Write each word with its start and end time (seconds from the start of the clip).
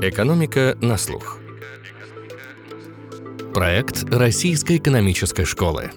Экономика 0.00 0.78
на 0.80 0.96
слух. 0.96 1.38
Проект 3.52 4.04
Российской 4.04 4.76
экономической 4.76 5.44
школы. 5.44 5.90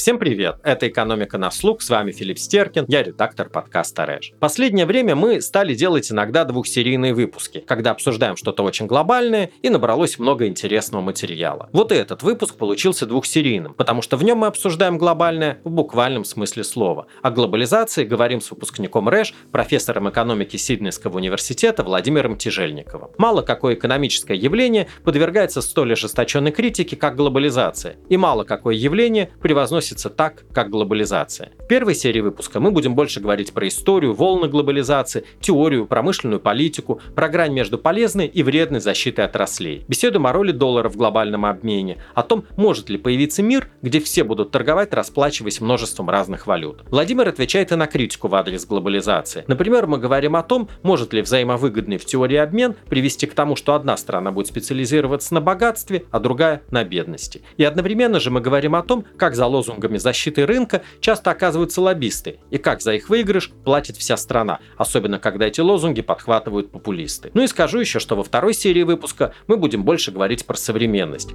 Всем 0.00 0.18
привет! 0.18 0.56
Это 0.62 0.88
«Экономика 0.88 1.36
на 1.36 1.50
слух», 1.50 1.82
с 1.82 1.90
вами 1.90 2.10
Филипп 2.10 2.38
Стеркин, 2.38 2.86
я 2.88 3.02
редактор 3.02 3.50
подкаста 3.50 4.06
«Рэш». 4.06 4.32
Последнее 4.40 4.86
время 4.86 5.14
мы 5.14 5.42
стали 5.42 5.74
делать 5.74 6.10
иногда 6.10 6.46
двухсерийные 6.46 7.12
выпуски, 7.12 7.58
когда 7.58 7.90
обсуждаем 7.90 8.36
что-то 8.36 8.62
очень 8.62 8.86
глобальное 8.86 9.50
и 9.60 9.68
набралось 9.68 10.18
много 10.18 10.46
интересного 10.46 11.02
материала. 11.02 11.68
Вот 11.74 11.92
и 11.92 11.96
этот 11.96 12.22
выпуск 12.22 12.54
получился 12.54 13.04
двухсерийным, 13.04 13.74
потому 13.74 14.00
что 14.00 14.16
в 14.16 14.24
нем 14.24 14.38
мы 14.38 14.46
обсуждаем 14.46 14.96
глобальное 14.96 15.58
в 15.64 15.70
буквальном 15.70 16.24
смысле 16.24 16.64
слова. 16.64 17.06
О 17.20 17.30
глобализации 17.30 18.04
говорим 18.04 18.40
с 18.40 18.50
выпускником 18.50 19.06
РЭШ, 19.06 19.34
профессором 19.52 20.08
экономики 20.08 20.56
Сиднейского 20.56 21.18
университета 21.18 21.84
Владимиром 21.84 22.38
Тяжельниковым. 22.38 23.10
Мало 23.18 23.42
какое 23.42 23.74
экономическое 23.74 24.38
явление 24.38 24.88
подвергается 25.04 25.60
столь 25.60 25.92
ожесточенной 25.92 26.52
критике, 26.52 26.96
как 26.96 27.16
глобализация, 27.16 27.96
и 28.08 28.16
мало 28.16 28.44
какое 28.44 28.74
явление 28.74 29.28
превозносит 29.42 29.89
относится 29.90 30.10
так, 30.10 30.44
как 30.52 30.70
глобализация. 30.70 31.50
В 31.58 31.66
первой 31.66 31.94
серии 31.94 32.20
выпуска 32.20 32.60
мы 32.60 32.70
будем 32.70 32.94
больше 32.94 33.20
говорить 33.20 33.52
про 33.52 33.66
историю, 33.66 34.14
волны 34.14 34.48
глобализации, 34.48 35.24
теорию, 35.40 35.86
промышленную 35.86 36.40
политику, 36.40 37.00
про 37.14 37.28
грань 37.28 37.52
между 37.52 37.78
полезной 37.78 38.26
и 38.26 38.42
вредной 38.42 38.80
защитой 38.80 39.24
отраслей. 39.24 39.84
Беседуем 39.88 40.26
о 40.26 40.32
роли 40.32 40.52
доллара 40.52 40.88
в 40.88 40.96
глобальном 40.96 41.44
обмене, 41.44 41.98
о 42.14 42.22
том, 42.22 42.44
может 42.56 42.88
ли 42.88 42.98
появиться 42.98 43.42
мир, 43.42 43.68
где 43.82 44.00
все 44.00 44.22
будут 44.24 44.50
торговать, 44.50 44.94
расплачиваясь 44.94 45.60
множеством 45.60 46.08
разных 46.08 46.46
валют. 46.46 46.82
Владимир 46.90 47.28
отвечает 47.28 47.72
и 47.72 47.76
на 47.76 47.86
критику 47.86 48.28
в 48.28 48.34
адрес 48.34 48.66
глобализации. 48.66 49.44
Например, 49.48 49.86
мы 49.86 49.98
говорим 49.98 50.36
о 50.36 50.42
том, 50.42 50.68
может 50.82 51.12
ли 51.12 51.22
взаимовыгодный 51.22 51.98
в 51.98 52.04
теории 52.04 52.36
обмен 52.36 52.74
привести 52.88 53.26
к 53.26 53.34
тому, 53.34 53.56
что 53.56 53.74
одна 53.74 53.96
страна 53.96 54.30
будет 54.30 54.46
специализироваться 54.46 55.34
на 55.34 55.40
богатстве, 55.40 56.04
а 56.10 56.20
другая 56.20 56.62
на 56.70 56.84
бедности. 56.84 57.42
И 57.56 57.64
одновременно 57.64 58.20
же 58.20 58.30
мы 58.30 58.40
говорим 58.40 58.74
о 58.74 58.82
том, 58.82 59.04
как 59.16 59.34
за 59.34 59.46
лозунг 59.46 59.79
лозунгами 59.80 59.98
защиты 59.98 60.46
рынка 60.46 60.82
часто 61.00 61.30
оказываются 61.30 61.80
лоббисты, 61.80 62.38
и 62.50 62.58
как 62.58 62.82
за 62.82 62.94
их 62.94 63.08
выигрыш 63.08 63.50
платит 63.64 63.96
вся 63.96 64.16
страна, 64.16 64.60
особенно 64.76 65.18
когда 65.18 65.46
эти 65.46 65.60
лозунги 65.60 66.02
подхватывают 66.02 66.70
популисты. 66.70 67.30
Ну 67.34 67.42
и 67.42 67.46
скажу 67.46 67.80
еще, 67.80 67.98
что 67.98 68.16
во 68.16 68.22
второй 68.22 68.54
серии 68.54 68.82
выпуска 68.82 69.32
мы 69.46 69.56
будем 69.56 69.84
больше 69.84 70.12
говорить 70.12 70.44
про 70.46 70.56
современность. 70.56 71.30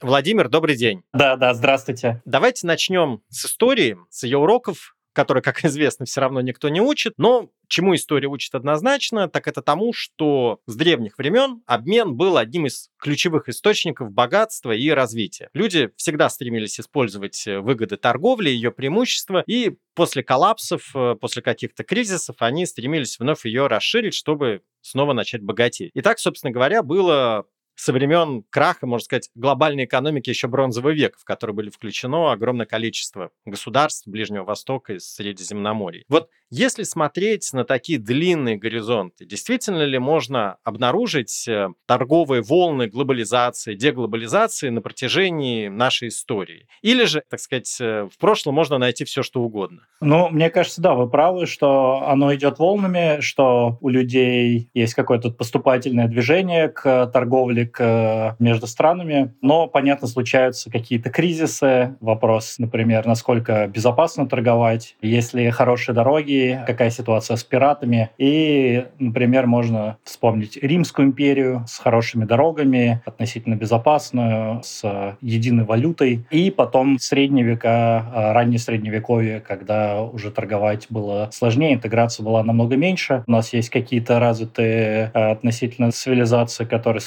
Владимир, 0.00 0.48
добрый 0.48 0.76
день. 0.76 1.02
Да, 1.12 1.36
да, 1.36 1.54
здравствуйте. 1.54 2.22
Давайте 2.24 2.66
начнем 2.66 3.20
с 3.28 3.46
истории, 3.46 3.96
с 4.10 4.24
ее 4.24 4.38
уроков, 4.38 4.96
которые, 5.12 5.42
как 5.42 5.64
известно, 5.64 6.06
все 6.06 6.20
равно 6.20 6.40
никто 6.40 6.68
не 6.68 6.80
учит. 6.80 7.14
Но 7.16 7.50
чему 7.68 7.94
история 7.94 8.28
учит 8.28 8.54
однозначно, 8.54 9.28
так 9.28 9.48
это 9.48 9.62
тому, 9.62 9.92
что 9.92 10.60
с 10.66 10.76
древних 10.76 11.16
времен 11.16 11.62
обмен 11.66 12.14
был 12.14 12.36
одним 12.36 12.66
из 12.66 12.90
ключевых 12.98 13.48
источников 13.48 14.12
богатства 14.12 14.72
и 14.72 14.90
развития. 14.90 15.48
Люди 15.54 15.90
всегда 15.96 16.28
стремились 16.28 16.78
использовать 16.78 17.46
э, 17.46 17.60
выгоды 17.60 17.96
торговли, 17.96 18.50
ее 18.50 18.72
преимущества, 18.72 19.42
и 19.46 19.76
после 19.94 20.22
коллапсов, 20.22 20.90
э, 20.94 21.16
после 21.20 21.42
каких-то 21.42 21.82
кризисов 21.82 22.36
они 22.40 22.66
стремились 22.66 23.18
вновь 23.18 23.46
ее 23.46 23.68
расширить, 23.68 24.14
чтобы 24.14 24.62
снова 24.82 25.14
начать 25.14 25.42
богатеть. 25.42 25.90
И 25.94 26.02
так, 26.02 26.18
собственно 26.18 26.52
говоря, 26.52 26.82
было 26.82 27.46
со 27.74 27.92
времен 27.92 28.44
краха, 28.50 28.86
можно 28.86 29.04
сказать, 29.04 29.30
глобальной 29.34 29.84
экономики 29.84 30.30
еще 30.30 30.48
бронзового 30.48 30.90
века, 30.90 31.18
в 31.18 31.24
который 31.24 31.54
были 31.54 31.70
включено 31.70 32.32
огромное 32.32 32.66
количество 32.66 33.30
государств 33.44 34.06
Ближнего 34.06 34.44
Востока 34.44 34.94
и 34.94 34.98
Средиземноморья. 34.98 36.04
Вот 36.08 36.28
если 36.54 36.82
смотреть 36.82 37.50
на 37.54 37.64
такие 37.64 37.98
длинные 37.98 38.58
горизонты, 38.58 39.24
действительно 39.24 39.84
ли 39.84 39.98
можно 39.98 40.58
обнаружить 40.64 41.48
э, 41.48 41.68
торговые 41.86 42.42
волны 42.42 42.88
глобализации, 42.88 43.74
деглобализации 43.74 44.68
на 44.68 44.82
протяжении 44.82 45.68
нашей 45.68 46.08
истории? 46.08 46.66
Или 46.82 47.04
же, 47.04 47.22
так 47.30 47.40
сказать, 47.40 47.74
э, 47.80 48.06
в 48.12 48.18
прошлом 48.18 48.54
можно 48.54 48.76
найти 48.76 49.04
все, 49.04 49.22
что 49.22 49.40
угодно? 49.40 49.86
Ну, 50.02 50.28
мне 50.28 50.50
кажется, 50.50 50.82
да, 50.82 50.92
вы 50.92 51.08
правы, 51.08 51.46
что 51.46 52.02
оно 52.06 52.34
идет 52.34 52.58
волнами, 52.58 53.22
что 53.22 53.78
у 53.80 53.88
людей 53.88 54.68
есть 54.74 54.92
какое-то 54.92 55.30
поступательное 55.30 56.06
движение 56.06 56.68
к 56.68 57.06
торговле 57.06 57.61
к, 57.64 58.36
между 58.38 58.66
странами. 58.66 59.32
Но, 59.40 59.66
понятно, 59.66 60.08
случаются 60.08 60.70
какие-то 60.70 61.10
кризисы. 61.10 61.96
Вопрос, 62.00 62.56
например, 62.58 63.06
насколько 63.06 63.66
безопасно 63.66 64.28
торговать, 64.28 64.96
есть 65.02 65.34
ли 65.34 65.50
хорошие 65.50 65.94
дороги, 65.94 66.60
какая 66.66 66.90
ситуация 66.90 67.36
с 67.36 67.44
пиратами. 67.44 68.10
И, 68.18 68.86
например, 68.98 69.46
можно 69.46 69.98
вспомнить 70.04 70.56
Римскую 70.56 71.08
империю 71.08 71.64
с 71.68 71.78
хорошими 71.78 72.24
дорогами, 72.24 73.02
относительно 73.04 73.54
безопасную, 73.54 74.62
с 74.62 75.16
единой 75.20 75.64
валютой. 75.64 76.24
И 76.30 76.50
потом 76.50 76.98
средние 76.98 77.44
века, 77.44 78.06
а, 78.12 78.32
раннее 78.32 78.58
средневековье, 78.58 79.40
когда 79.40 80.02
уже 80.02 80.30
торговать 80.30 80.86
было 80.90 81.28
сложнее, 81.32 81.74
интеграция 81.74 82.24
была 82.24 82.42
намного 82.42 82.76
меньше. 82.76 83.24
У 83.26 83.30
нас 83.30 83.52
есть 83.52 83.70
какие-то 83.70 84.18
развитые 84.18 85.10
а, 85.14 85.32
относительно 85.32 85.90
цивилизации, 85.90 86.64
которые 86.64 87.00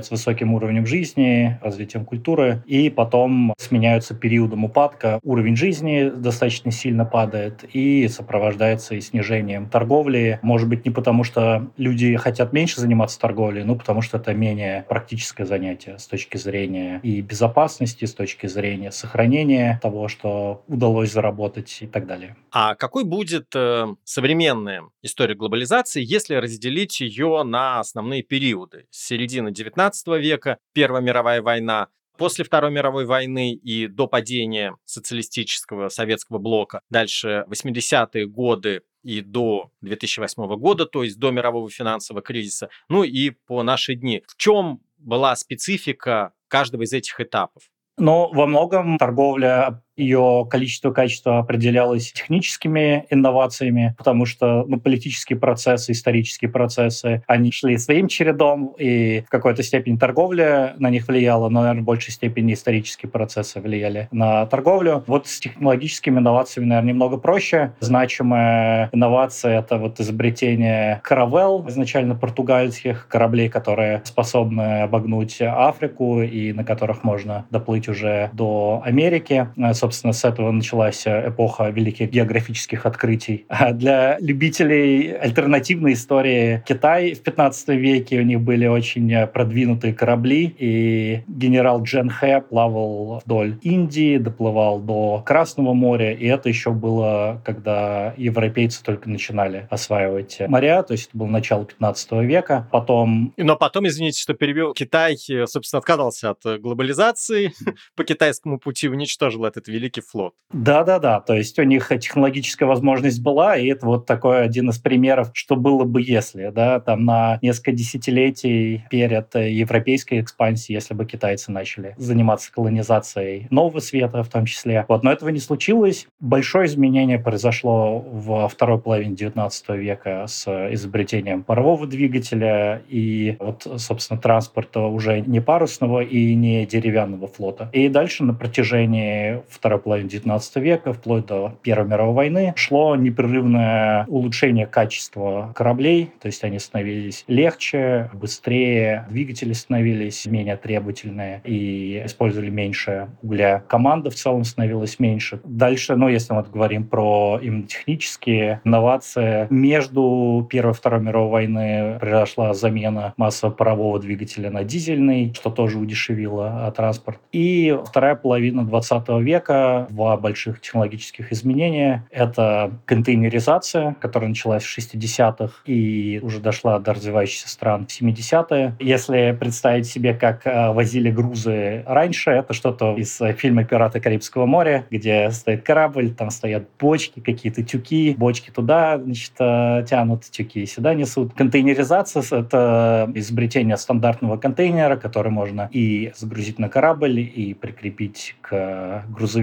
сопровождаются 0.00 0.14
высоким 0.14 0.54
уровнем 0.54 0.86
жизни, 0.86 1.58
развитием 1.62 2.04
культуры, 2.04 2.62
и 2.66 2.90
потом 2.90 3.54
сменяются 3.58 4.14
периодом 4.14 4.64
упадка. 4.64 5.18
Уровень 5.22 5.56
жизни 5.56 6.10
достаточно 6.10 6.70
сильно 6.70 7.04
падает 7.04 7.64
и 7.72 8.08
сопровождается 8.08 8.94
и 8.94 9.00
снижением 9.00 9.68
торговли. 9.68 10.38
Может 10.42 10.68
быть, 10.68 10.84
не 10.84 10.90
потому, 10.90 11.24
что 11.24 11.70
люди 11.76 12.16
хотят 12.16 12.52
меньше 12.52 12.80
заниматься 12.80 13.18
торговлей, 13.20 13.64
но 13.64 13.76
потому 13.76 14.02
что 14.02 14.18
это 14.18 14.34
менее 14.34 14.84
практическое 14.88 15.44
занятие 15.44 15.98
с 15.98 16.06
точки 16.06 16.36
зрения 16.38 17.00
и 17.02 17.20
безопасности, 17.20 18.04
с 18.04 18.14
точки 18.14 18.46
зрения 18.46 18.92
сохранения 18.92 19.78
того, 19.82 20.08
что 20.08 20.62
удалось 20.68 21.12
заработать 21.12 21.78
и 21.82 21.86
так 21.86 22.06
далее. 22.06 22.36
А 22.52 22.74
какой 22.74 23.04
будет 23.04 23.54
э, 23.54 23.86
современная 24.04 24.82
история 25.02 25.34
глобализации, 25.34 26.02
если 26.02 26.34
разделить 26.34 27.00
ее 27.00 27.42
на 27.44 27.80
основные 27.80 28.22
периоды? 28.22 28.86
С 28.90 29.06
середины 29.06 29.50
19 29.52 29.89
века, 30.18 30.58
Первая 30.72 31.02
мировая 31.02 31.42
война, 31.42 31.88
после 32.20 32.44
Второй 32.44 32.70
мировой 32.70 33.06
войны 33.06 33.52
и 33.52 33.86
до 33.86 34.06
падения 34.06 34.76
социалистического 34.84 35.88
советского 35.88 36.38
блока, 36.38 36.82
дальше 36.90 37.44
80-е 37.48 38.26
годы 38.26 38.82
и 39.02 39.22
до 39.22 39.70
2008 39.80 40.56
года, 40.56 40.84
то 40.84 41.02
есть 41.02 41.18
до 41.18 41.30
мирового 41.30 41.70
финансового 41.70 42.22
кризиса, 42.22 42.68
ну 42.88 43.04
и 43.04 43.30
по 43.30 43.62
наши 43.62 43.94
дни. 43.94 44.22
В 44.26 44.36
чем 44.36 44.82
была 44.98 45.34
специфика 45.34 46.32
каждого 46.48 46.82
из 46.82 46.92
этих 46.92 47.18
этапов? 47.20 47.62
Но 47.96 48.30
во 48.30 48.46
многом 48.46 48.98
торговля 48.98 49.82
ее 50.00 50.46
количество 50.48 50.90
качество 50.90 51.38
определялось 51.38 52.12
техническими 52.12 53.06
инновациями, 53.10 53.94
потому 53.98 54.26
что 54.26 54.64
ну, 54.66 54.80
политические 54.80 55.38
процессы, 55.38 55.92
исторические 55.92 56.50
процессы, 56.50 57.22
они 57.26 57.52
шли 57.52 57.78
своим 57.78 58.08
чередом, 58.08 58.74
и 58.78 59.22
в 59.26 59.30
какой-то 59.30 59.62
степени 59.62 59.96
торговля 59.96 60.74
на 60.78 60.90
них 60.90 61.08
влияла, 61.08 61.48
но, 61.48 61.60
наверное, 61.60 61.82
в 61.82 61.84
большей 61.84 62.12
степени 62.12 62.54
исторические 62.54 63.10
процессы 63.10 63.60
влияли 63.60 64.08
на 64.10 64.46
торговлю. 64.46 65.04
Вот 65.06 65.26
с 65.26 65.40
технологическими 65.40 66.18
инновациями, 66.18 66.68
наверное, 66.68 66.92
немного 66.92 67.16
проще. 67.16 67.72
Значимая 67.80 68.88
инновация— 68.92 69.58
это 69.60 69.76
вот 69.76 70.00
изобретение 70.00 71.00
каравел, 71.02 71.64
изначально 71.68 72.14
португальских 72.14 73.06
кораблей, 73.08 73.48
которые 73.48 74.02
способны 74.04 74.82
обогнуть 74.82 75.38
Африку 75.40 76.22
и 76.22 76.52
на 76.52 76.64
которых 76.64 77.04
можно 77.04 77.46
доплыть 77.50 77.88
уже 77.88 78.30
до 78.32 78.82
Америки. 78.84 79.48
Собственно, 79.72 79.89
собственно, 79.90 80.12
с 80.12 80.24
этого 80.24 80.52
началась 80.52 81.06
э, 81.06 81.28
эпоха 81.28 81.68
великих 81.68 82.10
географических 82.10 82.86
открытий. 82.86 83.46
А 83.60 83.72
для 83.72 84.18
любителей 84.20 85.12
альтернативной 85.12 85.92
истории 85.92 86.62
Китай 86.66 87.12
в 87.12 87.20
15 87.20 87.68
веке 87.68 88.20
у 88.20 88.22
них 88.22 88.40
были 88.40 88.66
очень 88.66 89.12
э, 89.12 89.26
продвинутые 89.26 89.92
корабли, 89.92 90.54
и 90.58 91.22
генерал 91.26 91.82
Джен 91.82 92.08
Хэ 92.08 92.42
плавал 92.48 93.20
вдоль 93.24 93.58
Индии, 93.62 94.18
доплывал 94.18 94.80
до 94.80 95.22
Красного 95.26 95.74
моря, 95.74 96.14
и 96.14 96.26
это 96.26 96.48
еще 96.48 96.70
было, 96.70 97.42
когда 97.44 98.14
европейцы 98.16 98.82
только 98.82 99.10
начинали 99.10 99.66
осваивать 99.70 100.38
моря, 100.48 100.82
то 100.82 100.92
есть 100.92 101.08
это 101.08 101.18
было 101.18 101.26
начало 101.26 101.64
15 101.64 102.12
века. 102.22 102.68
Потом... 102.70 103.34
Но 103.36 103.56
потом, 103.56 103.86
извините, 103.88 104.20
что 104.20 104.34
перебил, 104.34 104.72
Китай, 104.72 105.16
э, 105.28 105.46
собственно, 105.46 105.78
отказался 105.78 106.30
от 106.30 106.60
глобализации, 106.60 107.52
по 107.96 108.04
китайскому 108.04 108.58
пути 108.58 108.88
уничтожил 108.88 109.44
этот 109.44 109.68
великий 109.68 109.79
великий 109.80 110.02
флот. 110.02 110.34
Да-да-да, 110.52 111.20
то 111.20 111.34
есть 111.34 111.58
у 111.58 111.62
них 111.62 111.92
технологическая 112.00 112.64
возможность 112.64 113.22
была, 113.22 113.56
и 113.56 113.68
это 113.68 113.86
вот 113.86 114.06
такой 114.06 114.42
один 114.42 114.70
из 114.70 114.78
примеров, 114.78 115.30
что 115.32 115.54
было 115.54 115.84
бы 115.84 116.02
если, 116.02 116.50
да, 116.50 116.80
там 116.80 117.04
на 117.04 117.38
несколько 117.40 117.70
десятилетий 117.70 118.84
перед 118.90 119.32
европейской 119.34 120.20
экспансией, 120.20 120.74
если 120.74 120.94
бы 120.94 121.04
китайцы 121.04 121.52
начали 121.52 121.94
заниматься 121.98 122.52
колонизацией 122.52 123.46
нового 123.50 123.78
света 123.78 124.24
в 124.24 124.28
том 124.28 124.44
числе. 124.44 124.84
Вот, 124.88 125.04
но 125.04 125.12
этого 125.12 125.28
не 125.28 125.38
случилось. 125.38 126.08
Большое 126.18 126.66
изменение 126.66 127.18
произошло 127.18 128.00
во 128.00 128.48
второй 128.48 128.80
половине 128.80 129.14
19 129.14 129.68
века 129.70 130.24
с 130.26 130.48
изобретением 130.72 131.44
парового 131.44 131.86
двигателя 131.86 132.82
и 132.88 133.36
вот, 133.38 133.66
собственно, 133.76 134.20
транспорта 134.20 134.80
уже 134.80 135.20
не 135.20 135.40
парусного 135.40 136.00
и 136.00 136.34
не 136.34 136.66
деревянного 136.66 137.28
флота. 137.28 137.70
И 137.72 137.88
дальше 137.88 138.24
на 138.24 138.34
протяжении 138.34 139.42
второй 139.60 139.78
половины 139.78 140.08
19 140.08 140.56
века, 140.56 140.94
вплоть 140.94 141.26
до 141.26 141.52
Первой 141.62 141.86
мировой 141.86 142.14
войны, 142.14 142.54
шло 142.56 142.96
непрерывное 142.96 144.06
улучшение 144.08 144.66
качества 144.66 145.52
кораблей, 145.54 146.10
то 146.20 146.26
есть 146.26 146.42
они 146.44 146.58
становились 146.58 147.24
легче, 147.28 148.10
быстрее, 148.14 149.06
двигатели 149.10 149.52
становились 149.52 150.24
менее 150.24 150.56
требовательные 150.56 151.42
и 151.44 152.02
использовали 152.06 152.48
меньше 152.48 153.10
угля. 153.22 153.62
Команда 153.68 154.10
в 154.10 154.14
целом 154.14 154.44
становилась 154.44 154.98
меньше. 154.98 155.40
Дальше, 155.44 155.94
ну, 155.94 156.08
если 156.08 156.32
мы 156.32 156.42
говорим 156.42 156.84
про 156.86 157.38
именно 157.42 157.66
технические 157.66 158.62
инновации, 158.64 159.46
между 159.50 160.46
Первой 160.50 160.70
и 160.70 160.74
Второй 160.74 161.00
мировой 161.00 161.30
войны 161.30 161.98
произошла 162.00 162.54
замена 162.54 163.12
массового 163.18 163.54
парового 163.54 163.98
двигателя 163.98 164.50
на 164.50 164.64
дизельный, 164.64 165.34
что 165.34 165.50
тоже 165.50 165.78
удешевило 165.78 166.72
транспорт. 166.74 167.18
И 167.32 167.78
вторая 167.84 168.14
половина 168.14 168.64
20 168.64 169.08
века, 169.20 169.49
два 169.90 170.16
больших 170.16 170.60
технологических 170.60 171.32
изменения. 171.32 172.06
Это 172.10 172.72
контейнеризация, 172.86 173.96
которая 174.00 174.28
началась 174.28 174.64
в 174.64 174.78
60-х 174.78 175.62
и 175.66 176.20
уже 176.22 176.40
дошла 176.40 176.78
до 176.78 176.94
развивающихся 176.94 177.48
стран 177.48 177.86
в 177.86 178.00
70-е. 178.00 178.76
Если 178.78 179.36
представить 179.38 179.86
себе, 179.86 180.14
как 180.14 180.46
э, 180.46 180.72
возили 180.72 181.10
грузы 181.10 181.84
раньше, 181.86 182.30
это 182.30 182.52
что-то 182.52 182.94
из 182.96 183.20
фильма 183.36 183.64
«Пираты 183.64 184.00
Карибского 184.00 184.46
моря», 184.46 184.86
где 184.90 185.30
стоит 185.30 185.62
корабль, 185.62 186.12
там 186.12 186.30
стоят 186.30 186.68
бочки, 186.78 187.20
какие-то 187.20 187.62
тюки, 187.62 188.14
бочки 188.16 188.50
туда, 188.50 188.98
значит, 188.98 189.32
э, 189.38 189.84
тянут, 189.88 190.24
тюки 190.24 190.64
сюда 190.66 190.94
несут. 190.94 191.34
Контейнеризация— 191.34 192.22
это 192.30 193.10
изобретение 193.14 193.76
стандартного 193.76 194.36
контейнера, 194.36 194.96
который 194.96 195.32
можно 195.32 195.68
и 195.72 196.12
загрузить 196.16 196.58
на 196.58 196.68
корабль, 196.68 197.20
и 197.20 197.54
прикрепить 197.54 198.36
к 198.40 199.04
грузовику, 199.08 199.39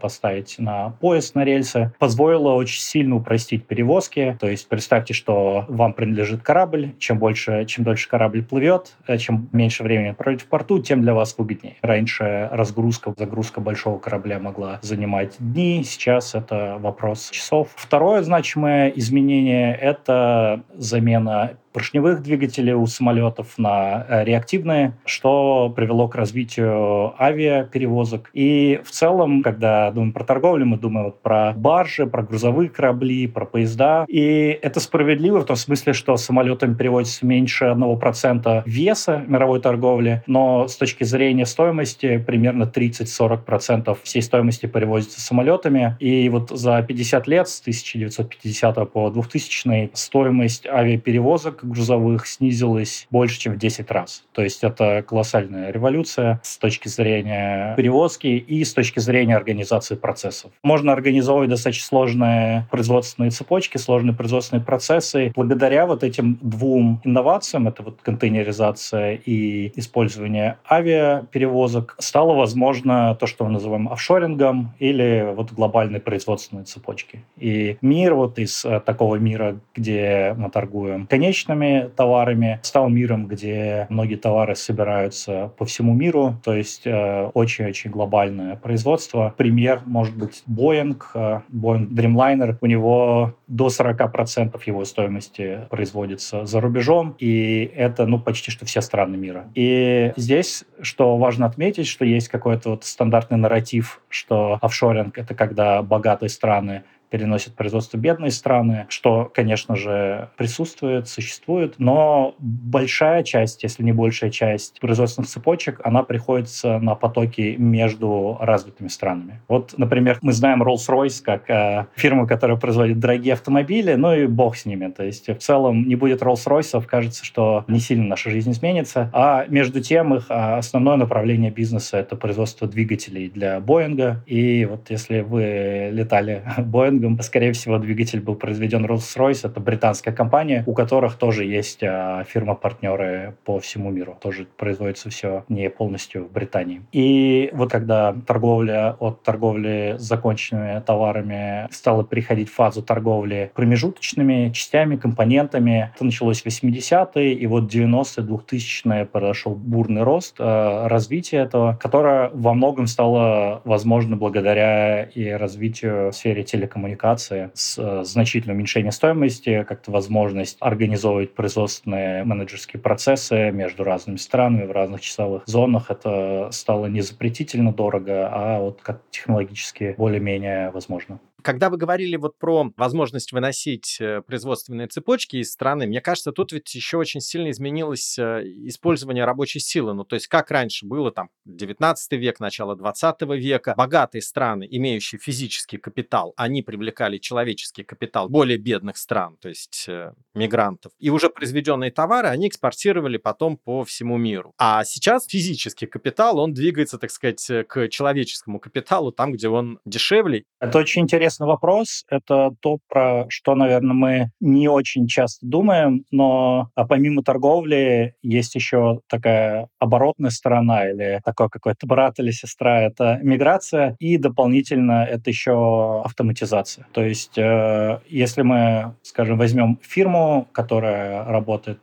поставить 0.00 0.56
на 0.58 0.90
поезд 1.00 1.34
на 1.34 1.44
рельсы. 1.44 1.92
Позволило 1.98 2.52
очень 2.52 2.80
сильно 2.80 3.16
упростить 3.16 3.66
перевозки. 3.66 4.36
То 4.40 4.48
есть 4.48 4.68
представьте, 4.68 5.14
что 5.14 5.64
вам 5.68 5.92
принадлежит 5.92 6.42
корабль. 6.42 6.92
Чем 6.98 7.18
больше, 7.18 7.64
чем 7.66 7.84
дольше 7.84 8.08
корабль 8.08 8.42
плывет, 8.42 8.96
э, 9.06 9.18
чем 9.18 9.48
меньше 9.52 9.82
времени 9.82 10.12
проводит 10.12 10.42
в 10.42 10.46
порту, 10.46 10.80
тем 10.80 11.02
для 11.02 11.14
вас 11.14 11.34
выгоднее. 11.36 11.76
Раньше 11.82 12.48
разгрузка, 12.52 13.14
загрузка 13.16 13.60
большого 13.60 13.98
корабля 13.98 14.38
могла 14.38 14.78
занимать 14.82 15.36
дни, 15.38 15.82
сейчас 15.84 16.34
это 16.34 16.78
вопрос 16.80 17.30
часов. 17.30 17.68
Второе 17.76 18.22
значимое 18.22 18.88
изменение— 18.88 19.74
это 19.80 20.62
замена 20.74 21.52
поршневых 21.72 22.22
двигателей 22.22 22.72
у 22.72 22.86
самолетов 22.86 23.58
на 23.58 24.04
э, 24.08 24.24
реактивные, 24.24 24.94
что 25.04 25.72
привело 25.74 26.08
к 26.08 26.14
развитию 26.14 27.14
авиаперевозок. 27.20 28.30
И 28.32 28.80
в 28.84 28.90
целом, 28.90 29.42
когда 29.42 29.90
думаем 29.90 30.12
про 30.12 30.24
торговлю, 30.24 30.66
мы 30.66 30.78
думаем 30.78 31.06
вот 31.06 31.20
про 31.20 31.52
баржи, 31.56 32.06
про 32.06 32.22
грузовые 32.22 32.68
корабли, 32.68 33.26
про 33.26 33.44
поезда. 33.44 34.04
И 34.08 34.58
это 34.62 34.80
справедливо 34.80 35.40
в 35.40 35.44
том 35.44 35.56
смысле, 35.56 35.92
что 35.92 36.16
самолетами 36.16 36.74
переводится 36.74 37.24
меньше 37.26 37.66
1% 37.66 38.62
веса 38.66 39.24
мировой 39.26 39.60
торговли, 39.60 40.22
но 40.26 40.68
с 40.68 40.76
точки 40.76 41.04
зрения 41.04 41.46
стоимости 41.46 42.18
примерно 42.18 42.64
30-40% 42.64 43.96
всей 44.02 44.22
стоимости 44.22 44.66
перевозится 44.66 45.20
самолетами. 45.20 45.96
И 46.00 46.28
вот 46.28 46.50
за 46.50 46.82
50 46.82 47.26
лет, 47.28 47.48
с 47.48 47.60
1950 47.60 48.92
по 48.92 49.10
2000 49.10 49.90
стоимость 49.94 50.66
авиаперевозок 50.66 51.59
грузовых 51.64 52.26
снизилась 52.26 53.06
больше, 53.10 53.38
чем 53.38 53.54
в 53.54 53.58
10 53.58 53.90
раз. 53.90 54.24
То 54.32 54.42
есть 54.42 54.64
это 54.64 55.04
колоссальная 55.06 55.70
революция 55.70 56.40
с 56.42 56.58
точки 56.58 56.88
зрения 56.88 57.74
перевозки 57.76 58.26
и 58.26 58.64
с 58.64 58.74
точки 58.74 59.00
зрения 59.00 59.36
организации 59.36 59.94
процессов. 59.94 60.50
Можно 60.62 60.92
организовывать 60.92 61.50
достаточно 61.50 61.86
сложные 61.86 62.66
производственные 62.70 63.30
цепочки, 63.30 63.78
сложные 63.78 64.14
производственные 64.14 64.64
процессы. 64.64 65.32
Благодаря 65.34 65.86
вот 65.86 66.04
этим 66.04 66.38
двум 66.40 67.00
инновациям, 67.04 67.68
это 67.68 67.82
вот 67.82 68.00
контейнеризация 68.02 69.14
и 69.14 69.72
использование 69.76 70.58
авиаперевозок, 70.70 71.96
стало 71.98 72.34
возможно 72.34 73.16
то, 73.18 73.26
что 73.26 73.44
мы 73.44 73.52
называем 73.52 73.88
офшорингом 73.88 74.74
или 74.78 75.32
вот 75.34 75.52
глобальной 75.52 76.00
производственной 76.00 76.64
цепочки. 76.64 77.22
И 77.36 77.76
мир 77.80 78.14
вот 78.14 78.38
из 78.38 78.64
э, 78.64 78.80
такого 78.80 79.16
мира, 79.16 79.58
где 79.74 80.34
мы 80.36 80.50
торгуем 80.50 81.06
конечными 81.06 81.49
конечными 81.50 81.90
товарами, 81.96 82.60
стал 82.62 82.88
миром, 82.88 83.26
где 83.26 83.86
многие 83.88 84.16
товары 84.16 84.54
собираются 84.54 85.52
по 85.58 85.64
всему 85.64 85.94
миру, 85.94 86.36
то 86.44 86.54
есть 86.54 86.86
э, 86.86 87.30
очень-очень 87.34 87.90
глобальное 87.90 88.56
производство. 88.56 89.34
Пример 89.36 89.82
может 89.86 90.16
быть 90.16 90.42
Boeing, 90.48 90.96
э, 91.14 91.40
Boeing 91.52 91.88
Dreamliner, 91.88 92.56
у 92.60 92.66
него 92.66 93.34
до 93.46 93.68
40% 93.68 94.60
его 94.66 94.84
стоимости 94.84 95.60
производится 95.70 96.46
за 96.46 96.60
рубежом, 96.60 97.16
и 97.18 97.70
это 97.74 98.06
ну, 98.06 98.18
почти 98.18 98.50
что 98.50 98.64
все 98.64 98.80
страны 98.80 99.16
мира. 99.16 99.46
И 99.54 100.12
здесь, 100.16 100.64
что 100.80 101.16
важно 101.16 101.46
отметить, 101.46 101.86
что 101.86 102.04
есть 102.04 102.28
какой-то 102.28 102.70
вот 102.70 102.84
стандартный 102.84 103.38
нарратив, 103.38 104.00
что 104.08 104.58
офшоринг— 104.60 105.18
это 105.18 105.34
когда 105.34 105.82
богатые 105.82 106.28
страны 106.28 106.82
переносят 107.10 107.54
производство 107.54 107.96
бедные 107.96 108.30
страны, 108.30 108.86
что, 108.88 109.30
конечно 109.34 109.76
же, 109.76 110.30
присутствует, 110.36 111.08
существует, 111.08 111.74
но 111.78 112.34
большая 112.38 113.22
часть, 113.22 113.62
если 113.62 113.82
не 113.82 113.92
большая 113.92 114.30
часть 114.30 114.80
производственных 114.80 115.28
цепочек, 115.28 115.80
она 115.84 116.02
приходится 116.02 116.78
на 116.78 116.94
потоки 116.94 117.56
между 117.58 118.38
развитыми 118.40 118.88
странами. 118.88 119.40
Вот, 119.48 119.74
например, 119.76 120.18
мы 120.22 120.32
знаем 120.32 120.62
Rolls-Royce 120.62 121.22
как 121.22 121.50
э, 121.50 121.86
фирму, 121.96 122.26
которая 122.26 122.56
производит 122.56 122.98
дорогие 122.98 123.34
автомобили, 123.34 123.94
ну 123.94 124.14
и 124.14 124.26
бог 124.26 124.56
с 124.56 124.64
ними. 124.64 124.88
То 124.90 125.04
есть 125.04 125.28
в 125.28 125.38
целом 125.38 125.88
не 125.88 125.96
будет 125.96 126.22
Rolls-Royce, 126.22 126.84
кажется, 126.86 127.24
что 127.24 127.64
не 127.68 127.80
сильно 127.80 128.06
наша 128.06 128.30
жизнь 128.30 128.50
изменится. 128.50 129.10
А 129.12 129.46
между 129.48 129.80
тем 129.80 130.14
их 130.14 130.26
а, 130.28 130.58
основное 130.58 130.96
направление 130.96 131.50
бизнеса— 131.50 131.96
это 131.98 132.16
производство 132.16 132.68
двигателей 132.68 133.28
для 133.28 133.60
Боинга. 133.60 134.22
И 134.26 134.64
вот 134.64 134.90
если 134.90 135.20
вы 135.20 135.90
летали 135.92 136.42
Боинг, 136.58 136.99
Боингом. 137.00 137.20
Скорее 137.22 137.52
всего, 137.52 137.78
двигатель 137.78 138.20
был 138.20 138.34
произведен 138.34 138.84
Rolls-Royce. 138.84 139.48
Это 139.48 139.60
британская 139.60 140.12
компания, 140.12 140.62
у 140.66 140.74
которых 140.74 141.14
тоже 141.14 141.44
есть 141.44 141.82
а, 141.82 142.24
фирма-партнеры 142.24 143.34
по 143.44 143.58
всему 143.58 143.90
миру. 143.90 144.16
Тоже 144.20 144.46
производится 144.56 145.10
все 145.10 145.44
не 145.48 145.70
полностью 145.70 146.24
в 146.24 146.32
Британии. 146.32 146.82
И 146.92 147.50
вот 147.52 147.70
когда 147.70 148.14
торговля 148.26 148.96
от 148.98 149.22
торговли 149.22 149.96
с 149.98 150.02
законченными 150.02 150.80
товарами 150.80 151.68
стала 151.70 152.04
переходить 152.04 152.50
в 152.50 152.54
фазу 152.54 152.82
торговли 152.82 153.50
промежуточными 153.54 154.50
частями, 154.52 154.96
компонентами, 154.96 155.92
это 155.94 156.04
началось 156.04 156.42
в 156.42 156.46
80-е, 156.46 157.34
и 157.34 157.46
вот 157.46 157.72
90-е, 157.72 158.26
2000-е 158.26 159.06
произошел 159.06 159.54
бурный 159.54 160.02
рост, 160.02 160.36
э, 160.38 160.86
развитие 160.86 161.42
этого, 161.42 161.78
которое 161.80 162.30
во 162.32 162.54
многом 162.54 162.86
стало 162.86 163.62
возможно 163.64 164.16
благодаря 164.16 165.04
и 165.04 165.30
развитию 165.30 166.10
в 166.10 166.12
сфере 166.12 166.42
телекоммуникаций 166.42 166.89
коммуникации 166.96 167.50
с 167.54 167.78
э, 167.78 168.04
значительным 168.04 168.56
уменьшением 168.56 168.92
стоимости, 168.92 169.64
как-то 169.68 169.90
возможность 169.90 170.56
организовывать 170.60 171.34
производственные 171.34 172.24
менеджерские 172.24 172.80
процессы 172.80 173.50
между 173.50 173.84
разными 173.84 174.16
странами 174.16 174.66
в 174.66 174.72
разных 174.72 175.00
часовых 175.00 175.42
зонах. 175.46 175.90
Это 175.90 176.48
стало 176.52 176.86
не 176.86 177.00
запретительно 177.00 177.72
дорого, 177.72 178.28
а 178.32 178.60
вот 178.60 178.80
как 178.82 179.02
технологически 179.10 179.94
более-менее 179.96 180.70
возможно. 180.70 181.20
Когда 181.42 181.70
вы 181.70 181.76
говорили 181.76 182.16
вот 182.16 182.38
про 182.38 182.72
возможность 182.76 183.32
выносить 183.32 183.98
э, 184.00 184.22
производственные 184.22 184.88
цепочки 184.88 185.36
из 185.36 185.52
страны, 185.52 185.86
мне 185.86 186.00
кажется, 186.00 186.32
тут 186.32 186.52
ведь 186.52 186.74
еще 186.74 186.96
очень 186.96 187.20
сильно 187.20 187.50
изменилось 187.50 188.18
э, 188.18 188.42
использование 188.66 189.24
рабочей 189.24 189.60
силы. 189.60 189.94
Ну, 189.94 190.04
то 190.04 190.14
есть 190.14 190.26
как 190.26 190.50
раньше 190.50 190.86
было, 190.86 191.10
там, 191.10 191.30
19 191.44 192.12
век, 192.12 192.40
начало 192.40 192.76
20 192.76 193.22
века, 193.22 193.74
богатые 193.76 194.22
страны, 194.22 194.66
имеющие 194.70 195.18
физический 195.18 195.78
капитал, 195.78 196.32
они 196.36 196.62
привлекали 196.62 197.18
человеческий 197.18 197.84
капитал 197.84 198.28
более 198.28 198.58
бедных 198.58 198.96
стран, 198.96 199.36
то 199.40 199.48
есть 199.48 199.86
э, 199.88 200.12
мигрантов. 200.34 200.92
И 200.98 201.10
уже 201.10 201.30
произведенные 201.30 201.90
товары 201.90 202.28
они 202.28 202.48
экспортировали 202.48 203.16
потом 203.16 203.56
по 203.56 203.84
всему 203.84 204.16
миру. 204.16 204.54
А 204.58 204.84
сейчас 204.84 205.26
физический 205.26 205.86
капитал, 205.86 206.38
он 206.38 206.52
двигается, 206.54 206.98
так 206.98 207.10
сказать, 207.10 207.46
к 207.68 207.88
человеческому 207.88 208.60
капиталу, 208.60 209.12
там, 209.12 209.32
где 209.32 209.48
он 209.48 209.80
дешевле. 209.84 210.44
Это 210.60 210.78
очень 210.78 211.02
интересный 211.30 211.46
вопрос. 211.46 212.04
Это 212.10 212.50
то, 212.60 212.78
про 212.88 213.26
что, 213.28 213.54
наверное, 213.54 213.94
мы 213.94 214.30
не 214.40 214.68
очень 214.68 215.06
часто 215.06 215.46
думаем, 215.46 216.04
но 216.10 216.70
а 216.74 216.86
помимо 216.86 217.22
торговли 217.22 218.14
есть 218.22 218.54
еще 218.54 219.00
такая 219.08 219.68
оборотная 219.78 220.30
сторона 220.30 220.88
или 220.90 221.20
такой 221.24 221.48
какой-то 221.48 221.86
брат 221.86 222.18
или 222.18 222.32
сестра. 222.32 222.82
Это 222.82 223.18
миграция 223.22 223.96
и 224.00 224.16
дополнительно 224.16 225.04
это 225.04 225.30
еще 225.30 226.02
автоматизация. 226.04 226.86
То 226.92 227.02
есть 227.02 227.38
э, 227.38 228.00
если 228.08 228.42
мы, 228.42 228.94
скажем, 229.02 229.38
возьмем 229.38 229.78
фирму, 229.82 230.48
которая 230.52 231.24
работает 231.24 231.78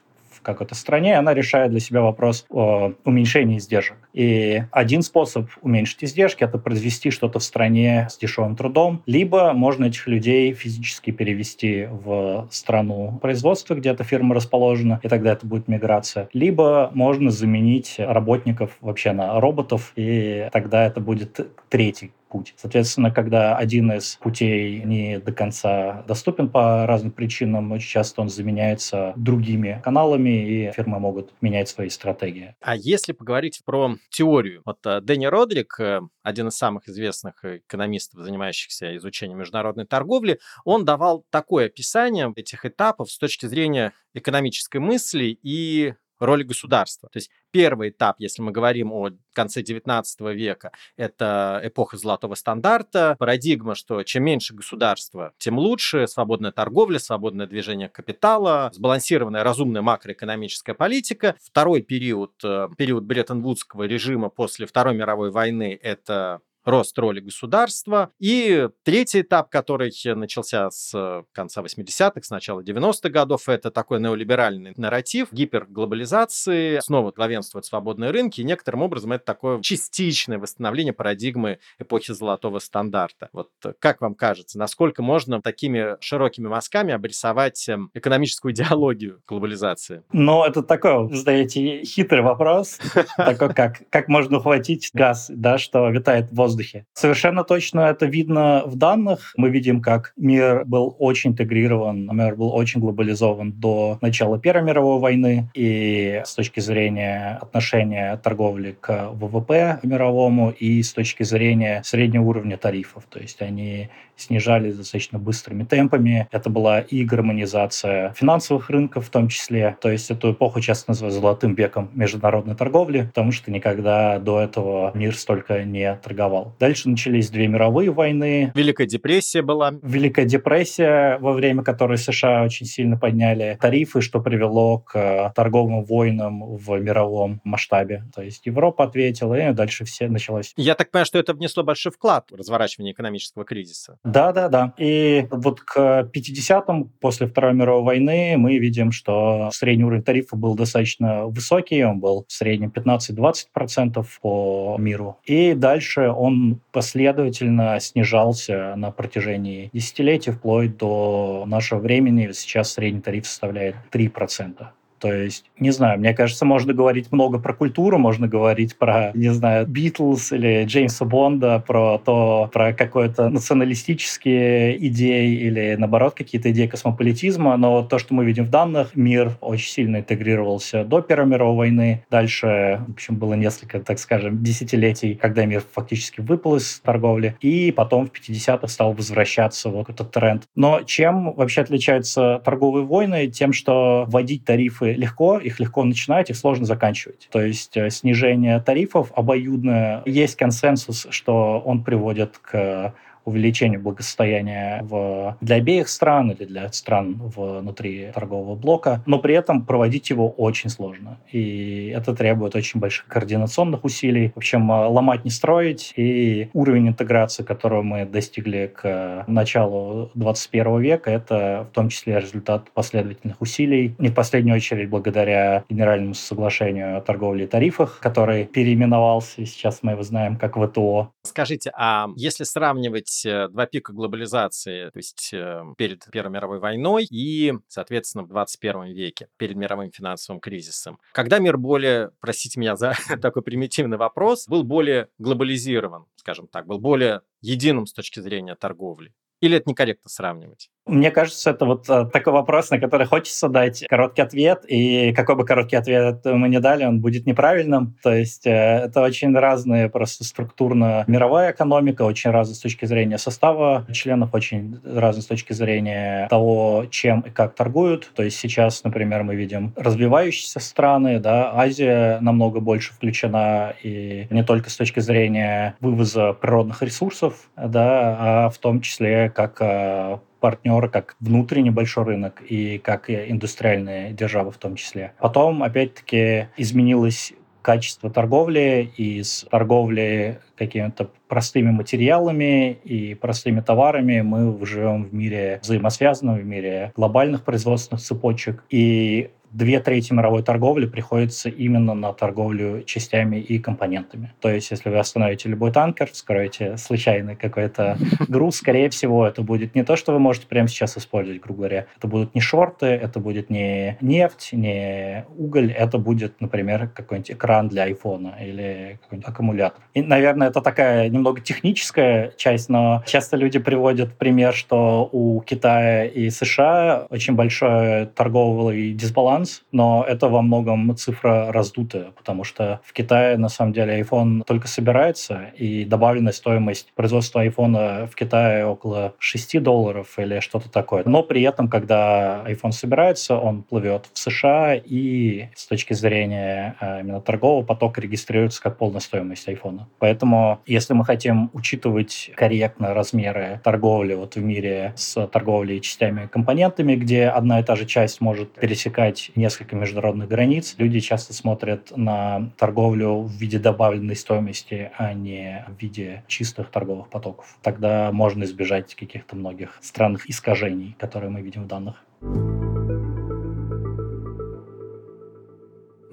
какой-то 0.53 0.75
стране, 0.75 1.17
она 1.17 1.33
решает 1.33 1.71
для 1.71 1.79
себя 1.79 2.01
вопрос 2.01 2.45
о 2.49 2.93
уменьшении 3.05 3.57
издержек. 3.57 3.97
И 4.13 4.63
один 4.71 5.01
способ 5.01 5.49
уменьшить 5.61 6.03
издержки— 6.03 6.43
это 6.45 6.57
произвести 6.57 7.11
что-то 7.11 7.39
в 7.39 7.43
стране 7.43 8.07
с 8.09 8.17
дешевым 8.17 8.55
трудом, 8.55 9.03
либо 9.05 9.53
можно 9.53 9.85
этих 9.85 10.07
людей 10.07 10.53
физически 10.53 11.11
перевести 11.11 11.87
в 11.89 12.47
страну 12.51 13.19
производства, 13.21 13.75
где 13.75 13.89
эта 13.89 14.03
фирма 14.03 14.35
расположена, 14.35 14.99
и 15.03 15.07
тогда 15.07 15.33
это 15.33 15.45
будет 15.45 15.67
миграция. 15.67 16.29
Либо 16.33 16.91
можно 16.93 17.29
заменить 17.31 17.95
работников 17.97 18.77
вообще 18.81 19.11
на 19.11 19.39
роботов, 19.39 19.91
и 19.95 20.49
тогда 20.51 20.85
это 20.85 20.99
будет 20.99 21.39
третий 21.69 22.11
путь. 22.27 22.53
Соответственно, 22.57 23.11
когда 23.11 23.57
один 23.57 23.91
из 23.91 24.15
путей 24.15 24.83
не 24.83 25.19
до 25.19 25.31
конца 25.31 26.03
доступен 26.07 26.49
по 26.49 26.85
разным 26.85 27.11
причинам, 27.11 27.71
очень 27.71 27.89
часто 27.89 28.21
он 28.21 28.29
заменяется 28.29 29.13
другими 29.15 29.81
каналами, 29.83 30.29
и 30.29 30.71
фирмы 30.71 30.99
могут 30.99 31.31
менять 31.41 31.69
свои 31.69 31.89
стратегии. 31.89 32.55
А 32.61 32.75
если 32.75 33.13
поговорить 33.13 33.61
про 33.65 33.95
теорию, 34.09 34.61
вот 34.65 34.85
э, 34.85 35.01
Дэнни 35.01 35.25
Родрик, 35.25 35.79
э, 35.79 36.01
один 36.23 36.47
из 36.47 36.57
самых 36.57 36.87
известных 36.89 37.43
экономистов, 37.43 38.21
занимающихся 38.21 38.95
изучением 38.97 39.39
международной 39.39 39.85
торговли, 39.85 40.39
он 40.65 40.85
давал 40.85 41.25
такое 41.29 41.67
описание 41.67 42.31
этих 42.35 42.65
этапов 42.65 43.11
с 43.11 43.17
точки 43.17 43.45
зрения 43.45 43.93
экономической 44.13 44.79
мысли 44.79 45.37
и 45.41 45.93
роли 46.19 46.43
государства. 46.43 47.09
То 47.11 47.17
есть 47.17 47.29
первый 47.51 47.89
этап, 47.89 48.15
если 48.19 48.41
мы 48.41 48.51
говорим 48.51 48.91
о 48.91 49.11
конце 49.33 49.61
19 49.61 50.19
века, 50.35 50.71
это 50.95 51.59
эпоха 51.63 51.97
золотого 51.97 52.35
стандарта, 52.35 53.15
парадигма, 53.19 53.75
что 53.75 54.03
чем 54.03 54.23
меньше 54.23 54.53
государства, 54.53 55.33
тем 55.37 55.57
лучше, 55.57 56.07
свободная 56.07 56.51
торговля, 56.51 56.99
свободное 56.99 57.47
движение 57.47 57.89
капитала, 57.89 58.71
сбалансированная 58.73 59.43
разумная 59.43 59.81
макроэкономическая 59.81 60.75
политика. 60.75 61.35
Второй 61.41 61.81
период, 61.81 62.33
э, 62.43 62.69
период 62.77 63.03
Бреттон-Вудского 63.03 63.83
режима 63.83 64.29
после 64.29 64.65
Второй 64.65 64.95
мировой 64.95 65.31
войны, 65.31 65.77
это 65.81 66.41
рост 66.67 66.97
роли 66.99 67.19
государства. 67.19 68.11
И 68.19 68.69
третий 68.83 69.21
этап, 69.21 69.49
который 69.49 69.91
начался 70.15 70.69
с 70.69 71.23
конца 71.31 71.61
80-х, 71.61 72.21
с 72.21 72.29
начала 72.29 72.61
90-х 72.61 73.09
годов, 73.09 73.49
это 73.49 73.71
такой 73.71 73.99
неолиберальный 73.99 74.73
нарратив 74.77 75.31
гиперглобализации, 75.31 76.79
снова 76.79 77.11
главенствуют 77.11 77.65
свободные 77.65 78.11
рынки, 78.11 78.41
и 78.41 78.43
некоторым 78.43 78.81
образом 78.81 79.13
это 79.13 79.25
такое 79.25 79.61
частичное 79.61 80.37
восстановление 80.37 80.93
парадигмы 80.93 81.59
эпохи 81.79 82.13
золотого 82.13 82.59
стандарта. 82.59 83.29
Вот 83.33 83.49
как 83.79 84.01
вам 84.01 84.13
кажется, 84.13 84.59
насколько 84.59 85.01
можно 85.01 85.41
такими 85.41 85.97
широкими 86.01 86.47
мазками 86.47 86.93
обрисовать 86.93 87.67
эм, 87.69 87.89
экономическую 87.93 88.53
идеологию 88.53 89.21
глобализации? 89.27 90.03
Ну, 90.11 90.43
это 90.43 90.61
такой, 90.63 91.07
вы 91.07 91.15
задаете 91.15 91.83
хитрый 91.83 92.21
вопрос, 92.21 92.79
такой, 93.17 93.53
как, 93.53 93.89
как 93.89 94.07
можно 94.07 94.37
ухватить 94.37 94.89
газ, 94.93 95.27
да, 95.29 95.57
что 95.57 95.89
витает 95.89 96.29
в 96.31 96.35
воздухе 96.35 96.56
воздухе. 96.57 96.85
Совершенно 96.93 97.43
точно 97.43 97.81
это 97.81 98.05
видно 98.05 98.63
в 98.65 98.75
данных. 98.75 99.33
Мы 99.37 99.49
видим, 99.49 99.81
как 99.81 100.13
мир 100.17 100.65
был 100.65 100.95
очень 100.99 101.31
интегрирован, 101.31 102.09
мир 102.11 102.35
был 102.35 102.53
очень 102.53 102.81
глобализован 102.81 103.51
до 103.53 103.97
начала 104.01 104.39
Первой 104.39 104.63
мировой 104.63 104.99
войны. 104.99 105.49
И 105.53 106.21
с 106.25 106.33
точки 106.35 106.59
зрения 106.59 107.37
отношения 107.41 108.17
торговли 108.17 108.75
к 108.79 109.11
ВВП 109.13 109.79
мировому 109.83 110.49
и 110.49 110.81
с 110.81 110.93
точки 110.93 111.23
зрения 111.23 111.81
среднего 111.83 112.23
уровня 112.23 112.57
тарифов. 112.57 113.03
То 113.09 113.19
есть 113.19 113.41
они 113.41 113.89
снижались 114.15 114.75
достаточно 114.75 115.19
быстрыми 115.19 115.63
темпами. 115.63 116.27
Это 116.31 116.49
была 116.49 116.79
и 116.79 117.05
гармонизация 117.05 118.13
финансовых 118.13 118.69
рынков 118.69 119.05
в 119.05 119.09
том 119.09 119.27
числе. 119.27 119.77
То 119.79 119.91
есть 119.91 120.09
эту 120.11 120.31
эпоху 120.31 120.59
часто 120.61 120.91
называют 120.91 121.13
золотым 121.13 121.53
веком 121.53 121.89
международной 121.93 122.55
торговли, 122.55 123.03
потому 123.03 123.31
что 123.31 123.51
никогда 123.51 124.19
до 124.19 124.39
этого 124.39 124.91
мир 124.95 125.15
столько 125.15 125.63
не 125.63 125.95
торговал. 125.95 126.46
Дальше 126.59 126.89
начались 126.89 127.29
две 127.29 127.47
мировые 127.47 127.91
войны. 127.91 128.51
Великая 128.55 128.87
депрессия 128.87 129.41
была. 129.41 129.73
Великая 129.81 130.25
депрессия, 130.25 131.17
во 131.19 131.33
время 131.33 131.63
которой 131.63 131.97
США 131.97 132.43
очень 132.43 132.65
сильно 132.65 132.97
подняли 132.97 133.57
тарифы, 133.59 134.01
что 134.01 134.19
привело 134.19 134.79
к 134.79 135.31
торговым 135.35 135.83
войнам 135.83 136.55
в 136.55 136.79
мировом 136.79 137.41
масштабе. 137.43 138.03
То 138.13 138.21
есть 138.21 138.45
Европа 138.45 138.85
ответила, 138.85 139.33
и 139.35 139.53
дальше 139.53 139.85
все 139.85 140.07
началось. 140.07 140.53
Я 140.57 140.75
так 140.75 140.91
понимаю, 140.91 141.05
что 141.05 141.19
это 141.19 141.33
внесло 141.33 141.63
большой 141.63 141.91
вклад 141.91 142.31
в 142.31 142.35
разворачивание 142.35 142.93
экономического 142.93 143.45
кризиса. 143.45 143.97
Да, 144.03 144.31
да, 144.31 144.49
да. 144.49 144.73
И 144.77 145.27
вот 145.31 145.61
к 145.61 146.09
50-м, 146.13 146.91
после 146.99 147.27
Второй 147.27 147.53
мировой 147.53 147.83
войны, 147.83 148.35
мы 148.37 148.57
видим, 148.57 148.91
что 148.91 149.49
средний 149.51 149.85
уровень 149.85 150.03
тарифа 150.03 150.35
был 150.35 150.55
достаточно 150.55 151.25
высокий, 151.25 151.83
он 151.83 151.99
был 151.99 152.25
в 152.27 152.33
среднем 152.33 152.71
15-20% 152.75 154.05
по 154.21 154.75
миру. 154.79 155.17
И 155.23 155.53
дальше 155.53 156.09
он 156.09 156.36
последовательно 156.71 157.79
снижался 157.79 158.75
на 158.75 158.91
протяжении 158.91 159.69
десятилетий, 159.73 160.31
вплоть 160.31 160.77
до 160.77 161.45
нашего 161.47 161.79
времени. 161.79 162.31
Сейчас 162.31 162.73
средний 162.73 163.01
тариф 163.01 163.27
составляет 163.27 163.75
3%. 163.91 164.67
То 164.99 165.13
есть, 165.13 165.45
не 165.59 165.71
знаю, 165.71 165.99
мне 165.99 166.13
кажется, 166.13 166.45
можно 166.45 166.73
говорить 166.73 167.11
много 167.11 167.39
про 167.39 167.53
культуру, 167.53 167.97
можно 167.97 168.27
говорить 168.27 168.77
про, 168.77 169.11
не 169.13 169.29
знаю, 169.33 169.67
Битлз 169.67 170.31
или 170.31 170.65
Джеймса 170.65 171.05
Бонда, 171.05 171.63
про 171.65 171.97
то, 171.97 172.49
про 172.51 172.73
какое-то 172.73 173.29
националистические 173.29 174.87
идеи 174.87 175.35
или, 175.35 175.75
наоборот, 175.77 176.13
какие-то 176.15 176.51
идеи 176.51 176.67
космополитизма, 176.67 177.57
но 177.57 177.83
то, 177.83 177.99
что 177.99 178.13
мы 178.13 178.25
видим 178.25 178.45
в 178.45 178.49
данных, 178.49 178.95
мир 178.95 179.37
очень 179.41 179.69
сильно 179.69 179.97
интегрировался 179.97 180.83
до 180.83 181.01
Первой 181.01 181.27
мировой 181.27 181.55
войны. 181.55 182.05
Дальше, 182.09 182.81
в 182.87 182.91
общем, 182.91 183.15
было 183.15 183.33
несколько, 183.33 183.79
так 183.79 183.99
скажем, 183.99 184.43
десятилетий, 184.43 185.15
когда 185.15 185.45
мир 185.45 185.63
фактически 185.71 186.21
выпал 186.21 186.55
из 186.57 186.79
торговли, 186.79 187.35
и 187.41 187.71
потом 187.71 188.07
в 188.07 188.11
50-х 188.11 188.67
стал 188.67 188.93
возвращаться 188.93 189.69
вот 189.69 189.89
этот 189.89 190.11
тренд. 190.11 190.43
Но 190.55 190.81
чем 190.83 191.33
вообще 191.33 191.61
отличаются 191.61 192.41
торговые 192.43 192.85
войны? 192.85 193.27
Тем, 193.27 193.53
что 193.53 194.05
вводить 194.07 194.45
тарифы 194.45 194.86
тарифы 194.87 195.01
легко, 195.01 195.37
их 195.37 195.59
легко 195.59 195.83
начинать, 195.83 196.29
их 196.29 196.37
сложно 196.37 196.65
заканчивать. 196.65 197.27
То 197.31 197.41
есть 197.41 197.75
э, 197.77 197.89
снижение 197.89 198.59
тарифов 198.59 199.11
обоюдное. 199.15 200.01
Есть 200.05 200.35
консенсус, 200.35 201.07
что 201.09 201.61
он 201.65 201.83
приводит 201.83 202.37
к 202.37 202.93
увеличению 203.27 203.81
благосостояния 203.81 204.79
в, 204.83 205.37
для 205.41 205.57
обеих 205.57 205.89
стран 205.89 206.31
или 206.31 206.45
для 206.45 206.71
стран 206.71 207.15
внутри 207.19 208.09
торгового 208.13 208.55
блока, 208.55 209.03
но 209.05 209.19
при 209.19 209.35
этом 209.35 209.65
проводить 209.65 210.09
его 210.09 210.29
очень 210.29 210.69
сложно. 210.69 211.19
И 211.31 211.91
это 211.95 212.15
требует 212.15 212.55
очень 212.55 212.79
больших 212.79 213.07
координационных 213.07 213.83
усилий. 213.83 214.31
В 214.33 214.37
общем, 214.37 214.71
э, 214.71 214.87
ломать 214.87 215.25
не 215.25 215.31
строить. 215.31 215.93
И 215.97 216.49
уровень 216.53 216.87
интеграции, 216.87 217.43
которого 217.43 217.81
мы 217.81 218.05
достигли 218.05 218.71
к 218.73 219.25
началу 219.27 220.09
21 220.15 220.79
века, 220.79 221.11
это 221.11 221.67
в 221.69 221.73
том 221.73 221.89
числе 221.89 222.19
результат 222.19 222.71
последовательных 222.71 223.41
усилий. 223.41 223.95
Не 223.99 224.09
в 224.09 224.13
последнюю 224.13 224.55
очередь 224.55 224.89
благодаря 224.89 225.65
Генеральному 225.69 226.13
соглашению 226.13 226.97
о 226.97 227.01
торговле 227.01 227.43
и 227.43 227.47
тарифах, 227.47 227.99
который 227.99 228.45
переименовался, 228.45 229.45
сейчас 229.45 229.79
мы 229.81 229.91
его 229.91 230.03
знаем 230.03 230.37
как 230.37 230.55
ВТО. 230.55 231.11
Скажите, 231.23 231.71
а 231.75 232.07
если 232.15 232.45
сравнивать 232.45 233.09
есть 233.17 233.25
э, 233.25 233.47
два 233.49 233.65
пика 233.65 233.93
глобализации, 233.93 234.89
то 234.89 234.97
есть 234.97 235.29
э, 235.33 235.63
перед 235.77 236.05
Первой 236.11 236.31
мировой 236.31 236.59
войной 236.59 237.05
и, 237.09 237.53
соответственно, 237.67 238.23
в 238.23 238.27
21 238.27 238.93
веке, 238.93 239.29
перед 239.37 239.55
мировым 239.55 239.91
финансовым 239.91 240.39
кризисом. 240.39 240.99
Когда 241.13 241.39
мир 241.39 241.57
более, 241.57 242.11
простите 242.19 242.59
меня 242.59 242.75
за 242.75 242.93
такой 243.21 243.41
примитивный 243.41 243.97
вопрос, 243.97 244.47
был 244.47 244.63
более 244.63 245.09
глобализирован, 245.17 246.05
скажем 246.15 246.47
так, 246.47 246.67
был 246.67 246.79
более 246.79 247.21
единым 247.41 247.85
с 247.85 247.93
точки 247.93 248.19
зрения 248.19 248.55
торговли? 248.55 249.13
Или 249.41 249.57
это 249.57 249.69
некорректно 249.69 250.09
сравнивать? 250.09 250.69
Мне 250.87 251.11
кажется, 251.11 251.49
это 251.49 251.65
вот 251.65 251.89
э, 251.89 252.05
такой 252.05 252.31
вопрос, 252.31 252.69
на 252.69 252.79
который 252.79 253.05
хочется 253.05 253.49
дать 253.49 253.83
короткий 253.89 254.21
ответ, 254.21 254.63
и 254.67 255.11
какой 255.13 255.35
бы 255.35 255.45
короткий 255.45 255.75
ответ 255.75 256.21
мы 256.23 256.47
не 256.47 256.61
дали, 256.61 256.85
он 256.85 257.01
будет 257.01 257.25
неправильным. 257.25 257.97
То 258.01 258.13
есть 258.13 258.47
э, 258.47 258.85
это 258.85 259.01
очень 259.01 259.35
разные 259.35 259.89
просто 259.89 260.23
структурно 260.23 261.03
мировая 261.07 261.51
экономика, 261.51 262.03
очень 262.03 262.31
разная 262.31 262.55
с 262.55 262.59
точки 262.59 262.85
зрения 262.85 263.17
состава 263.17 263.85
членов, 263.91 264.33
очень 264.33 264.79
разная 264.85 265.23
с 265.23 265.25
точки 265.25 265.51
зрения 265.51 266.27
того, 266.29 266.85
чем 266.89 267.19
и 267.19 267.31
как 267.31 267.53
торгуют. 267.53 268.09
То 268.15 268.23
есть 268.23 268.39
сейчас, 268.39 268.81
например, 268.85 269.23
мы 269.23 269.35
видим 269.35 269.73
развивающиеся 269.75 270.61
страны, 270.61 271.19
да, 271.19 271.51
Азия 271.53 272.19
намного 272.21 272.61
больше 272.61 272.93
включена, 272.93 273.73
и 273.83 274.27
не 274.29 274.43
только 274.43 274.69
с 274.69 274.77
точки 274.77 275.01
зрения 275.01 275.75
вывоза 275.81 276.31
природных 276.31 276.81
ресурсов, 276.81 277.49
да, 277.57 278.17
а 278.19 278.49
в 278.49 278.57
том 278.57 278.79
числе 278.79 279.26
как 279.29 279.57
э, 279.61 280.17
партнеры 280.39 280.89
как 280.89 281.15
внутренний 281.19 281.71
большой 281.71 282.05
рынок 282.05 282.41
и 282.47 282.77
как 282.77 283.09
индустриальные 283.09 284.13
державы 284.13 284.51
в 284.51 284.57
том 284.57 284.75
числе. 284.75 285.13
Потом, 285.19 285.63
опять-таки, 285.63 286.47
изменилось 286.57 287.33
качество 287.67 288.09
торговли 288.09 288.93
из 288.95 289.45
торговли 289.51 290.39
какими-то 290.55 291.11
простыми 291.27 291.71
материалами 291.71 292.71
и 292.71 293.13
простыми 293.13 293.59
товарами 293.59 294.21
мы 294.21 294.65
живем 294.65 295.03
в 295.03 295.13
мире 295.13 295.59
взаимосвязанном, 295.61 296.37
в 296.37 296.45
мире 296.45 296.93
глобальных 296.95 297.43
производственных 297.43 298.01
цепочек. 298.01 298.63
И 298.69 299.31
две 299.51 299.79
трети 299.79 300.13
мировой 300.13 300.43
торговли 300.43 300.85
приходится 300.85 301.49
именно 301.49 301.93
на 301.93 302.13
торговлю 302.13 302.83
частями 302.83 303.37
и 303.37 303.59
компонентами. 303.59 304.33
То 304.39 304.49
есть, 304.49 304.71
если 304.71 304.89
вы 304.89 304.97
остановите 304.97 305.49
любой 305.49 305.71
танкер, 305.71 306.09
вскроете 306.11 306.77
случайный 306.77 307.35
какой-то 307.35 307.97
груз, 308.27 308.57
скорее 308.57 308.89
всего, 308.89 309.25
это 309.25 309.41
будет 309.41 309.75
не 309.75 309.83
то, 309.83 309.95
что 309.95 310.13
вы 310.13 310.19
можете 310.19 310.47
прямо 310.47 310.67
сейчас 310.67 310.97
использовать, 310.97 311.41
грубо 311.41 311.57
говоря. 311.59 311.85
Это 311.97 312.07
будут 312.07 312.35
не 312.35 312.41
шорты, 312.41 312.87
это 312.87 313.19
будет 313.19 313.49
не 313.49 313.97
нефть, 314.01 314.49
не 314.51 315.25
уголь, 315.37 315.71
это 315.71 315.97
будет, 315.97 316.41
например, 316.41 316.89
какой-нибудь 316.93 317.31
экран 317.31 317.69
для 317.69 317.83
айфона 317.83 318.35
или 318.39 318.99
какой-нибудь 319.03 319.29
аккумулятор. 319.29 319.81
И, 319.93 320.01
наверное, 320.01 320.49
это 320.49 320.61
такая 320.61 321.09
немного 321.09 321.41
техническая 321.41 322.31
часть, 322.37 322.69
но 322.69 323.03
часто 323.05 323.37
люди 323.37 323.59
приводят 323.59 324.17
пример, 324.17 324.53
что 324.53 325.09
у 325.11 325.41
Китая 325.41 326.05
и 326.05 326.29
США 326.29 327.07
очень 327.09 327.35
большой 327.35 328.07
торговый 328.07 328.93
дисбаланс, 328.93 329.36
баланс, 329.37 329.63
но 329.71 330.03
это 330.07 330.27
во 330.27 330.41
многом 330.41 330.95
цифра 330.95 331.51
раздутая, 331.51 332.11
потому 332.15 332.43
что 332.43 332.81
в 332.83 332.93
Китае 332.93 333.37
на 333.37 333.49
самом 333.49 333.73
деле 333.73 334.01
iPhone 334.01 334.43
только 334.43 334.67
собирается, 334.67 335.51
и 335.55 335.85
добавленная 335.85 336.33
стоимость 336.33 336.91
производства 336.95 337.45
iPhone 337.45 338.07
в 338.07 338.15
Китае 338.15 338.65
около 338.65 339.13
6 339.19 339.61
долларов 339.61 340.17
или 340.17 340.39
что-то 340.39 340.69
такое. 340.69 341.03
Но 341.05 341.23
при 341.23 341.43
этом, 341.43 341.67
когда 341.67 342.43
iPhone 342.47 342.71
собирается, 342.71 343.37
он 343.37 343.63
плывет 343.63 344.09
в 344.13 344.17
США, 344.17 344.75
и 344.75 345.49
с 345.55 345.67
точки 345.67 345.93
зрения 345.93 346.75
э, 346.79 347.01
именно 347.01 347.21
торгового 347.21 347.63
потока 347.63 348.01
регистрируется 348.01 348.61
как 348.61 348.77
полная 348.77 349.01
стоимость 349.01 349.47
iPhone. 349.47 349.81
Поэтому, 349.99 350.59
если 350.65 350.93
мы 350.93 351.05
хотим 351.05 351.49
учитывать 351.53 352.31
корректно 352.35 352.93
размеры 352.93 353.61
торговли 353.63 354.15
вот 354.15 354.35
в 354.35 354.43
мире 354.43 354.93
с 354.95 355.27
торговлей 355.27 355.79
частями 355.81 356.27
компонентами, 356.27 356.95
где 356.95 357.27
одна 357.27 357.59
и 357.59 357.63
та 357.63 357.75
же 357.75 357.85
часть 357.85 358.21
может 358.21 358.51
пересекать 358.53 359.26
несколько 359.35 359.75
международных 359.75 360.27
границ. 360.27 360.75
Люди 360.77 360.99
часто 360.99 361.33
смотрят 361.33 361.95
на 361.95 362.51
торговлю 362.57 363.21
в 363.21 363.31
виде 363.31 363.59
добавленной 363.59 364.15
стоимости, 364.15 364.91
а 364.97 365.13
не 365.13 365.65
в 365.67 365.81
виде 365.81 366.23
чистых 366.27 366.69
торговых 366.69 367.09
потоков. 367.09 367.57
Тогда 367.61 368.11
можно 368.11 368.43
избежать 368.43 368.95
каких-то 368.95 369.35
многих 369.35 369.77
странных 369.81 370.29
искажений, 370.29 370.95
которые 370.99 371.29
мы 371.29 371.41
видим 371.41 371.63
в 371.63 371.67
данных. 371.67 372.03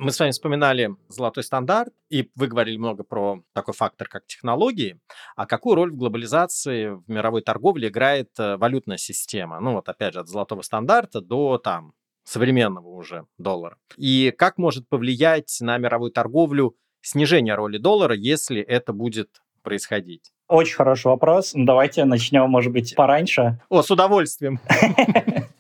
Мы 0.04 0.12
с 0.12 0.20
вами 0.20 0.32
вспоминали 0.32 0.96
золотой 1.08 1.42
стандарт, 1.42 1.94
и 2.10 2.30
вы 2.34 2.48
говорили 2.48 2.76
много 2.76 3.04
про 3.04 3.42
такой 3.54 3.72
фактор, 3.72 4.06
как 4.06 4.26
технологии. 4.26 5.00
А 5.34 5.46
какую 5.46 5.76
роль 5.76 5.92
в 5.92 5.96
глобализации, 5.96 6.88
в 6.88 7.04
мировой 7.08 7.40
торговле 7.40 7.88
играет 7.88 8.28
э, 8.38 8.58
валютная 8.58 8.98
система? 8.98 9.60
Ну 9.60 9.72
вот 9.72 9.88
опять 9.88 10.12
же, 10.12 10.20
от 10.20 10.28
золотого 10.28 10.60
стандарта 10.60 11.22
до 11.22 11.56
там 11.56 11.94
современного 12.24 12.88
уже 12.88 13.26
доллара. 13.38 13.76
И 13.96 14.32
как 14.36 14.58
может 14.58 14.88
повлиять 14.88 15.56
на 15.60 15.78
мировую 15.78 16.10
торговлю 16.10 16.76
снижение 17.00 17.54
роли 17.54 17.78
доллара, 17.78 18.14
если 18.14 18.60
это 18.60 18.92
будет 18.92 19.42
происходить? 19.62 20.32
Очень 20.48 20.76
хороший 20.76 21.06
вопрос. 21.06 21.52
Давайте 21.54 22.04
начнем, 22.04 22.48
может 22.50 22.72
быть, 22.72 22.94
пораньше. 22.94 23.60
О, 23.68 23.82
с 23.82 23.90
удовольствием. 23.90 24.60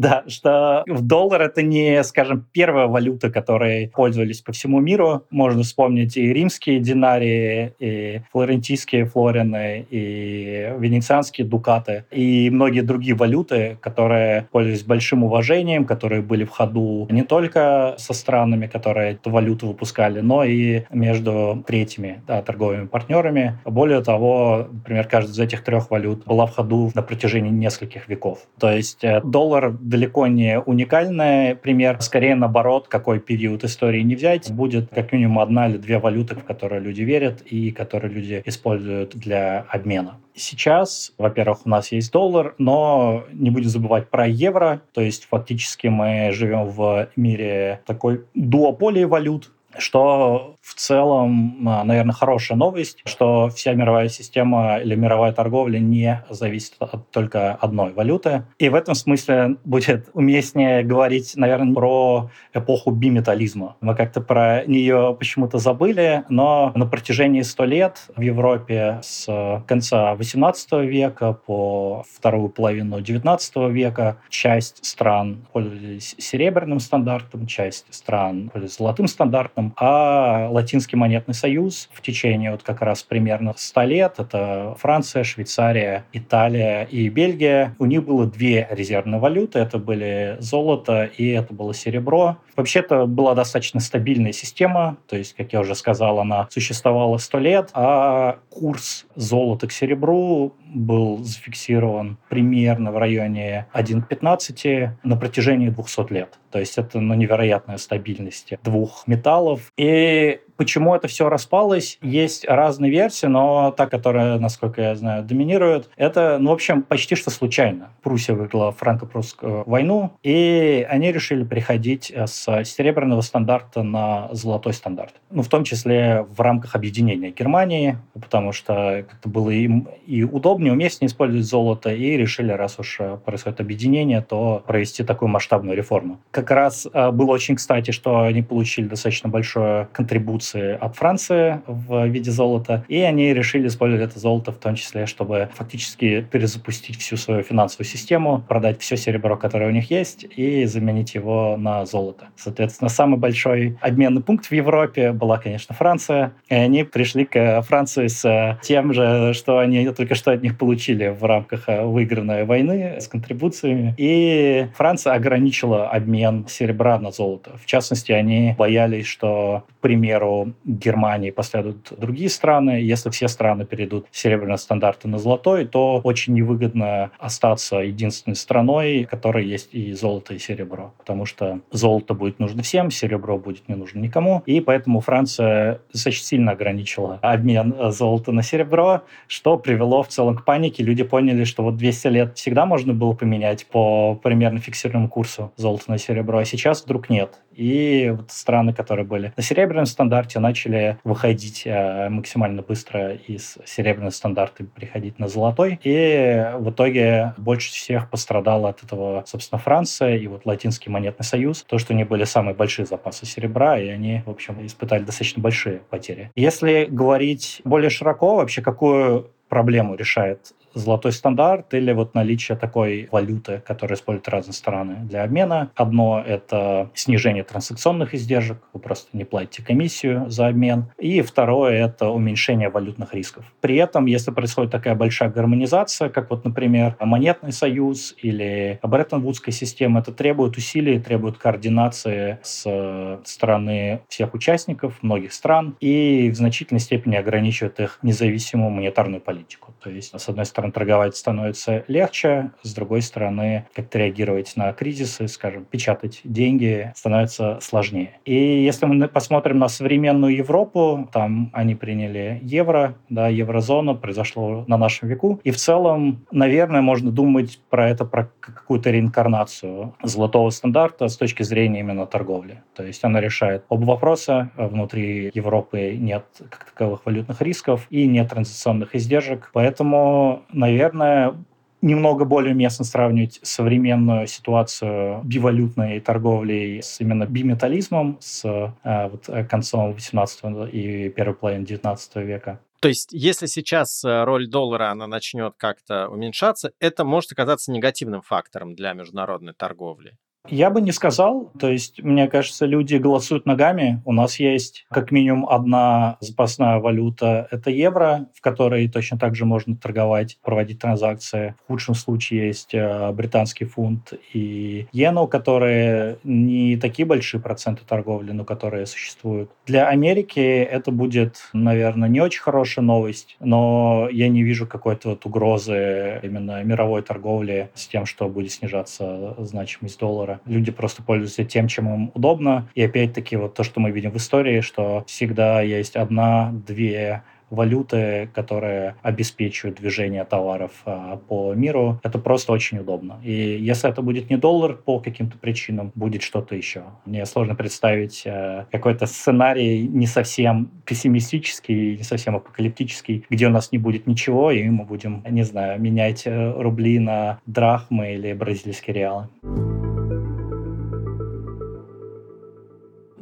Да, 0.00 0.24
что 0.28 0.82
в 0.86 1.02
доллар 1.02 1.42
это 1.42 1.60
не, 1.60 2.02
скажем, 2.04 2.46
первая 2.52 2.86
валюта, 2.86 3.30
которой 3.30 3.88
пользовались 3.88 4.40
по 4.40 4.50
всему 4.50 4.80
миру. 4.80 5.26
Можно 5.28 5.62
вспомнить 5.62 6.16
и 6.16 6.32
римские 6.32 6.80
динарии, 6.80 7.74
и 7.78 8.22
флорентийские 8.32 9.04
флорины, 9.04 9.86
и 9.90 10.72
венецианские 10.78 11.46
дукаты, 11.46 12.06
и 12.10 12.48
многие 12.48 12.80
другие 12.80 13.14
валюты, 13.14 13.76
которые 13.82 14.48
пользовались 14.50 14.84
большим 14.84 15.22
уважением, 15.24 15.84
которые 15.84 16.22
были 16.22 16.44
в 16.44 16.50
ходу 16.50 17.06
не 17.10 17.22
только 17.22 17.94
со 17.98 18.14
странами, 18.14 18.68
которые 18.68 19.12
эту 19.12 19.28
валюту 19.28 19.66
выпускали, 19.66 20.20
но 20.20 20.44
и 20.44 20.84
между 20.90 21.62
третьими 21.66 22.22
да, 22.26 22.40
торговыми 22.40 22.86
партнерами. 22.86 23.58
Более 23.66 24.02
того, 24.02 24.66
например, 24.72 25.06
каждая 25.08 25.34
из 25.34 25.38
этих 25.40 25.62
трех 25.62 25.90
валют 25.90 26.24
была 26.24 26.46
в 26.46 26.54
ходу 26.54 26.90
на 26.94 27.02
протяжении 27.02 27.50
нескольких 27.50 28.08
веков. 28.08 28.46
То 28.58 28.72
есть 28.72 29.04
э, 29.04 29.20
доллар 29.22 29.70
далеко 29.90 30.28
не 30.28 30.60
уникальный 30.60 31.56
пример. 31.56 32.00
Скорее, 32.00 32.36
наоборот, 32.36 32.86
какой 32.88 33.18
период 33.18 33.64
истории 33.64 34.02
не 34.02 34.14
взять, 34.14 34.50
будет 34.50 34.88
как 34.90 35.12
минимум 35.12 35.40
одна 35.40 35.68
или 35.68 35.76
две 35.76 35.98
валюты, 35.98 36.36
в 36.36 36.44
которые 36.44 36.80
люди 36.80 37.02
верят 37.02 37.42
и 37.42 37.72
которые 37.72 38.12
люди 38.12 38.42
используют 38.46 39.16
для 39.16 39.66
обмена. 39.68 40.18
Сейчас, 40.34 41.12
во-первых, 41.18 41.66
у 41.66 41.68
нас 41.68 41.92
есть 41.92 42.12
доллар, 42.12 42.54
но 42.56 43.24
не 43.32 43.50
будем 43.50 43.68
забывать 43.68 44.08
про 44.08 44.26
евро. 44.26 44.80
То 44.92 45.00
есть 45.00 45.26
фактически 45.28 45.88
мы 45.88 46.30
живем 46.32 46.66
в 46.66 47.08
мире 47.16 47.80
такой 47.84 48.24
дуополии 48.34 49.04
валют, 49.04 49.50
что 49.76 50.56
в 50.60 50.74
целом, 50.74 51.66
а, 51.68 51.84
наверное, 51.84 52.12
хорошая 52.12 52.58
новость, 52.58 52.98
что 53.04 53.48
вся 53.48 53.72
мировая 53.72 54.08
система 54.08 54.78
или 54.78 54.94
мировая 54.94 55.32
торговля 55.32 55.78
не 55.78 56.22
зависит 56.28 56.74
от 56.78 57.10
только 57.10 57.54
одной 57.54 57.92
валюты. 57.92 58.44
И 58.58 58.68
в 58.68 58.74
этом 58.74 58.94
смысле 58.94 59.56
будет 59.64 60.08
уместнее 60.12 60.82
говорить, 60.82 61.32
наверное, 61.36 61.74
про 61.74 62.30
эпоху 62.52 62.90
биметаллизма. 62.90 63.76
Мы 63.80 63.94
как-то 63.94 64.20
про 64.20 64.64
нее 64.66 65.16
почему-то 65.18 65.58
забыли, 65.58 66.24
но 66.28 66.72
на 66.74 66.86
протяжении 66.86 67.42
100 67.42 67.64
лет 67.64 67.98
в 68.16 68.20
Европе 68.20 69.00
с 69.02 69.62
конца 69.66 70.14
18 70.14 70.72
века 70.84 71.32
по 71.32 72.04
вторую 72.14 72.50
половину 72.50 73.00
19 73.00 73.56
века 73.70 74.18
часть 74.28 74.84
стран 74.84 75.46
пользовались 75.52 76.14
серебряным 76.18 76.80
стандартом, 76.80 77.46
часть 77.46 77.86
стран 77.90 78.50
пользовались 78.50 78.76
золотым 78.76 79.06
стандартом, 79.06 79.74
а 79.76 80.49
Латинский 80.50 80.98
монетный 80.98 81.34
союз 81.34 81.88
в 81.92 82.02
течение 82.02 82.50
вот 82.50 82.62
как 82.62 82.82
раз 82.82 83.02
примерно 83.02 83.54
100 83.56 83.82
лет, 83.82 84.14
это 84.18 84.74
Франция, 84.78 85.24
Швейцария, 85.24 86.04
Италия 86.12 86.84
и 86.84 87.08
Бельгия, 87.08 87.74
у 87.78 87.86
них 87.86 88.04
было 88.04 88.26
две 88.26 88.66
резервные 88.70 89.20
валюты, 89.20 89.58
это 89.58 89.78
были 89.78 90.36
золото 90.40 91.04
и 91.04 91.28
это 91.28 91.54
было 91.54 91.74
серебро. 91.74 92.38
Вообще-то 92.56 93.06
была 93.06 93.34
достаточно 93.34 93.80
стабильная 93.80 94.32
система, 94.32 94.98
то 95.08 95.16
есть, 95.16 95.34
как 95.34 95.52
я 95.52 95.60
уже 95.60 95.74
сказал, 95.74 96.20
она 96.20 96.48
существовала 96.50 97.16
100 97.18 97.38
лет, 97.38 97.70
а 97.74 98.38
курс 98.50 99.06
золота 99.14 99.66
к 99.66 99.72
серебру 99.72 100.54
был 100.72 101.18
зафиксирован 101.18 102.18
примерно 102.28 102.92
в 102.92 102.98
районе 102.98 103.66
1,15 103.74 104.90
на 105.02 105.16
протяжении 105.16 105.68
200 105.68 106.12
лет. 106.12 106.38
То 106.50 106.58
есть 106.58 106.78
это 106.78 107.00
ну, 107.00 107.14
невероятная 107.14 107.76
стабильность 107.76 108.54
двух 108.62 109.06
металлов. 109.06 109.72
И 109.76 110.40
Почему 110.60 110.94
это 110.94 111.08
все 111.08 111.30
распалось? 111.30 111.96
Есть 112.02 112.46
разные 112.46 112.90
версии, 112.90 113.24
но 113.24 113.70
та, 113.74 113.86
которая, 113.86 114.38
насколько 114.38 114.82
я 114.82 114.94
знаю, 114.94 115.24
доминирует, 115.24 115.88
это, 115.96 116.36
ну, 116.38 116.50
в 116.50 116.52
общем, 116.52 116.82
почти 116.82 117.14
что 117.14 117.30
случайно. 117.30 117.88
Пруссия 118.02 118.34
выиграла 118.34 118.70
франко-прусскую 118.70 119.64
войну, 119.64 120.12
и 120.22 120.86
они 120.90 121.12
решили 121.12 121.44
переходить 121.44 122.12
с 122.14 122.44
серебряного 122.66 123.22
стандарта 123.22 123.82
на 123.82 124.28
золотой 124.32 124.74
стандарт. 124.74 125.14
Ну, 125.30 125.40
в 125.40 125.48
том 125.48 125.64
числе 125.64 126.26
в 126.28 126.38
рамках 126.42 126.74
объединения 126.74 127.30
Германии, 127.30 127.96
потому 128.12 128.52
что 128.52 129.06
как-то 129.08 129.30
было 129.30 129.48
им 129.48 129.88
и 130.04 130.24
удобнее, 130.24 130.74
уместнее 130.74 131.06
использовать 131.06 131.46
золото, 131.46 131.90
и 131.90 132.18
решили, 132.18 132.52
раз 132.52 132.78
уж 132.78 132.98
происходит 133.24 133.60
объединение, 133.60 134.20
то 134.20 134.62
провести 134.66 135.04
такую 135.04 135.30
масштабную 135.30 135.74
реформу. 135.74 136.20
Как 136.30 136.50
раз 136.50 136.86
э, 136.92 137.10
было 137.12 137.30
очень 137.30 137.56
кстати, 137.56 137.92
что 137.92 138.24
они 138.24 138.42
получили 138.42 138.88
достаточно 138.88 139.30
большую 139.30 139.88
контрибуцию 139.94 140.49
контрибуции 140.50 140.78
от 140.80 140.96
Франции 140.96 141.60
в 141.66 142.06
виде 142.06 142.30
золота, 142.30 142.84
и 142.88 142.98
они 143.00 143.32
решили 143.32 143.68
использовать 143.68 144.10
это 144.10 144.18
золото 144.18 144.52
в 144.52 144.56
том 144.56 144.74
числе, 144.74 145.06
чтобы 145.06 145.48
фактически 145.54 146.22
перезапустить 146.30 146.98
всю 146.98 147.16
свою 147.16 147.42
финансовую 147.42 147.86
систему, 147.86 148.42
продать 148.48 148.80
все 148.80 148.96
серебро, 148.96 149.36
которое 149.36 149.68
у 149.68 149.72
них 149.72 149.90
есть, 149.90 150.26
и 150.36 150.64
заменить 150.64 151.14
его 151.14 151.56
на 151.56 151.86
золото. 151.86 152.28
Соответственно, 152.36 152.88
самый 152.88 153.18
большой 153.18 153.78
обменный 153.80 154.22
пункт 154.22 154.46
в 154.46 154.52
Европе 154.52 155.12
была, 155.12 155.38
конечно, 155.38 155.74
Франция, 155.74 156.32
и 156.48 156.54
они 156.54 156.84
пришли 156.84 157.24
к 157.24 157.62
Франции 157.62 158.08
с 158.08 158.58
тем 158.62 158.92
же, 158.92 159.32
что 159.34 159.58
они 159.58 159.88
только 159.90 160.14
что 160.14 160.32
от 160.32 160.42
них 160.42 160.58
получили 160.58 161.08
в 161.08 161.24
рамках 161.24 161.66
выигранной 161.66 162.44
войны 162.44 163.00
с 163.00 163.08
контрибуциями. 163.08 163.94
И 163.98 164.68
Франция 164.74 165.14
ограничила 165.14 165.88
обмен 165.88 166.46
серебра 166.48 166.98
на 166.98 167.10
золото. 167.10 167.52
В 167.62 167.66
частности, 167.66 168.12
они 168.12 168.54
боялись, 168.56 169.06
что, 169.06 169.64
к 169.78 169.80
примеру, 169.80 170.39
Германии 170.64 171.30
последуют 171.30 171.92
другие 171.96 172.28
страны. 172.28 172.80
Если 172.82 173.10
все 173.10 173.28
страны 173.28 173.64
перейдут 173.64 174.06
с 174.10 174.20
серебряного 174.20 174.56
стандарта 174.56 175.08
на 175.08 175.18
золотой, 175.18 175.66
то 175.66 176.00
очень 176.02 176.34
невыгодно 176.34 177.10
остаться 177.18 177.76
единственной 177.76 178.34
страной, 178.34 179.04
которой 179.04 179.46
есть 179.46 179.74
и 179.74 179.92
золото, 179.92 180.34
и 180.34 180.38
серебро. 180.38 180.92
Потому 180.98 181.26
что 181.26 181.60
золото 181.70 182.14
будет 182.14 182.38
нужно 182.38 182.62
всем, 182.62 182.90
серебро 182.90 183.38
будет 183.38 183.68
не 183.68 183.74
нужно 183.74 183.98
никому. 183.98 184.42
И 184.46 184.60
поэтому 184.60 185.00
Франция 185.00 185.80
достаточно 185.92 186.26
сильно 186.26 186.52
ограничила 186.52 187.18
обмен 187.22 187.74
золота 187.90 188.32
на 188.32 188.42
серебро, 188.42 189.02
что 189.26 189.56
привело 189.56 190.02
в 190.02 190.08
целом 190.08 190.36
к 190.36 190.44
панике. 190.44 190.82
Люди 190.82 191.02
поняли, 191.02 191.44
что 191.44 191.62
вот 191.62 191.76
200 191.76 192.08
лет 192.08 192.36
всегда 192.36 192.66
можно 192.66 192.94
было 192.94 193.12
поменять 193.12 193.66
по 193.66 194.14
примерно 194.14 194.58
фиксированному 194.58 195.08
курсу 195.08 195.52
золото 195.56 195.84
на 195.88 195.98
серебро, 195.98 196.38
а 196.38 196.44
сейчас 196.44 196.84
вдруг 196.84 197.10
нет. 197.10 197.40
И 197.60 198.08
вот 198.16 198.30
страны, 198.30 198.72
которые 198.72 199.04
были 199.04 199.34
на 199.36 199.42
серебряном 199.42 199.84
стандарте, 199.84 200.40
начали 200.40 200.96
выходить 201.04 201.64
э, 201.66 202.08
максимально 202.08 202.62
быстро 202.62 203.16
из 203.16 203.58
серебряного 203.66 204.08
стандарта 204.08 204.62
и 204.62 204.66
приходить 204.66 205.18
на 205.18 205.28
золотой. 205.28 205.78
И 205.84 206.52
в 206.58 206.70
итоге 206.70 207.34
больше 207.36 207.70
всех 207.70 208.08
пострадала 208.08 208.70
от 208.70 208.82
этого, 208.82 209.24
собственно, 209.26 209.58
Франция 209.58 210.16
и 210.16 210.26
вот 210.26 210.46
Латинский 210.46 210.90
монетный 210.90 211.26
союз. 211.26 211.62
То, 211.68 211.76
что 211.76 211.92
у 211.92 211.96
них 211.96 212.08
были 212.08 212.24
самые 212.24 212.54
большие 212.54 212.86
запасы 212.86 213.26
серебра, 213.26 213.78
и 213.78 213.88
они, 213.88 214.22
в 214.24 214.30
общем, 214.30 214.64
испытали 214.64 215.02
достаточно 215.02 215.42
большие 215.42 215.82
потери. 215.90 216.30
Если 216.36 216.86
говорить 216.90 217.60
более 217.64 217.90
широко, 217.90 218.36
вообще 218.36 218.62
какую 218.62 219.32
проблему 219.50 219.96
решает 219.96 220.54
золотой 220.74 221.12
стандарт 221.12 221.72
или 221.74 221.92
вот 221.92 222.14
наличие 222.14 222.56
такой 222.56 223.08
валюты, 223.10 223.62
которую 223.66 223.96
используют 223.96 224.28
разные 224.28 224.54
страны 224.54 224.96
для 225.02 225.22
обмена. 225.24 225.70
Одно— 225.74 226.22
это 226.26 226.90
снижение 226.94 227.44
транзакционных 227.44 228.14
издержек, 228.14 228.58
вы 228.72 228.80
просто 228.80 229.08
не 229.16 229.24
платите 229.24 229.64
комиссию 229.64 230.30
за 230.30 230.46
обмен. 230.46 230.86
И 230.98 231.22
второе— 231.22 231.84
это 231.86 232.08
уменьшение 232.08 232.68
валютных 232.68 233.14
рисков. 233.14 233.44
При 233.60 233.76
этом, 233.76 234.06
если 234.06 234.30
происходит 234.30 234.70
такая 234.70 234.94
большая 234.94 235.30
гармонизация, 235.30 236.08
как 236.08 236.30
вот, 236.30 236.44
например, 236.44 236.96
монетный 237.00 237.52
союз 237.52 238.14
или 238.22 238.78
Бреттон-Вудская 238.82 239.52
система, 239.52 240.00
это 240.00 240.12
требует 240.12 240.56
усилий, 240.56 241.00
требует 241.00 241.38
координации 241.38 242.38
с 242.42 243.20
стороны 243.24 244.02
всех 244.08 244.34
участников, 244.34 245.02
многих 245.02 245.32
стран, 245.32 245.76
и 245.80 246.30
в 246.30 246.36
значительной 246.36 246.80
степени 246.80 247.16
ограничивает 247.16 247.80
их 247.80 247.98
независимую 248.02 248.70
монетарную 248.70 249.20
политику. 249.20 249.74
То 249.82 249.90
есть, 249.90 250.18
с 250.18 250.28
одной 250.28 250.44
стороны, 250.44 250.59
стороны, 250.60 250.72
торговать 250.72 251.16
становится 251.16 251.84
легче, 251.88 252.50
с 252.62 252.74
другой 252.74 253.02
стороны, 253.02 253.66
как-то 253.74 253.98
реагировать 253.98 254.52
на 254.56 254.72
кризисы, 254.72 255.26
скажем, 255.28 255.64
печатать 255.64 256.20
деньги 256.24 256.92
становится 256.94 257.58
сложнее. 257.60 258.18
И 258.24 258.34
если 258.34 258.86
мы 258.86 259.08
посмотрим 259.08 259.58
на 259.58 259.68
современную 259.68 260.36
Европу, 260.36 261.08
там 261.12 261.50
они 261.54 261.74
приняли 261.74 262.40
евро, 262.42 262.96
да, 263.08 263.28
еврозону, 263.28 263.96
произошло 263.96 264.64
на 264.68 264.76
нашем 264.76 265.08
веку. 265.08 265.40
И 265.44 265.50
в 265.50 265.56
целом, 265.56 266.26
наверное, 266.30 266.82
можно 266.82 267.10
думать 267.10 267.60
про 267.70 267.88
это, 267.88 268.04
про 268.04 268.30
какую-то 268.40 268.90
реинкарнацию 268.90 269.94
золотого 270.02 270.50
стандарта 270.50 271.08
с 271.08 271.16
точки 271.16 271.42
зрения 271.42 271.80
именно 271.80 272.06
торговли. 272.06 272.62
То 272.74 272.84
есть 272.84 273.02
она 273.04 273.20
решает 273.20 273.64
оба 273.68 273.84
вопроса. 273.84 274.50
Внутри 274.56 275.30
Европы 275.32 275.96
нет 275.98 276.24
как 276.50 276.64
таковых 276.64 277.06
валютных 277.06 277.40
рисков 277.40 277.86
и 277.90 278.06
нет 278.06 278.28
транзакционных 278.28 278.94
издержек. 278.94 279.50
Поэтому 279.52 280.42
наверное, 280.52 281.34
немного 281.82 282.24
более 282.24 282.54
уместно 282.54 282.84
сравнивать 282.84 283.40
современную 283.42 284.26
ситуацию 284.26 285.22
бивалютной 285.24 286.00
торговли 286.00 286.80
с 286.82 287.00
именно 287.00 287.26
биметаллизмом, 287.26 288.18
с 288.20 288.44
э, 288.44 289.08
вот, 289.08 289.28
э, 289.28 289.44
концом 289.44 289.92
18 289.92 290.72
и 290.72 291.08
первой 291.10 291.34
половины 291.34 291.64
19 291.64 292.16
века. 292.16 292.60
То 292.80 292.88
есть, 292.88 293.12
если 293.12 293.46
сейчас 293.46 294.04
э, 294.04 294.24
роль 294.24 294.48
доллара 294.48 294.90
она 294.90 295.06
начнет 295.06 295.54
как-то 295.56 296.08
уменьшаться, 296.08 296.72
это 296.80 297.04
может 297.04 297.32
оказаться 297.32 297.72
негативным 297.72 298.22
фактором 298.22 298.74
для 298.74 298.92
международной 298.94 299.52
торговли. 299.52 300.16
Я 300.48 300.70
бы 300.70 300.80
не 300.80 300.92
сказал. 300.92 301.52
То 301.58 301.70
есть, 301.70 302.02
мне 302.02 302.26
кажется, 302.28 302.66
люди 302.66 302.96
голосуют 302.96 303.46
ногами. 303.46 304.02
У 304.04 304.12
нас 304.12 304.40
есть 304.40 304.86
как 304.90 305.10
минимум 305.10 305.46
одна 305.48 306.16
запасная 306.20 306.78
валюта– 306.78 307.46
это 307.50 307.70
евро, 307.70 308.26
в 308.34 308.40
которой 308.40 308.88
точно 308.88 309.18
так 309.18 309.34
же 309.36 309.44
можно 309.44 309.76
торговать, 309.76 310.38
проводить 310.42 310.80
транзакции. 310.80 311.54
В 311.64 311.66
худшем 311.68 311.94
случае 311.94 312.48
есть 312.48 312.74
э, 312.74 313.12
британский 313.12 313.66
фунт 313.66 314.14
и 314.32 314.86
иену, 314.92 315.26
которые 315.26 316.18
не 316.24 316.76
такие 316.76 317.06
большие 317.06 317.40
проценты 317.40 317.82
торговли, 317.86 318.32
но 318.32 318.44
которые 318.44 318.86
существуют. 318.86 319.50
Для 319.66 319.88
Америки 319.88 320.40
это 320.40 320.90
будет, 320.90 321.36
наверное, 321.52 322.08
не 322.08 322.20
очень 322.20 322.40
хорошая 322.40 322.84
новость, 322.84 323.36
но 323.40 324.08
я 324.10 324.28
не 324.28 324.42
вижу 324.42 324.66
какой-то 324.66 325.10
вот 325.10 325.26
угрозы 325.26 326.20
именно 326.22 326.62
мировой 326.64 327.02
торговли 327.02 327.70
с 327.74 327.86
тем, 327.86 328.06
что 328.06 328.28
будет 328.28 328.52
снижаться 328.52 329.34
значимость 329.38 329.98
доллара 329.98 330.29
доллара. 330.30 330.40
Люди 330.46 330.70
просто 330.70 331.02
пользуются 331.02 331.44
тем, 331.44 331.68
чем 331.68 331.88
им 331.92 332.10
удобно. 332.14 332.68
И 332.74 332.82
опять-таки 332.82 333.36
вот 333.36 333.54
то, 333.54 333.64
что 333.64 333.80
мы 333.80 333.90
видим 333.90 334.10
в 334.10 334.16
истории, 334.16 334.60
что 334.60 335.04
всегда 335.06 335.62
есть 335.62 335.96
одна-две 335.96 337.22
валюты, 337.50 338.30
которые 338.32 338.94
обеспечивают 339.02 339.78
движение 339.78 340.24
товаров 340.24 340.70
а, 340.84 341.16
по 341.16 341.52
миру. 341.52 342.00
Это 342.04 342.18
просто 342.18 342.52
очень 342.52 342.78
удобно. 342.78 343.18
И 343.24 343.58
если 343.60 343.90
это 343.90 344.02
будет 344.02 344.30
не 344.30 344.36
доллар 344.36 344.74
по 344.74 345.00
каким-то 345.00 345.36
причинам, 345.36 345.90
будет 345.94 346.22
что-то 346.22 346.54
еще. 346.54 346.84
Мне 347.04 347.26
сложно 347.26 347.54
представить 347.56 348.22
а, 348.24 348.66
какой-то 348.70 349.06
сценарий 349.06 349.86
не 349.88 350.06
совсем 350.06 350.70
пессимистический, 350.86 351.96
не 351.96 352.04
совсем 352.04 352.36
апокалиптический, 352.36 353.24
где 353.28 353.48
у 353.48 353.50
нас 353.50 353.72
не 353.72 353.78
будет 353.78 354.06
ничего, 354.06 354.52
и 354.52 354.68
мы 354.68 354.84
будем, 354.84 355.24
не 355.28 355.42
знаю, 355.42 355.80
менять 355.80 356.26
э, 356.26 356.52
рубли 356.52 356.98
на 357.00 357.40
драхмы 357.46 358.14
или 358.14 358.32
бразильские 358.32 358.94
реалы. 358.94 359.89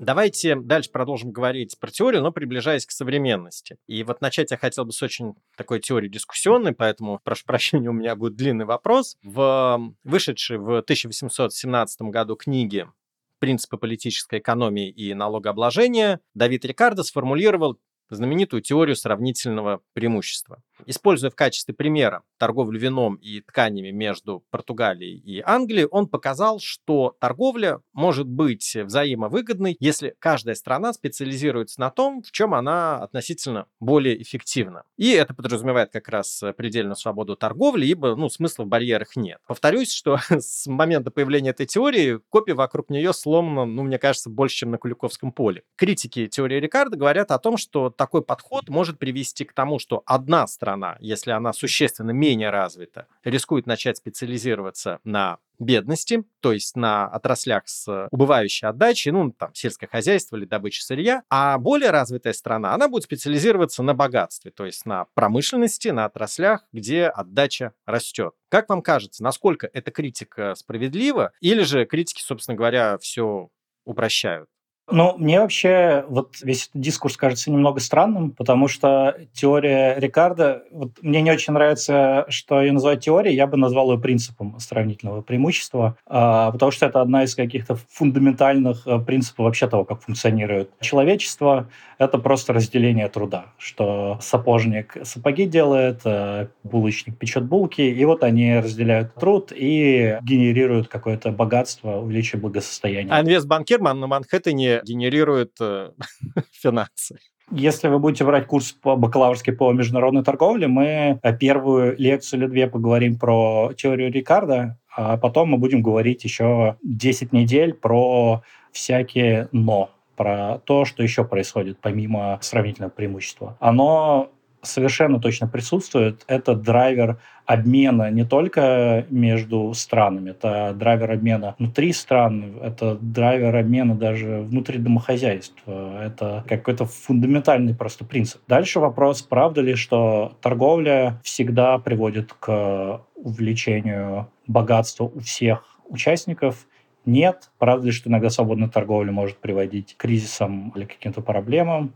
Давайте 0.09 0.55
дальше 0.55 0.91
продолжим 0.91 1.33
говорить 1.33 1.79
про 1.79 1.91
теорию, 1.91 2.23
но 2.23 2.33
приближаясь 2.33 2.87
к 2.87 2.93
современности. 2.93 3.77
И 3.87 4.03
вот 4.05 4.23
начать 4.23 4.51
я 4.51 4.57
хотел 4.57 4.87
бы 4.87 4.93
с 4.93 5.03
очень 5.03 5.35
такой 5.55 5.81
теории 5.81 6.09
дискуссионной, 6.09 6.73
поэтому, 6.73 7.21
прошу 7.23 7.45
прощения, 7.45 7.91
у 7.91 7.93
меня 7.93 8.17
будет 8.17 8.35
длинный 8.35 8.65
вопрос. 8.65 9.19
В 9.23 9.93
вышедшей 10.05 10.57
в 10.57 10.79
1817 10.79 12.01
году 12.05 12.37
книге 12.37 12.91
«Принципы 13.39 13.77
политической 13.77 14.39
экономии 14.39 14.89
и 14.89 15.13
налогообложения» 15.13 16.21
Давид 16.33 16.65
Рикардо 16.65 17.03
сформулировал 17.03 17.79
знаменитую 18.15 18.63
теорию 18.63 18.97
сравнительного 18.97 19.81
преимущества. 19.93 20.63
Используя 20.87 21.31
в 21.31 21.35
качестве 21.35 21.75
примера 21.75 22.23
торговлю 22.39 22.79
вином 22.79 23.17
и 23.17 23.41
тканями 23.41 23.91
между 23.91 24.45
Португалией 24.51 25.19
и 25.19 25.43
Англией, 25.45 25.87
он 25.87 26.09
показал, 26.09 26.61
что 26.61 27.17
торговля 27.21 27.81
может 27.93 28.27
быть 28.27 28.77
взаимовыгодной, 28.77 29.77
если 29.81 30.15
каждая 30.19 30.55
страна 30.55 30.93
специализируется 30.93 31.81
на 31.81 31.91
том, 31.91 32.23
в 32.23 32.31
чем 32.31 32.55
она 32.55 32.99
относительно 32.99 33.67
более 33.81 34.21
эффективна. 34.23 34.85
И 34.97 35.11
это 35.11 35.35
подразумевает 35.35 35.91
как 35.91 36.09
раз 36.09 36.43
предельную 36.57 36.97
свободу 36.97 37.37
торговли, 37.37 37.87
ибо 37.87 38.15
ну, 38.15 38.29
смысла 38.29 38.65
в 38.65 38.69
барьерах 38.69 39.17
нет. 39.17 39.39
Повторюсь, 39.47 39.93
что 39.93 40.19
с 40.31 40.67
момента 40.67 41.11
появления 41.11 41.51
этой 41.51 41.67
теории 41.67 42.21
копия 42.29 42.55
вокруг 42.55 42.91
нее 42.91 43.13
сломана, 43.13 43.65
ну, 43.65 43.83
мне 43.83 43.99
кажется, 43.99 44.31
больше, 44.31 44.59
чем 44.59 44.71
на 44.71 44.79
Куликовском 44.79 45.33
поле. 45.33 45.63
Критики 45.77 46.27
теории 46.29 46.61
Рикардо 46.61 46.97
говорят 46.97 47.31
о 47.31 47.39
том, 47.39 47.57
что 47.57 47.91
такой 47.99 48.23
подход 48.23 48.71
может 48.71 48.99
привести 48.99 49.45
к 49.45 49.53
тому, 49.53 49.79
что 49.79 50.03
одна 50.07 50.47
страна 50.47 50.97
если 51.01 51.31
она 51.31 51.53
существенно 51.53 52.11
менее 52.11 52.51
развита, 52.51 53.07
рискует 53.25 53.67
начать 53.67 53.97
специализироваться 53.97 55.01
на 55.05 55.39
бедности, 55.59 56.25
то 56.41 56.53
есть 56.53 56.77
на 56.77 57.07
отраслях 57.07 57.65
с 57.67 58.09
убывающей 58.11 58.69
отдачей, 58.69 59.11
ну, 59.11 59.33
там, 59.33 59.53
сельское 59.55 59.89
хозяйство 59.89 60.37
или 60.37 60.45
добыча 60.45 60.85
сырья, 60.85 61.25
а 61.29 61.59
более 61.59 61.91
развитая 61.91 62.33
страна, 62.33 62.75
она 62.75 62.89
будет 62.89 63.05
специализироваться 63.05 63.83
на 63.83 63.95
богатстве, 63.95 64.53
то 64.53 64.67
есть 64.67 64.87
на 64.87 65.07
промышленности, 65.15 65.89
на 65.89 66.05
отраслях, 66.05 66.65
где 66.73 67.07
отдача 67.07 67.73
растет. 67.87 68.35
Как 68.49 68.69
вам 68.69 68.83
кажется, 68.83 69.25
насколько 69.25 69.69
эта 69.73 69.91
критика 69.91 70.55
справедлива, 70.55 71.33
или 71.41 71.63
же 71.63 71.87
критики, 71.87 72.23
собственно 72.23 72.57
говоря, 72.57 72.99
все 72.99 73.49
упрощают? 73.85 74.49
Ну, 74.91 75.15
мне 75.19 75.41
вообще 75.41 76.05
вот 76.09 76.37
весь 76.43 76.69
этот 76.69 76.81
дискурс 76.81 77.17
кажется 77.17 77.51
немного 77.51 77.81
странным, 77.81 78.31
потому 78.31 78.69
что 78.69 79.17
теория 79.33 79.95
Рикардо, 79.99 80.63
вот 80.71 80.93
мне 81.03 81.21
не 81.21 81.31
очень 81.31 81.53
нравится, 81.53 82.25
что 82.29 82.61
ее 82.61 82.73
называют 82.73 83.03
теорией, 83.03 83.37
я 83.37 83.47
бы 83.47 83.57
назвал 83.57 83.93
ее 83.93 83.99
принципом 83.99 84.59
сравнительного 84.59 85.21
преимущества, 85.21 85.97
а, 86.07 86.51
потому 86.53 86.73
что 86.73 86.87
это 86.87 87.01
одна 87.03 87.25
из 87.25 87.35
каких-то 87.35 87.77
фундаментальных 87.91 88.87
э, 88.87 88.99
принципов 88.99 89.45
вообще 89.47 89.69
того, 89.69 89.85
как 89.85 90.03
функционирует 90.03 90.71
человечество. 90.81 91.69
Это 91.99 92.19
просто 92.19 92.53
разделение 92.53 93.09
труда, 93.09 93.47
что 93.59 94.19
сапожник 94.23 94.97
сапоги 95.03 95.47
делает, 95.47 96.01
э, 96.05 96.49
булочник 96.63 97.19
печет 97.19 97.45
булки, 97.45 97.83
и 97.83 98.05
вот 98.05 98.23
они 98.23 98.59
разделяют 98.59 99.15
труд 99.15 99.53
и 99.55 100.19
генерируют 100.23 100.89
какое-то 100.89 101.31
богатство, 101.31 101.97
увеличивая 101.99 102.43
благосостояние. 102.43 103.13
А 103.13 103.21
инвестбанкир 103.21 103.81
на 103.81 103.95
Манхэттене 103.95 104.78
генерирует 104.85 105.53
э, 105.61 105.91
финансы. 106.53 107.19
Если 107.51 107.89
вы 107.89 107.99
будете 107.99 108.25
брать 108.25 108.47
курс 108.47 108.73
по 108.73 108.95
бакалаврский 108.97 109.55
по 109.55 109.73
международной 109.73 110.23
торговле, 110.23 110.69
мы 110.69 111.19
первую 111.41 111.97
лекцию 111.97 112.41
или 112.41 112.47
две 112.47 112.67
поговорим 112.67 113.19
про 113.19 113.73
теорию 113.75 114.13
Рикардо, 114.13 114.79
а 114.95 115.17
потом 115.17 115.51
мы 115.51 115.59
будем 115.59 115.81
говорить 115.81 116.25
еще 116.25 116.77
10 116.83 117.33
недель 117.33 117.73
про 117.73 118.43
всякие 118.73 119.49
«но», 119.53 119.91
про 120.15 120.59
то, 120.65 120.85
что 120.85 121.03
еще 121.03 121.25
происходит 121.25 121.79
помимо 121.81 122.39
сравнительного 122.43 122.91
преимущества. 122.91 123.57
Оно 123.61 124.31
совершенно 124.63 125.21
точно 125.21 125.49
присутствует. 125.49 126.25
Это 126.27 126.55
драйвер 126.55 127.19
обмена 127.47 128.11
не 128.11 128.25
только 128.25 129.07
между 129.09 129.73
странами, 129.75 130.31
это 130.31 130.75
драйвер 130.75 131.13
обмена 131.13 131.55
внутри 131.59 131.93
стран, 131.93 132.59
это 132.63 132.99
драйвер 133.01 133.57
обмена 133.57 133.95
даже 133.95 134.41
внутри 134.41 134.79
домохозяйства. 134.79 136.03
Это 136.03 136.45
какой-то 136.47 136.85
фундаментальный 136.85 137.75
просто 137.75 138.05
принцип. 138.05 138.43
Дальше 138.49 138.81
вопрос, 138.81 139.23
правда 139.23 139.61
ли, 139.61 139.75
что 139.75 140.37
торговля 140.41 141.21
всегда 141.23 141.79
приводит 141.79 142.33
к 142.35 143.03
увеличению 143.15 144.29
богатства 144.47 145.05
у 145.05 145.21
всех 145.21 145.65
участников, 145.89 146.67
нет. 147.07 147.51
Правда 147.59 147.87
ли, 147.87 147.93
что 147.93 148.11
иногда 148.11 148.29
свободная 148.29 148.69
торговля 148.69 149.11
может 149.13 149.39
приводить 149.39 149.95
к 149.95 150.03
кризисам 150.03 150.71
или 150.77 150.85
каким-то 150.85 151.23
проблемам? 151.23 151.95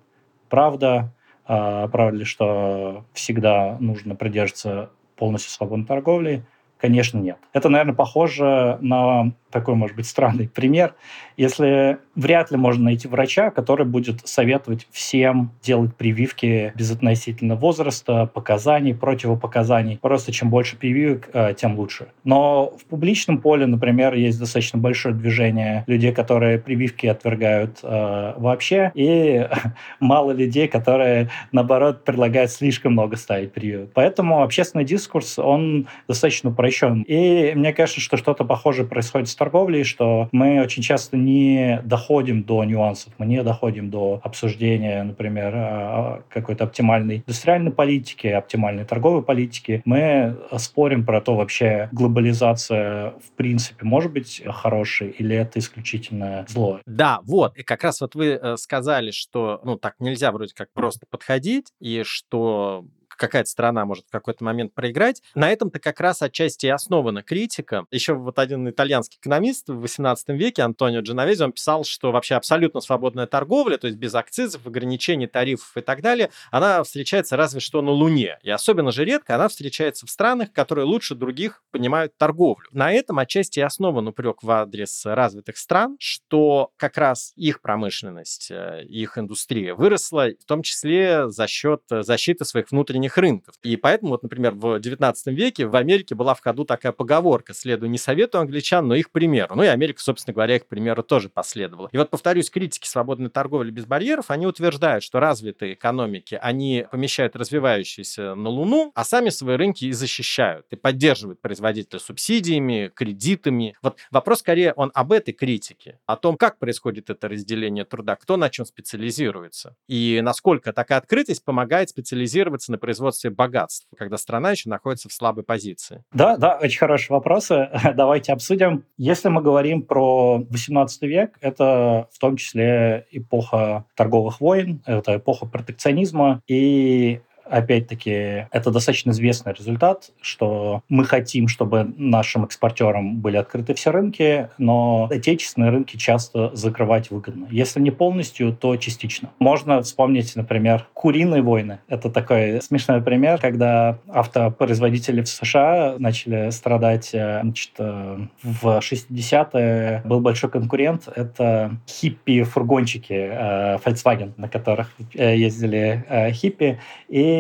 Правда. 0.49 1.13
А, 1.47 1.89
правда 1.89 2.25
что 2.25 3.05
всегда 3.13 3.77
нужно 3.81 4.15
придерживаться 4.15 4.91
полностью 5.17 5.51
свободной 5.51 5.87
торговли? 5.87 6.45
Конечно, 6.79 7.19
нет. 7.19 7.39
Это, 7.53 7.69
наверное, 7.69 7.95
похоже 7.95 8.79
на 8.81 9.33
такой, 9.53 9.75
может 9.75 9.97
быть, 9.97 10.07
странный 10.07 10.49
пример. 10.49 10.95
Если 11.37 11.99
вряд 12.15 12.51
ли 12.51 12.57
можно 12.57 12.85
найти 12.85 13.09
врача, 13.09 13.51
который 13.51 13.87
будет 13.87 14.27
советовать 14.27 14.87
всем 14.91 15.53
делать 15.63 15.95
прививки 15.97 16.73
без 16.75 16.91
относительно 16.91 17.57
возраста, 17.57 18.27
показаний, 18.27 18.95
противопоказаний. 18.95 19.99
Просто 20.01 20.33
чем 20.33 20.51
больше 20.51 20.77
прививок, 20.77 21.29
э, 21.33 21.55
тем 21.57 21.79
лучше. 21.79 22.09
Но 22.25 22.75
в 22.79 22.85
публичном 22.85 23.39
поле, 23.39 23.67
например, 23.67 24.15
есть 24.15 24.39
достаточно 24.39 24.79
большое 24.79 25.15
движение 25.15 25.85
людей, 25.87 26.13
которые 26.13 26.59
прививки 26.59 27.07
отвергают 27.07 27.81
э, 27.83 28.35
вообще, 28.37 28.93
и 28.95 29.47
мало 30.01 30.33
людей, 30.33 30.69
которые, 30.69 31.31
наоборот, 31.53 32.05
предлагают 32.05 32.51
слишком 32.51 32.93
много 32.93 33.17
ставить 33.17 33.53
прививок. 33.53 33.91
Поэтому 33.95 34.43
общественный 34.43 34.85
дискурс, 34.85 35.39
он 35.39 35.89
достаточно 36.09 36.51
упрощен. 36.51 37.03
И 37.03 37.53
мне 37.55 37.73
кажется, 37.73 38.01
что 38.01 38.17
что-то 38.17 38.45
похожее 38.45 38.87
происходит 38.87 39.29
с 39.29 39.35
торговлей, 39.43 39.83
что 39.83 40.29
мы 40.31 40.63
очень 40.63 40.85
часто 40.85 41.17
не 41.17 41.81
доходим 41.85 42.45
до 42.45 42.63
нюансов, 42.63 43.13
мы 43.19 43.27
не 43.27 43.43
доходим 43.43 43.91
до 43.91 44.21
обсуждения, 44.23 45.03
например, 45.03 45.53
а, 45.53 46.23
какой-то 46.29 46.63
оптимальной 46.63 47.17
индустриальной 47.17 47.73
политики, 47.73 48.29
оптимальной 48.29 48.85
торговой 48.85 49.25
политики. 49.25 49.83
Мы 49.85 50.37
спорим 50.59 51.05
про 51.05 51.21
то, 51.21 51.35
вообще 51.35 51.89
глобализация 51.91 53.15
в 53.19 53.33
принципе 53.37 53.85
может 53.85 54.13
быть 54.13 54.41
хорошей 54.47 55.11
или 55.11 55.35
это 55.35 55.59
исключительно 55.59 56.47
зло. 56.49 56.79
Да, 56.87 57.19
вот. 57.25 57.57
И 57.57 57.65
как 57.65 57.83
раз 57.83 58.01
вот 58.01 58.15
вы 58.15 58.39
э, 58.41 58.57
сказали, 58.57 59.11
что 59.11 59.61
ну 59.65 59.77
так 59.77 59.97
нельзя 59.99 60.31
вроде 60.31 60.55
как 60.55 60.69
просто 60.73 61.05
подходить, 61.11 61.73
и 61.81 62.03
что 62.05 62.85
какая-то 63.23 63.49
страна 63.49 63.85
может 63.85 64.05
в 64.09 64.11
какой-то 64.11 64.43
момент 64.43 64.75
проиграть. 64.75 65.23
На 65.37 65.51
этом-то 65.53 65.79
как 65.79 66.01
раз 66.01 66.23
отчасти 66.23 66.67
и 66.67 66.71
основана 66.71 67.23
критика. 67.23 67.87
Еще 67.93 68.15
вот 68.15 68.41
один 68.41 68.69
итальянский 68.69 69.19
экономист 69.21 69.69
в 69.69 69.79
18 69.81 70.31
веке, 70.31 70.63
Антонио 70.63 71.03
Дженовези, 71.03 71.45
он 71.45 71.53
писал, 71.53 71.85
что 71.85 72.11
вообще 72.11 72.35
абсолютно 72.35 72.81
свободная 72.81 73.29
торговля, 73.29 73.79
то 73.79 73.87
есть 73.87 73.97
без 73.97 74.13
акцизов, 74.17 74.67
ограничений, 74.67 75.29
тарифов 75.29 75.77
и 75.77 75.83
так 75.83 76.03
далее, 76.03 76.31
она 76.51 76.83
встречается 76.83 77.37
разве 77.37 77.61
что 77.61 77.81
на 77.81 77.93
Луне. 77.93 78.39
И 78.43 78.51
особенно 78.51 78.91
же 78.91 79.05
редко 79.05 79.37
она 79.37 79.47
встречается 79.47 80.05
в 80.05 80.11
странах, 80.11 80.53
которые 80.53 80.85
лучше 80.85 81.15
других 81.15 81.63
понимают 81.71 82.17
торговлю. 82.19 82.67
На 82.73 82.93
этом 82.93 83.21
отчасти 83.21 83.61
и 83.61 83.63
основан 83.63 84.09
упрек 84.09 84.43
в 84.43 84.51
адрес 84.51 85.07
развитых 85.07 85.59
стран, 85.59 85.97
что 86.01 86.73
как 86.77 86.99
раз 86.99 87.33
их 87.37 87.61
промышленность, 87.61 88.51
э, 88.51 88.85
их 88.85 89.17
индустрия 89.17 89.77
выросла, 89.77 90.31
в 90.41 90.45
том 90.45 90.63
числе 90.63 91.29
за 91.29 91.47
счет 91.47 91.83
защиты 91.89 92.45
своих 92.45 92.73
внутренних 92.73 93.12
внутренних 93.13 93.19
рынков. 93.19 93.55
И 93.63 93.77
поэтому, 93.77 94.13
вот, 94.13 94.23
например, 94.23 94.53
в 94.55 94.79
19 94.79 95.27
веке 95.29 95.67
в 95.67 95.77
Америке 95.77 96.15
была 96.15 96.35
в 96.35 96.41
ходу 96.41 96.65
такая 96.65 96.93
поговорка 96.93 97.55
«следуй 97.55 97.89
не 97.89 97.99
совету 97.99 98.39
англичан, 98.39 98.87
но 98.89 98.95
их 98.95 99.11
примеру». 99.11 99.55
Ну 99.55 99.63
и 99.63 99.67
Америка, 99.67 100.01
собственно 100.01 100.35
говоря, 100.35 100.57
их 100.57 100.67
примеру 100.67 101.03
тоже 101.03 101.29
последовала. 101.29 101.89
И 101.93 101.99
вот, 101.99 102.11
повторюсь, 102.11 102.51
критики 102.51 102.87
свободной 102.87 103.31
торговли 103.31 103.71
без 103.71 103.85
барьеров, 103.87 104.31
они 104.31 104.47
утверждают, 104.47 105.05
что 105.05 105.21
развитые 105.21 105.75
экономики, 105.75 106.39
они 106.41 106.87
помещают 106.91 107.37
развивающиеся 107.37 108.35
на 108.35 108.49
Луну, 108.49 108.93
а 108.95 109.05
сами 109.05 109.31
свои 109.31 109.57
рынки 109.57 109.85
и 109.85 109.93
защищают, 109.93 110.67
и 110.71 110.77
поддерживают 110.77 111.41
производителя 111.41 111.99
субсидиями, 111.99 112.91
кредитами. 112.95 113.75
Вот 113.83 113.99
вопрос 114.11 114.41
скорее 114.41 114.73
он 114.75 114.91
об 114.95 115.13
этой 115.13 115.33
критике, 115.33 115.99
о 116.07 116.17
том, 116.17 116.37
как 116.37 116.59
происходит 116.59 117.11
это 117.11 117.29
разделение 117.29 117.85
труда, 117.85 118.17
кто 118.17 118.37
на 118.37 118.51
чем 118.51 118.67
специализируется, 118.67 119.77
и 119.89 120.21
насколько 120.23 120.73
такая 120.73 120.99
открытость 120.99 121.45
помогает 121.45 121.91
специализироваться 121.91 122.73
на 122.73 122.79
производстве 122.93 123.31
богатств, 123.31 123.87
когда 123.97 124.19
страна 124.19 124.51
еще 124.51 124.69
находится 124.69 125.09
в 125.09 125.13
слабой 125.13 125.45
позиции? 125.45 126.05
Да, 126.13 126.37
да, 126.37 126.59
очень 126.61 126.79
хорошие 126.79 127.15
вопросы. 127.15 127.71
Давайте 127.95 128.33
обсудим. 128.35 128.85
Если 128.99 129.31
мы 129.31 129.41
говорим 129.41 129.83
про 129.83 130.45
18 130.51 131.03
век, 131.03 131.39
это 131.41 132.09
в 132.13 132.19
том 132.19 132.37
числе 132.37 133.07
эпоха 133.11 133.87
торговых 133.97 134.43
войн, 134.43 134.83
это 134.85 135.17
эпоха 135.17 135.47
протекционизма, 135.47 136.43
и 136.47 137.23
опять-таки, 137.49 138.47
это 138.51 138.71
достаточно 138.71 139.11
известный 139.11 139.53
результат, 139.53 140.11
что 140.21 140.83
мы 140.89 141.05
хотим, 141.05 141.49
чтобы 141.49 141.93
нашим 141.97 142.45
экспортерам 142.45 143.19
были 143.19 143.37
открыты 143.37 143.75
все 143.75 143.91
рынки, 143.91 144.49
но 144.59 145.09
отечественные 145.11 145.71
рынки 145.71 145.97
часто 145.97 146.55
закрывать 146.55 147.11
выгодно. 147.11 147.47
Если 147.51 147.81
не 147.81 147.91
полностью, 147.91 148.53
то 148.53 148.77
частично. 148.77 149.31
Можно 149.39 149.83
вспомнить, 149.83 150.35
например, 150.37 150.87
куриные 150.95 151.43
войны. 151.43 151.81
Это 151.89 152.11
такой 152.11 152.61
смешной 152.63 153.03
пример, 153.03 153.39
когда 153.39 153.99
автопроизводители 154.09 155.23
в 155.23 155.29
США 155.29 155.97
начали 155.99 156.51
страдать 156.51 157.11
э, 157.13 157.41
значит, 157.43 157.73
э, 157.79 158.19
в 158.43 158.79
60-е. 158.79 160.03
Был 160.05 160.21
большой 160.21 160.51
конкурент. 160.51 161.09
Это 161.15 161.77
хиппи-фургончики 161.87 163.13
э, 163.13 163.77
Volkswagen, 163.85 164.33
на 164.37 164.49
которых 164.49 164.93
ездили 165.13 166.05
хиппи. 166.33 166.79
И 167.09 167.32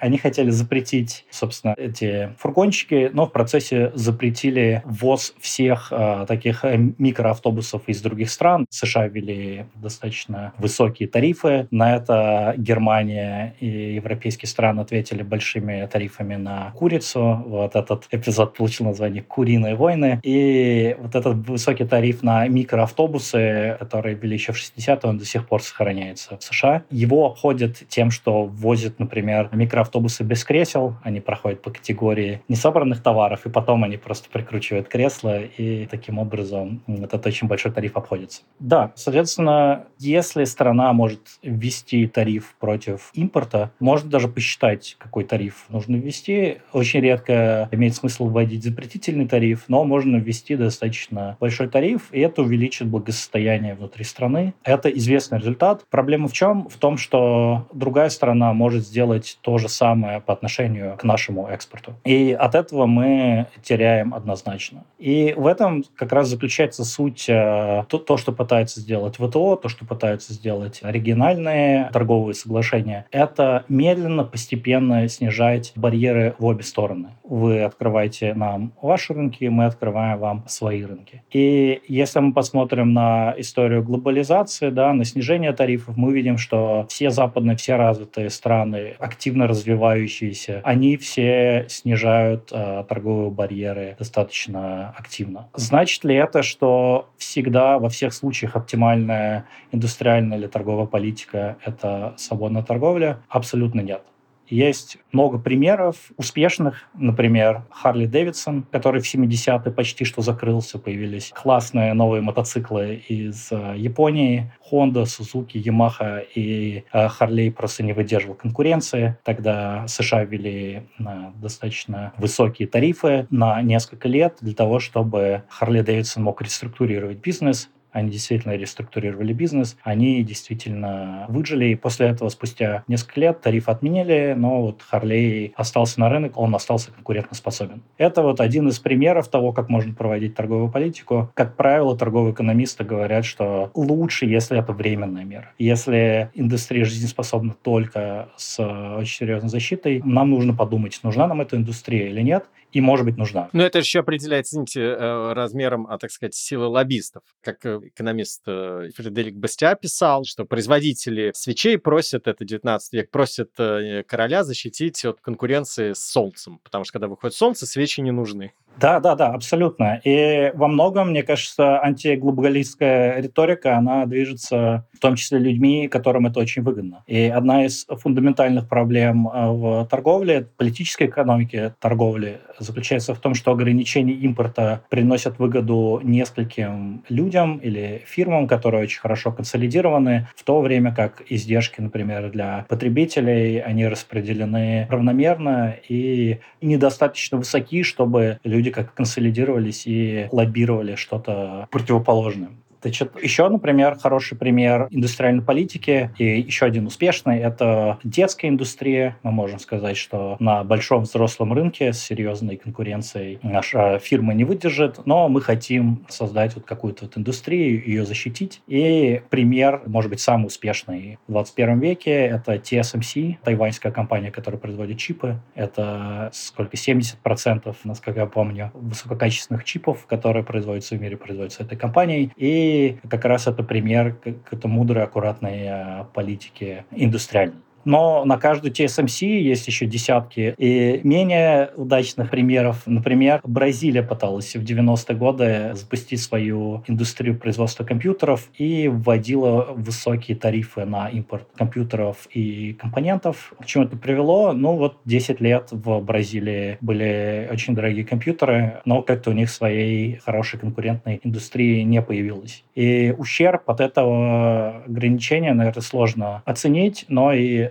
они 0.00 0.18
хотели 0.18 0.50
запретить, 0.50 1.24
собственно, 1.30 1.74
эти 1.76 2.30
фургончики, 2.38 3.10
но 3.12 3.26
в 3.26 3.32
процессе 3.32 3.92
запретили 3.94 4.82
ввоз 4.84 5.34
всех 5.40 5.88
э, 5.90 6.24
таких 6.26 6.64
микроавтобусов 6.64 7.82
из 7.88 8.00
других 8.02 8.30
стран. 8.30 8.66
США 8.70 9.08
ввели 9.08 9.66
достаточно 9.74 10.52
высокие 10.58 11.08
тарифы. 11.08 11.66
На 11.70 11.96
это 11.96 12.54
Германия 12.56 13.54
и 13.60 13.94
европейские 13.94 14.48
страны 14.48 14.80
ответили 14.80 15.22
большими 15.22 15.86
тарифами 15.90 16.36
на 16.36 16.72
курицу. 16.76 17.42
Вот 17.46 17.76
этот 17.76 18.06
эпизод 18.10 18.56
получил 18.56 18.86
название 18.86 19.22
«Куриные 19.22 19.74
войны». 19.74 20.20
И 20.22 20.96
вот 20.98 21.14
этот 21.14 21.48
высокий 21.48 21.84
тариф 21.84 22.22
на 22.22 22.46
микроавтобусы, 22.48 23.76
которые 23.78 24.14
ввели 24.14 24.34
еще 24.34 24.52
в 24.52 24.56
60-е, 24.56 24.98
он 25.10 25.18
до 25.18 25.24
сих 25.24 25.46
пор 25.46 25.62
сохраняется 25.62 26.36
в 26.38 26.42
США. 26.42 26.84
Его 26.90 27.26
обходят 27.26 27.82
тем, 27.88 28.10
что 28.10 28.44
ввозят, 28.44 28.98
например, 28.98 29.33
например, 29.42 29.64
микроавтобусы 29.64 30.24
без 30.24 30.44
кресел, 30.44 30.96
они 31.02 31.20
проходят 31.20 31.62
по 31.62 31.70
категории 31.70 32.42
несобранных 32.48 33.02
товаров, 33.02 33.46
и 33.46 33.50
потом 33.50 33.84
они 33.84 33.96
просто 33.96 34.28
прикручивают 34.30 34.88
кресло, 34.88 35.42
и 35.42 35.86
таким 35.86 36.18
образом 36.18 36.82
этот 36.86 37.26
очень 37.26 37.48
большой 37.48 37.72
тариф 37.72 37.96
обходится. 37.96 38.42
Да, 38.58 38.92
соответственно, 38.94 39.86
если 39.98 40.44
страна 40.44 40.92
может 40.92 41.20
ввести 41.42 42.06
тариф 42.06 42.54
против 42.60 43.10
импорта, 43.14 43.72
можно 43.80 44.10
даже 44.10 44.28
посчитать, 44.28 44.96
какой 44.98 45.24
тариф 45.24 45.64
нужно 45.68 45.96
ввести. 45.96 46.58
Очень 46.72 47.00
редко 47.00 47.68
имеет 47.72 47.94
смысл 47.94 48.28
вводить 48.28 48.64
запретительный 48.64 49.26
тариф, 49.26 49.64
но 49.68 49.84
можно 49.84 50.16
ввести 50.16 50.56
достаточно 50.56 51.36
большой 51.40 51.68
тариф, 51.68 52.08
и 52.12 52.20
это 52.20 52.42
увеличит 52.42 52.88
благосостояние 52.88 53.74
внутри 53.74 54.04
страны. 54.04 54.54
Это 54.62 54.88
известный 54.90 55.38
результат. 55.38 55.84
Проблема 55.90 56.28
в 56.28 56.32
чем? 56.32 56.68
В 56.68 56.76
том, 56.76 56.96
что 56.96 57.66
другая 57.72 58.08
страна 58.08 58.52
может 58.52 58.86
сделать 58.86 59.23
то 59.40 59.58
же 59.58 59.68
самое 59.68 60.20
по 60.20 60.32
отношению 60.32 60.96
к 60.96 61.04
нашему 61.04 61.48
экспорту. 61.48 61.94
И 62.04 62.32
от 62.32 62.54
этого 62.54 62.86
мы 62.86 63.46
теряем 63.62 64.14
однозначно. 64.14 64.84
И 64.98 65.34
в 65.36 65.46
этом 65.46 65.84
как 65.96 66.12
раз 66.12 66.28
заключается 66.28 66.84
суть 66.84 67.28
э, 67.28 67.84
то, 67.88 67.98
то 67.98 68.16
что 68.16 68.32
пытается 68.32 68.80
сделать 68.80 69.16
ВТО, 69.16 69.56
то, 69.56 69.68
что 69.68 69.84
пытаются 69.84 70.32
сделать 70.32 70.80
региональные 70.82 71.90
торговые 71.92 72.34
соглашения. 72.34 73.06
Это 73.10 73.64
медленно, 73.68 74.24
постепенно 74.24 75.06
снижать 75.08 75.72
барьеры 75.76 76.34
в 76.38 76.44
обе 76.44 76.62
стороны. 76.62 77.10
Вы 77.24 77.62
открываете 77.62 78.34
нам 78.34 78.72
ваши 78.80 79.14
рынки, 79.14 79.44
мы 79.46 79.66
открываем 79.66 80.18
вам 80.18 80.44
свои 80.46 80.84
рынки. 80.84 81.22
И 81.32 81.82
если 81.88 82.20
мы 82.20 82.32
посмотрим 82.32 82.92
на 82.92 83.34
историю 83.38 83.82
глобализации, 83.82 84.70
да, 84.70 84.92
на 84.92 85.04
снижение 85.04 85.52
тарифов, 85.52 85.96
мы 85.96 86.12
видим, 86.12 86.38
что 86.38 86.86
все 86.88 87.10
западные, 87.10 87.56
все 87.56 87.76
развитые 87.76 88.30
страны, 88.30 88.94
активно 89.14 89.46
развивающиеся, 89.46 90.60
они 90.64 90.96
все 90.96 91.66
снижают 91.68 92.50
э, 92.52 92.84
торговые 92.88 93.30
барьеры 93.30 93.94
достаточно 93.98 94.90
активно. 94.98 95.48
Значит 95.54 96.04
ли 96.04 96.16
это, 96.16 96.42
что 96.42 97.08
всегда 97.16 97.78
во 97.78 97.88
всех 97.88 98.12
случаях 98.12 98.56
оптимальная 98.56 99.46
индустриальная 99.72 100.36
или 100.38 100.48
торговая 100.48 100.86
политика— 100.86 101.56
это 101.64 102.14
свободная 102.16 102.62
торговля? 102.62 103.20
Абсолютно 103.28 103.80
нет. 103.80 104.02
Есть 104.48 104.98
много 105.12 105.38
примеров 105.38 105.96
успешных, 106.16 106.84
например, 106.94 107.62
Харли 107.70 108.06
Дэвидсон, 108.06 108.64
который 108.70 109.00
в 109.00 109.14
70-е 109.14 109.72
почти 109.72 110.04
что 110.04 110.22
закрылся, 110.22 110.78
появились 110.78 111.32
классные 111.34 111.94
новые 111.94 112.22
мотоциклы 112.22 113.02
из 113.08 113.50
э, 113.50 113.74
Японии, 113.76 114.52
Honda, 114.70 115.04
Suzuki, 115.04 115.54
Yamaha 115.62 116.24
и 116.34 116.84
Harley 116.92 117.48
э, 117.48 117.52
просто 117.52 117.82
не 117.82 117.92
выдерживал 117.92 118.34
конкуренции. 118.34 119.16
Тогда 119.24 119.86
США 119.88 120.24
ввели 120.24 120.82
на 120.98 121.32
достаточно 121.36 122.12
высокие 122.18 122.68
тарифы 122.68 123.26
на 123.30 123.62
несколько 123.62 124.08
лет 124.08 124.36
для 124.40 124.54
того, 124.54 124.78
чтобы 124.78 125.44
Harley 125.60 125.84
Davidson 125.84 126.20
мог 126.20 126.42
реструктурировать 126.42 127.18
бизнес, 127.18 127.70
они 127.94 128.10
действительно 128.10 128.56
реструктурировали 128.56 129.32
бизнес, 129.32 129.76
они 129.82 130.22
действительно 130.24 131.26
выжили, 131.28 131.66
и 131.66 131.74
после 131.76 132.08
этого, 132.08 132.28
спустя 132.28 132.82
несколько 132.88 133.20
лет, 133.20 133.40
тариф 133.40 133.68
отменили, 133.68 134.34
но 134.36 134.62
вот 134.62 134.82
Харлей 134.82 135.54
остался 135.56 136.00
на 136.00 136.10
рынок, 136.10 136.36
он 136.36 136.54
остался 136.54 136.90
конкурентоспособен. 136.90 137.82
Это 137.96 138.22
вот 138.22 138.40
один 138.40 138.68
из 138.68 138.80
примеров 138.80 139.28
того, 139.28 139.52
как 139.52 139.68
можно 139.68 139.94
проводить 139.94 140.34
торговую 140.34 140.70
политику. 140.70 141.30
Как 141.34 141.56
правило, 141.56 141.96
торговые 141.96 142.34
экономисты 142.34 142.82
говорят, 142.82 143.24
что 143.24 143.70
лучше, 143.74 144.26
если 144.26 144.58
это 144.58 144.72
временная 144.72 145.24
мера. 145.24 145.52
Если 145.58 146.30
индустрия 146.34 146.84
жизнеспособна 146.84 147.54
только 147.62 148.28
с 148.36 148.60
очень 148.60 149.18
серьезной 149.18 149.50
защитой, 149.50 150.02
нам 150.04 150.30
нужно 150.30 150.52
подумать, 150.52 150.98
нужна 151.04 151.28
нам 151.28 151.40
эта 151.40 151.56
индустрия 151.56 152.08
или 152.08 152.22
нет, 152.22 152.46
и, 152.74 152.80
может 152.80 153.06
быть, 153.06 153.16
нужна. 153.16 153.48
Но 153.52 153.62
это 153.62 153.78
еще 153.78 154.00
определяется, 154.00 154.56
извините, 154.56 154.80
э, 154.82 155.32
размером, 155.32 155.86
а, 155.86 155.96
так 155.96 156.10
сказать, 156.10 156.34
силы 156.34 156.66
лоббистов. 156.66 157.22
Как 157.40 157.64
э, 157.64 157.80
экономист 157.84 158.42
э, 158.48 158.90
Фредерик 158.96 159.36
Бастиа 159.36 159.76
писал, 159.76 160.24
что 160.24 160.44
производители 160.44 161.30
свечей 161.36 161.78
просят, 161.78 162.26
это 162.26 162.44
19 162.44 162.92
век, 162.92 163.10
просят 163.12 163.52
короля 163.54 164.42
защитить 164.42 165.04
от 165.04 165.20
конкуренции 165.20 165.92
с 165.92 166.00
солнцем, 166.00 166.58
потому 166.64 166.82
что 166.82 166.94
когда 166.94 167.06
выходит 167.06 167.36
солнце, 167.36 167.64
свечи 167.64 168.00
не 168.00 168.10
нужны. 168.10 168.52
Да, 168.76 168.98
да, 168.98 169.14
да, 169.14 169.28
абсолютно. 169.28 170.00
И 170.04 170.50
во 170.54 170.66
многом, 170.68 171.10
мне 171.10 171.22
кажется, 171.22 171.80
антиглобалистская 171.80 173.20
риторика, 173.20 173.76
она 173.76 174.04
движется 174.06 174.86
в 174.92 174.98
том 174.98 175.14
числе 175.16 175.38
людьми, 175.38 175.88
которым 175.88 176.26
это 176.26 176.40
очень 176.40 176.62
выгодно. 176.62 177.04
И 177.06 177.26
одна 177.26 177.64
из 177.66 177.86
фундаментальных 177.88 178.68
проблем 178.68 179.28
в 179.32 179.86
торговле, 179.90 180.48
политической 180.56 181.06
экономике 181.06 181.74
торговли, 181.78 182.40
заключается 182.58 183.14
в 183.14 183.20
том, 183.20 183.34
что 183.34 183.52
ограничения 183.52 184.14
импорта 184.14 184.82
приносят 184.90 185.38
выгоду 185.38 186.00
нескольким 186.02 187.04
людям 187.08 187.58
или 187.58 188.02
фирмам, 188.06 188.48
которые 188.48 188.82
очень 188.82 189.00
хорошо 189.00 189.30
консолидированы, 189.30 190.28
в 190.34 190.42
то 190.42 190.60
время 190.60 190.94
как 190.94 191.22
издержки, 191.28 191.80
например, 191.80 192.30
для 192.30 192.66
потребителей, 192.68 193.60
они 193.60 193.86
распределены 193.86 194.86
равномерно 194.90 195.76
и 195.88 196.40
недостаточно 196.60 197.38
высоки, 197.38 197.82
чтобы 197.82 198.38
люди 198.42 198.63
как 198.70 198.94
консолидировались 198.94 199.86
и 199.86 200.28
лоббировали 200.32 200.94
что-то 200.96 201.68
противоположное. 201.70 202.50
Значит, 202.84 203.12
еще, 203.22 203.48
например, 203.48 203.96
хороший 203.98 204.36
пример 204.36 204.88
индустриальной 204.90 205.42
политики 205.42 206.10
и 206.18 206.38
еще 206.38 206.66
один 206.66 206.86
успешный– 206.86 207.38
это 207.40 207.98
детская 208.04 208.48
индустрия. 208.48 209.16
Мы 209.22 209.32
можем 209.32 209.58
сказать, 209.58 209.96
что 209.96 210.36
на 210.38 210.62
большом 210.64 211.04
взрослом 211.04 211.54
рынке 211.54 211.94
с 211.94 211.98
серьезной 211.98 212.56
конкуренцией 212.56 213.38
наша 213.42 213.98
фирма 214.00 214.34
не 214.34 214.44
выдержит, 214.44 215.06
но 215.06 215.30
мы 215.30 215.40
хотим 215.40 216.04
создать 216.10 216.56
вот 216.56 216.66
какую-то 216.66 217.06
вот 217.06 217.16
индустрию, 217.16 217.82
ее 217.86 218.04
защитить. 218.04 218.60
И 218.66 219.22
пример, 219.30 219.80
может 219.86 220.10
быть, 220.10 220.20
самый 220.20 220.48
успешный 220.48 221.18
в 221.26 221.32
21 221.32 221.80
веке– 221.80 222.10
это 222.12 222.56
TSMC, 222.56 223.36
тайваньская 223.42 223.92
компания, 223.92 224.30
которая 224.30 224.60
производит 224.60 224.98
чипы. 224.98 225.38
Это 225.54 226.28
сколько? 226.34 226.76
70%, 226.76 227.74
насколько 227.84 228.20
я 228.20 228.26
помню, 228.26 228.72
высококачественных 228.74 229.64
чипов, 229.64 230.04
которые 230.04 230.44
производятся 230.44 230.96
в 230.96 231.00
мире, 231.00 231.16
производятся 231.16 231.62
этой 231.62 231.78
компанией. 231.78 232.30
И 232.36 232.73
как 233.08 233.24
раз 233.24 233.46
это 233.46 233.62
пример 233.62 234.16
какой-то 234.22 234.68
мудрой, 234.68 235.04
аккуратной 235.04 235.66
э, 235.66 236.04
политики 236.14 236.84
индустриальной. 236.90 237.60
Но 237.84 238.24
на 238.24 238.36
каждую 238.36 238.72
TSMC 238.72 239.26
есть 239.26 239.66
еще 239.66 239.86
десятки 239.86 240.54
и 240.58 241.00
менее 241.04 241.70
удачных 241.76 242.30
примеров. 242.30 242.82
Например, 242.86 243.40
Бразилия 243.44 244.02
пыталась 244.02 244.54
в 244.54 244.62
90-е 244.62 245.16
годы 245.16 245.70
запустить 245.74 246.22
свою 246.22 246.82
индустрию 246.86 247.38
производства 247.38 247.84
компьютеров 247.84 248.48
и 248.56 248.88
вводила 248.88 249.68
высокие 249.76 250.36
тарифы 250.36 250.84
на 250.84 251.08
импорт 251.08 251.48
компьютеров 251.56 252.28
и 252.32 252.74
компонентов. 252.74 253.52
К 253.60 253.66
чему 253.66 253.84
это 253.84 253.96
привело? 253.96 254.52
Ну 254.52 254.76
вот 254.76 254.98
10 255.04 255.40
лет 255.40 255.68
в 255.70 256.00
Бразилии 256.00 256.78
были 256.80 257.48
очень 257.50 257.74
дорогие 257.74 258.04
компьютеры, 258.04 258.80
но 258.84 259.02
как-то 259.02 259.30
у 259.30 259.32
них 259.32 259.50
своей 259.50 260.16
хорошей 260.24 260.58
конкурентной 260.58 261.20
индустрии 261.22 261.82
не 261.82 262.02
появилось. 262.02 262.64
И 262.74 263.14
ущерб 263.16 263.68
от 263.68 263.80
этого 263.80 264.84
ограничения, 264.86 265.52
наверное, 265.52 265.82
сложно 265.82 266.42
оценить, 266.44 267.04
но 267.08 267.32
и 267.32 267.68